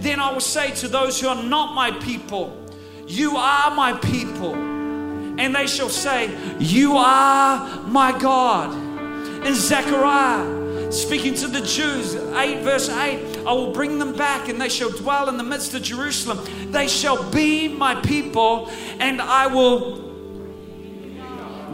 then 0.00 0.18
I 0.20 0.32
will 0.32 0.40
say 0.40 0.72
to 0.76 0.88
those 0.88 1.20
who 1.20 1.28
are 1.28 1.42
not 1.42 1.74
my 1.74 1.92
people, 1.92 2.56
You 3.06 3.36
are 3.36 3.74
my 3.74 3.92
people. 3.92 4.54
And 4.54 5.54
they 5.54 5.68
shall 5.68 5.88
say, 5.88 6.36
You 6.58 6.96
are 6.96 7.82
my 7.82 8.18
God 8.18 8.87
in 9.44 9.54
Zechariah, 9.54 10.90
speaking 10.92 11.34
to 11.34 11.46
the 11.46 11.60
Jews, 11.60 12.14
8 12.14 12.62
verse 12.62 12.88
8, 12.88 13.38
I 13.46 13.52
will 13.52 13.72
bring 13.72 13.98
them 13.98 14.14
back 14.14 14.48
and 14.48 14.60
they 14.60 14.68
shall 14.68 14.90
dwell 14.90 15.28
in 15.28 15.36
the 15.36 15.44
midst 15.44 15.74
of 15.74 15.82
Jerusalem. 15.82 16.38
They 16.70 16.88
shall 16.88 17.30
be 17.30 17.68
my 17.68 17.94
people 18.00 18.70
and 18.98 19.20
I 19.20 19.46
will 19.46 20.08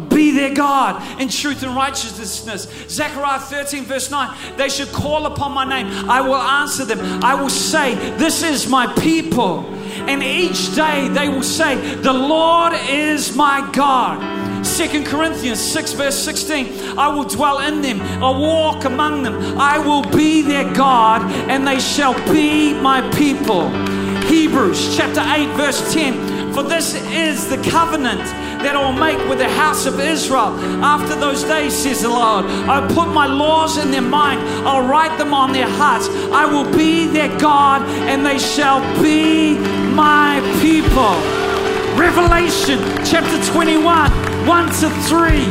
be 0.09 0.33
their 0.33 0.55
God 0.55 1.21
in 1.21 1.29
truth 1.29 1.63
and 1.63 1.75
righteousness. 1.75 2.69
Zechariah 2.89 3.41
13, 3.41 3.85
verse 3.85 4.11
9 4.11 4.57
they 4.57 4.69
should 4.69 4.89
call 4.89 5.27
upon 5.27 5.53
my 5.53 5.65
name. 5.65 5.87
I 6.09 6.21
will 6.21 6.35
answer 6.35 6.85
them. 6.85 7.23
I 7.23 7.35
will 7.35 7.51
say, 7.51 7.95
This 8.17 8.43
is 8.43 8.69
my 8.69 8.93
people. 8.95 9.65
And 10.07 10.23
each 10.23 10.75
day 10.75 11.09
they 11.09 11.29
will 11.29 11.43
say, 11.43 11.77
The 11.97 12.13
Lord 12.13 12.75
is 12.89 13.35
my 13.37 13.69
God. 13.73 14.54
Second 14.65 15.07
Corinthians 15.07 15.61
6, 15.61 15.93
verse 15.93 16.19
16 16.19 16.99
I 16.99 17.09
will 17.09 17.25
dwell 17.25 17.61
in 17.61 17.83
them, 17.83 18.01
I'll 18.23 18.41
walk 18.41 18.85
among 18.85 19.23
them, 19.23 19.59
I 19.59 19.79
will 19.79 20.03
be 20.11 20.43
their 20.43 20.73
God, 20.75 21.23
and 21.51 21.67
they 21.67 21.79
shall 21.79 22.15
be 22.33 22.73
my 22.75 23.01
people. 23.17 23.69
Hebrews 24.27 24.97
chapter 24.97 25.21
8, 25.21 25.55
verse 25.57 25.93
10 25.93 26.53
For 26.55 26.63
this 26.63 26.95
is 27.13 27.49
the 27.49 27.59
covenant 27.71 28.25
that 28.65 28.75
I 28.75 28.83
will 28.83 28.99
make 28.99 29.19
with 29.29 29.39
the 29.39 29.49
house 29.49 29.85
of 29.85 30.01
Israel 30.01 30.59
after 30.83 31.15
those 31.15 31.45
days, 31.45 31.75
says 31.75 32.03
the 32.03 32.09
Lord. 32.09 32.47
I'll 32.67 32.89
put 32.89 33.09
my 33.13 33.27
laws 33.27 33.77
in 33.77 33.91
their 33.91 34.03
mind, 34.03 34.41
I'll 34.67 34.89
write 34.89 35.19
them 35.19 35.35
on 35.35 35.53
their 35.53 35.69
hearts. 35.69 36.09
I 36.33 36.47
will 36.47 36.71
be 36.77 37.07
their 37.07 37.37
God, 37.39 37.83
and 38.09 38.25
they 38.25 38.39
shall 38.39 38.81
be 39.03 39.59
my 39.95 40.41
people. 40.63 41.15
Revelation 41.97 42.81
chapter 43.05 43.39
21 43.53 44.34
one 44.47 44.67
to 44.67 44.91
three. 45.09 45.47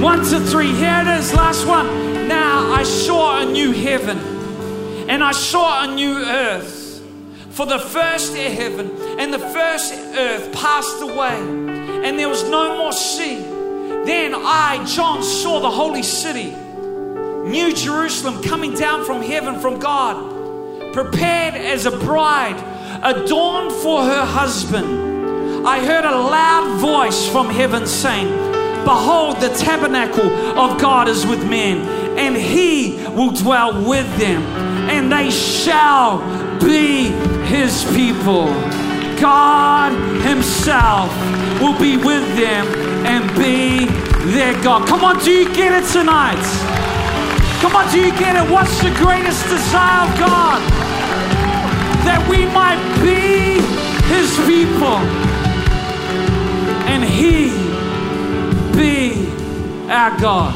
One 0.00 0.24
to 0.30 0.40
three. 0.40 0.72
Here 0.72 1.02
it 1.02 1.18
is, 1.18 1.32
last 1.32 1.66
one. 1.66 2.28
Now 2.28 2.72
I 2.72 2.82
saw 2.82 3.40
a 3.40 3.44
new 3.44 3.72
heaven 3.72 4.18
and 5.08 5.22
I 5.22 5.32
saw 5.32 5.84
a 5.84 5.94
new 5.94 6.16
earth. 6.16 6.80
For 7.50 7.66
the 7.66 7.78
first 7.78 8.34
heaven 8.34 8.90
and 9.18 9.32
the 9.32 9.38
first 9.38 9.92
earth 9.92 10.52
passed 10.54 11.02
away, 11.02 11.36
and 11.36 12.18
there 12.18 12.28
was 12.28 12.42
no 12.44 12.78
more 12.78 12.92
sea. 12.92 13.36
Then 14.06 14.34
I, 14.34 14.82
John, 14.86 15.22
saw 15.22 15.60
the 15.60 15.70
holy 15.70 16.02
city, 16.02 16.50
New 16.50 17.74
Jerusalem, 17.74 18.42
coming 18.42 18.72
down 18.72 19.04
from 19.04 19.20
heaven 19.20 19.60
from 19.60 19.78
God, 19.78 20.94
prepared 20.94 21.54
as 21.54 21.84
a 21.84 21.90
bride, 21.90 22.56
adorned 23.02 23.70
for 23.70 24.02
her 24.02 24.24
husband. 24.24 25.11
I 25.64 25.78
heard 25.78 26.04
a 26.04 26.10
loud 26.10 26.80
voice 26.80 27.28
from 27.28 27.48
heaven 27.48 27.86
saying, 27.86 28.26
Behold, 28.84 29.36
the 29.40 29.48
tabernacle 29.50 30.26
of 30.58 30.80
God 30.80 31.06
is 31.06 31.24
with 31.24 31.48
men, 31.48 31.86
and 32.18 32.36
he 32.36 32.96
will 33.14 33.30
dwell 33.30 33.72
with 33.88 34.08
them, 34.18 34.42
and 34.90 35.12
they 35.12 35.30
shall 35.30 36.18
be 36.58 37.10
his 37.46 37.84
people. 37.94 38.46
God 39.20 39.92
himself 40.22 41.08
will 41.60 41.78
be 41.78 41.96
with 41.96 42.26
them 42.36 42.66
and 43.06 43.22
be 43.38 43.86
their 44.32 44.60
God. 44.64 44.88
Come 44.88 45.04
on, 45.04 45.22
do 45.22 45.30
you 45.30 45.54
get 45.54 45.80
it 45.80 45.88
tonight? 45.92 46.42
Come 47.60 47.76
on, 47.76 47.88
do 47.92 48.00
you 48.00 48.10
get 48.18 48.34
it? 48.34 48.50
What's 48.50 48.82
the 48.82 48.90
greatest 48.96 49.48
desire 49.48 50.10
of 50.10 50.18
God? 50.18 50.60
That 52.02 52.26
we 52.28 52.46
might 52.46 52.82
be 53.00 53.62
his 54.10 54.36
people 54.44 55.31
and 56.92 57.02
he 57.02 57.48
be 58.76 59.26
our 59.90 60.14
God. 60.20 60.54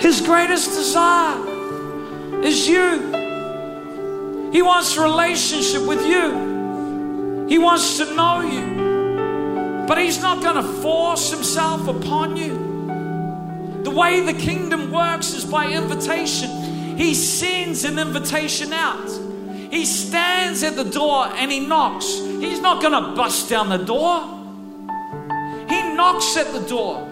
His 0.00 0.20
greatest 0.20 0.70
desire 0.70 1.36
is 2.44 2.68
you. 2.68 4.50
He 4.52 4.62
wants 4.62 4.96
relationship 4.96 5.82
with 5.82 6.06
you. 6.06 7.46
He 7.48 7.58
wants 7.58 7.98
to 7.98 8.14
know 8.14 8.40
you. 8.40 9.86
But 9.88 9.98
He's 9.98 10.20
not 10.20 10.42
going 10.42 10.54
to 10.56 10.72
force 10.80 11.32
Himself 11.32 11.88
upon 11.88 12.36
you. 12.36 13.82
The 13.82 13.90
way 13.90 14.20
the 14.20 14.34
kingdom 14.34 14.92
works 14.92 15.32
is 15.32 15.44
by 15.44 15.72
invitation. 15.72 16.96
He 16.96 17.14
sends 17.14 17.82
an 17.82 17.98
invitation 17.98 18.72
out. 18.72 19.10
He 19.72 19.84
stands 19.84 20.62
at 20.62 20.76
the 20.76 20.84
door 20.84 21.26
and 21.26 21.50
He 21.50 21.60
knocks. 21.66 22.06
He's 22.06 22.60
not 22.60 22.80
going 22.80 22.92
to 22.92 23.16
bust 23.16 23.50
down 23.50 23.70
the 23.70 23.78
door. 23.78 24.37
He 25.68 25.94
knocks 25.94 26.36
at 26.36 26.52
the 26.52 26.60
door. 26.60 27.06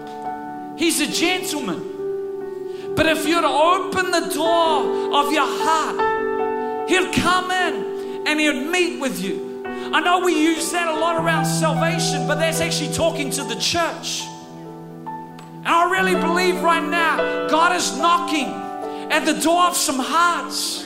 He's 0.77 0.99
a 1.01 1.07
gentleman. 1.07 2.95
But 2.95 3.05
if 3.05 3.27
you're 3.27 3.41
to 3.41 3.47
open 3.47 4.11
the 4.11 4.31
door 4.33 5.15
of 5.15 5.31
your 5.31 5.45
heart, 5.45 6.89
He'll 6.89 7.13
come 7.13 7.51
in 7.51 8.27
and 8.27 8.39
He'll 8.39 8.65
meet 8.71 8.99
with 8.99 9.21
you. 9.21 9.63
I 9.65 10.01
know 10.01 10.19
we 10.19 10.33
use 10.33 10.71
that 10.71 10.87
a 10.87 10.99
lot 10.99 11.23
around 11.23 11.45
salvation, 11.45 12.27
but 12.27 12.35
that's 12.35 12.59
actually 12.59 12.93
talking 12.93 13.29
to 13.31 13.43
the 13.43 13.55
church. 13.55 14.23
And 15.67 15.67
I 15.67 15.89
really 15.91 16.15
believe 16.15 16.61
right 16.63 16.83
now 16.83 17.47
God 17.47 17.75
is 17.75 17.97
knocking 17.97 18.47
at 19.11 19.25
the 19.25 19.39
door 19.41 19.67
of 19.67 19.75
some 19.75 19.99
hearts 19.99 20.85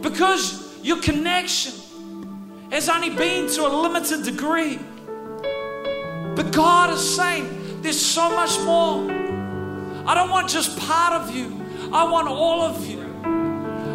because 0.00 0.78
your 0.82 1.00
connection 1.00 1.72
has 2.70 2.88
only 2.88 3.10
been 3.10 3.48
to 3.48 3.66
a 3.66 3.70
limited 3.82 4.24
degree. 4.24 4.78
But 6.38 6.52
God 6.52 6.94
is 6.94 7.16
saying 7.16 7.82
there's 7.82 8.00
so 8.00 8.30
much 8.30 8.60
more. 8.60 9.10
I 10.06 10.14
don't 10.14 10.30
want 10.30 10.48
just 10.48 10.78
part 10.78 11.12
of 11.12 11.34
you, 11.34 11.66
I 11.92 12.04
want 12.04 12.28
all 12.28 12.62
of 12.62 12.86
you. 12.86 13.00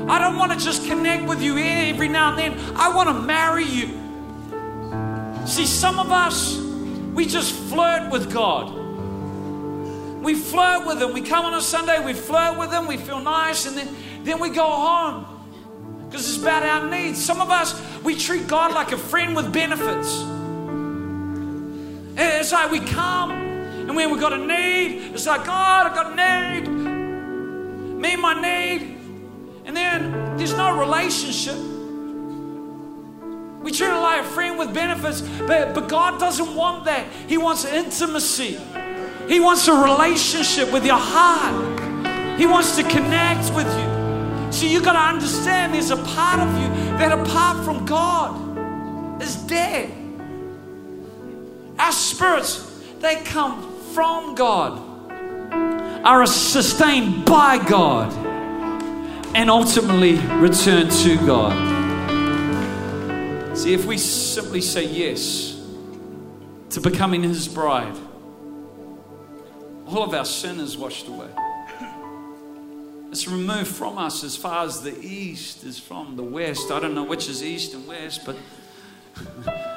I 0.09 0.19
don't 0.19 0.37
want 0.37 0.51
to 0.51 0.57
just 0.57 0.85
connect 0.85 1.23
with 1.23 1.41
you 1.41 1.57
every 1.57 2.09
now 2.09 2.31
and 2.35 2.37
then. 2.37 2.75
I 2.75 2.93
want 2.93 3.07
to 3.07 3.13
marry 3.13 3.63
you. 3.63 3.97
See, 5.47 5.65
some 5.65 5.99
of 5.99 6.11
us, 6.11 6.57
we 7.13 7.25
just 7.25 7.53
flirt 7.53 8.11
with 8.11 8.33
God. 8.33 8.75
We 10.21 10.35
flirt 10.35 10.85
with 10.85 11.01
Him. 11.01 11.13
We 11.13 11.21
come 11.21 11.45
on 11.45 11.53
a 11.53 11.61
Sunday, 11.61 12.03
we 12.03 12.11
flirt 12.11 12.59
with 12.59 12.73
Him, 12.73 12.87
we 12.87 12.97
feel 12.97 13.21
nice, 13.21 13.65
and 13.67 13.77
then, 13.77 13.95
then 14.25 14.41
we 14.41 14.49
go 14.49 14.67
home 14.67 15.45
because 16.09 16.27
it's 16.27 16.43
about 16.43 16.63
our 16.63 16.89
needs. 16.89 17.23
Some 17.23 17.39
of 17.39 17.49
us, 17.49 17.81
we 18.03 18.17
treat 18.17 18.47
God 18.47 18.73
like 18.73 18.91
a 18.91 18.97
friend 18.97 19.33
with 19.33 19.53
benefits. 19.53 20.32
It's 22.15 22.51
like 22.51 22.71
we 22.71 22.79
come 22.79 23.31
and 23.87 23.97
when 23.97 24.11
we've 24.11 24.19
got 24.19 24.31
a 24.31 24.37
need, 24.37 25.13
it's 25.13 25.27
like, 25.27 25.45
God, 25.45 25.87
I've 25.87 25.93
got 25.93 26.17
a 26.17 26.59
need. 26.61 26.69
Meet 26.69 28.15
my 28.17 28.33
need. 28.33 28.97
And 29.65 29.75
then 29.75 30.37
there's 30.37 30.53
no 30.53 30.79
relationship. 30.79 31.57
We 33.61 33.71
treat 33.71 33.89
it 33.89 33.99
like 33.99 34.21
a 34.21 34.23
friend 34.23 34.57
with 34.57 34.73
benefits, 34.73 35.21
but, 35.21 35.73
but 35.73 35.89
God 35.89 36.17
doesn't 36.17 36.55
want 36.55 36.85
that. 36.85 37.05
He 37.27 37.37
wants 37.37 37.65
intimacy. 37.65 38.57
He 39.27 39.41
wants 39.41 39.67
a 39.67 39.73
relationship 39.73 40.71
with 40.71 40.85
your 40.85 40.99
heart. 40.99 42.39
He 42.39 42.45
wants 42.45 42.77
to 42.77 42.83
connect 42.83 43.53
with 43.53 43.67
you. 43.67 44.51
So 44.51 44.65
you 44.65 44.81
got 44.81 44.93
to 44.93 44.99
understand 44.99 45.73
there's 45.73 45.91
a 45.91 45.97
part 45.97 46.39
of 46.39 46.49
you 46.61 46.67
that 46.97 47.11
apart 47.11 47.65
from 47.65 47.85
God 47.85 49.21
is 49.21 49.35
dead. 49.35 50.02
Our 51.83 51.91
spirits, 51.91 52.65
they 52.99 53.17
come 53.23 53.77
from 53.93 54.35
God, 54.35 54.79
are 56.05 56.25
sustained 56.25 57.25
by 57.25 57.57
God, 57.57 58.09
and 59.35 59.49
ultimately 59.49 60.15
return 60.37 60.87
to 60.87 61.17
God. 61.25 61.51
See, 63.57 63.73
if 63.73 63.83
we 63.83 63.97
simply 63.97 64.61
say 64.61 64.85
yes 64.85 65.61
to 66.69 66.79
becoming 66.79 67.21
His 67.21 67.49
bride, 67.49 67.97
all 69.85 70.03
of 70.03 70.13
our 70.13 70.23
sin 70.23 70.61
is 70.61 70.77
washed 70.77 71.09
away. 71.09 71.31
It's 73.11 73.27
removed 73.27 73.67
from 73.67 73.97
us 73.97 74.23
as 74.23 74.37
far 74.37 74.63
as 74.63 74.81
the 74.81 74.97
east 75.05 75.65
is 75.65 75.79
from 75.79 76.15
the 76.15 76.23
west. 76.23 76.71
I 76.71 76.79
don't 76.79 76.95
know 76.95 77.03
which 77.03 77.27
is 77.27 77.43
east 77.43 77.73
and 77.73 77.85
west, 77.85 78.21
but 78.25 78.37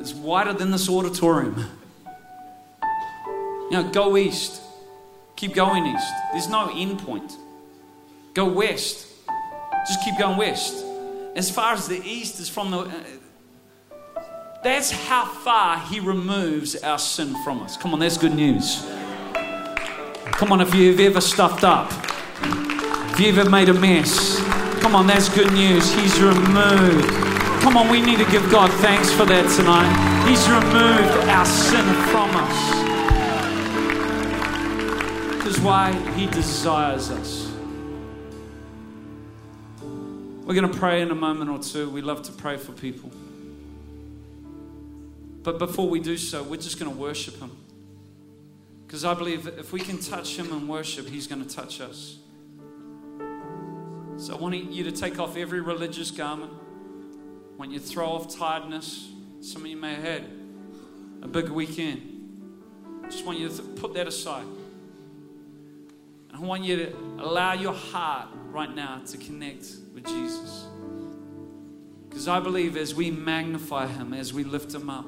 it's 0.00 0.14
wider 0.14 0.52
than 0.52 0.70
this 0.70 0.88
auditorium. 0.88 1.64
You 3.70 3.70
know, 3.70 3.90
go 3.90 4.16
east. 4.16 4.62
Keep 5.36 5.54
going 5.54 5.86
east. 5.86 6.12
There's 6.32 6.48
no 6.48 6.72
end 6.74 6.98
point. 6.98 7.36
Go 8.34 8.46
west. 8.46 9.06
Just 9.86 10.04
keep 10.04 10.18
going 10.18 10.36
west. 10.36 10.84
As 11.36 11.50
far 11.50 11.74
as 11.74 11.86
the 11.86 12.02
east 12.04 12.40
is 12.40 12.48
from 12.48 12.70
the. 12.70 12.78
Uh, 12.78 12.92
that's 14.64 14.90
how 14.90 15.24
far 15.24 15.78
He 15.78 16.00
removes 16.00 16.76
our 16.76 16.98
sin 16.98 17.34
from 17.44 17.62
us. 17.62 17.76
Come 17.76 17.94
on, 17.94 18.00
that's 18.00 18.18
good 18.18 18.34
news. 18.34 18.84
Come 20.32 20.52
on, 20.52 20.60
if 20.60 20.74
you've 20.74 21.00
ever 21.00 21.20
stuffed 21.20 21.64
up, 21.64 21.90
if 23.12 23.20
you've 23.20 23.38
ever 23.38 23.48
made 23.48 23.68
a 23.68 23.74
mess, 23.74 24.38
come 24.80 24.94
on, 24.94 25.06
that's 25.06 25.28
good 25.28 25.52
news. 25.52 25.92
He's 25.94 26.20
removed. 26.20 27.29
Come 27.60 27.76
on, 27.76 27.88
we 27.90 28.00
need 28.00 28.18
to 28.18 28.30
give 28.30 28.50
God 28.50 28.70
thanks 28.80 29.12
for 29.12 29.24
that 29.26 29.48
tonight. 29.56 30.28
He's 30.28 30.48
removed 30.48 31.28
our 31.28 31.46
sin 31.46 31.84
from 32.10 32.30
us 32.34 32.90
is 35.50 35.60
why 35.60 35.92
He 36.12 36.26
desires 36.26 37.10
us. 37.10 37.52
We're 39.82 40.54
going 40.54 40.70
to 40.70 40.78
pray 40.78 41.02
in 41.02 41.10
a 41.10 41.14
moment 41.14 41.50
or 41.50 41.58
two. 41.58 41.90
We 41.90 42.02
love 42.02 42.22
to 42.22 42.32
pray 42.32 42.56
for 42.56 42.72
people. 42.72 43.10
But 45.42 45.58
before 45.58 45.88
we 45.88 45.98
do 45.98 46.16
so, 46.16 46.42
we're 46.42 46.60
just 46.60 46.78
going 46.78 46.90
to 46.90 46.96
worship 46.96 47.40
Him. 47.40 47.50
Because 48.86 49.04
I 49.04 49.14
believe 49.14 49.46
if 49.58 49.72
we 49.72 49.80
can 49.80 49.98
touch 49.98 50.38
Him 50.38 50.52
and 50.52 50.68
worship, 50.68 51.08
He's 51.08 51.26
going 51.26 51.44
to 51.44 51.54
touch 51.54 51.80
us. 51.80 52.18
So 54.18 54.36
I 54.36 54.38
want 54.38 54.54
you 54.54 54.84
to 54.84 54.92
take 54.92 55.18
off 55.18 55.36
every 55.36 55.60
religious 55.60 56.12
garment. 56.12 56.52
When 57.60 57.70
you 57.70 57.78
throw 57.78 58.08
off 58.12 58.34
tiredness, 58.34 59.10
some 59.42 59.60
of 59.60 59.68
you 59.68 59.76
may 59.76 59.92
have 59.92 60.02
had 60.02 60.24
a 61.20 61.28
big 61.28 61.50
weekend. 61.50 63.04
Just 63.10 63.26
want 63.26 63.38
you 63.38 63.50
to 63.50 63.62
put 63.62 63.92
that 63.92 64.06
aside. 64.06 64.46
And 66.30 66.32
I 66.32 66.40
want 66.40 66.64
you 66.64 66.76
to 66.76 66.96
allow 67.18 67.52
your 67.52 67.74
heart 67.74 68.28
right 68.50 68.74
now 68.74 69.02
to 69.08 69.18
connect 69.18 69.66
with 69.92 70.06
Jesus. 70.06 70.68
Because 72.08 72.28
I 72.28 72.40
believe 72.40 72.78
as 72.78 72.94
we 72.94 73.10
magnify 73.10 73.88
Him, 73.88 74.14
as 74.14 74.32
we 74.32 74.42
lift 74.42 74.74
Him 74.74 74.88
up, 74.88 75.04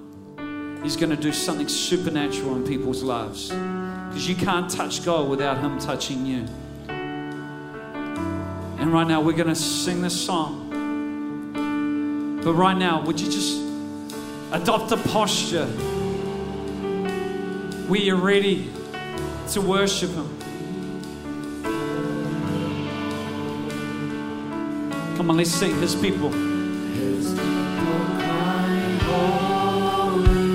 He's 0.83 0.97
going 0.97 1.09
to 1.09 1.17
do 1.17 1.33
something 1.33 1.69
supernatural 1.69 2.57
in 2.57 2.67
people's 2.67 3.03
lives. 3.03 3.49
Because 3.49 4.29
you 4.29 4.35
can't 4.35 4.71
touch 4.71 5.07
God 5.07 5.27
without 5.31 5.57
Him 5.57 5.79
touching 5.79 6.27
you. 6.27 6.45
And 8.79 8.93
right 8.93 9.07
now, 9.07 9.23
we're 9.23 9.33
going 9.33 9.49
to 9.49 9.55
sing 9.55 10.03
this 10.03 10.21
song. 10.21 10.62
But 12.45 12.55
right 12.55 12.77
now, 12.77 13.01
would 13.03 13.21
you 13.21 13.31
just 13.31 13.61
adopt 14.51 14.91
a 14.91 14.97
posture 14.97 15.67
where 17.87 18.01
you're 18.01 18.17
ready 18.17 18.69
to 19.53 19.61
worship 19.61 20.11
Him? 20.11 20.29
Come 25.17 25.31
on, 25.31 25.37
let's 25.37 25.53
sing 25.53 25.81
His 25.81 25.95
people. 25.95 26.31
His 26.31 27.31
people 27.31 27.47
cry, 28.19 28.99
holy, 29.03 30.55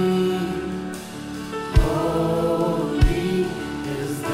holy 1.77 3.45
is 3.87 4.21
the 4.23 4.29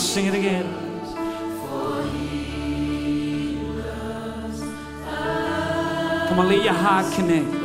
On, 0.00 0.06
sing 0.06 0.26
it 0.26 0.34
again. 0.34 0.64
Come 6.28 6.38
on, 6.38 6.48
let 6.48 6.64
your 6.64 6.72
heart 6.72 7.12
connect. 7.12 7.59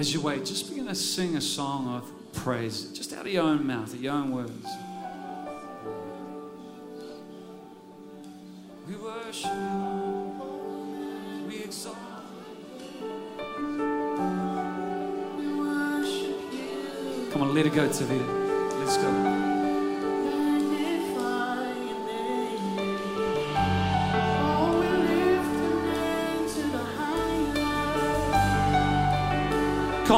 As 0.00 0.14
you 0.14 0.22
wait, 0.22 0.46
just 0.46 0.70
begin 0.70 0.86
to 0.86 0.94
sing 0.94 1.36
a 1.36 1.42
song 1.42 1.86
of 1.86 2.10
praise, 2.32 2.84
just 2.84 3.12
out 3.12 3.26
of 3.26 3.32
your 3.32 3.42
own 3.42 3.66
mouth, 3.66 3.94
your 3.94 4.14
own 4.14 4.32
words. 4.32 4.66
We 8.88 8.96
worship 8.96 9.50
you. 9.52 10.40
We 11.46 11.64
exalt 11.64 11.98
you. 12.98 13.10
Come 17.30 17.42
on, 17.42 17.54
let 17.54 17.66
it 17.66 17.74
go, 17.74 17.86
Tavita. 17.86 18.78
Let's 18.78 18.96
go. 18.96 19.39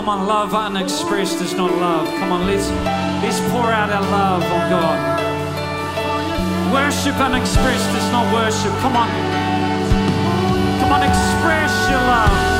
Come 0.02 0.18
on, 0.18 0.26
love 0.26 0.52
unexpressed 0.52 1.40
is 1.42 1.54
not 1.54 1.70
love. 1.70 2.08
Come 2.08 2.32
on, 2.32 2.44
let's 2.44 2.68
let's 3.22 3.38
pour 3.52 3.70
out 3.70 3.88
our 3.88 4.02
love 4.02 4.42
on 4.42 4.68
God. 4.68 5.22
Worship 6.74 7.14
unexpressed 7.20 7.90
is 7.90 8.10
not 8.10 8.26
worship. 8.34 8.72
Come 8.80 8.96
on. 8.96 9.08
Come 10.80 10.90
on, 10.90 11.04
express 11.04 11.88
your 11.88 12.00
love. 12.00 12.51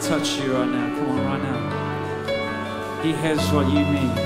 touch 0.00 0.38
you 0.38 0.54
right 0.54 0.68
now. 0.68 0.86
Come 0.96 1.10
on, 1.10 1.24
right 1.26 1.42
now. 1.42 3.02
He 3.02 3.12
has 3.12 3.38
what 3.52 3.66
you 3.68 3.80
need. 3.80 4.16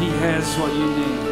He 0.00 0.08
has 0.20 0.56
what 0.58 0.72
you 0.72 0.86
need. 0.96 1.29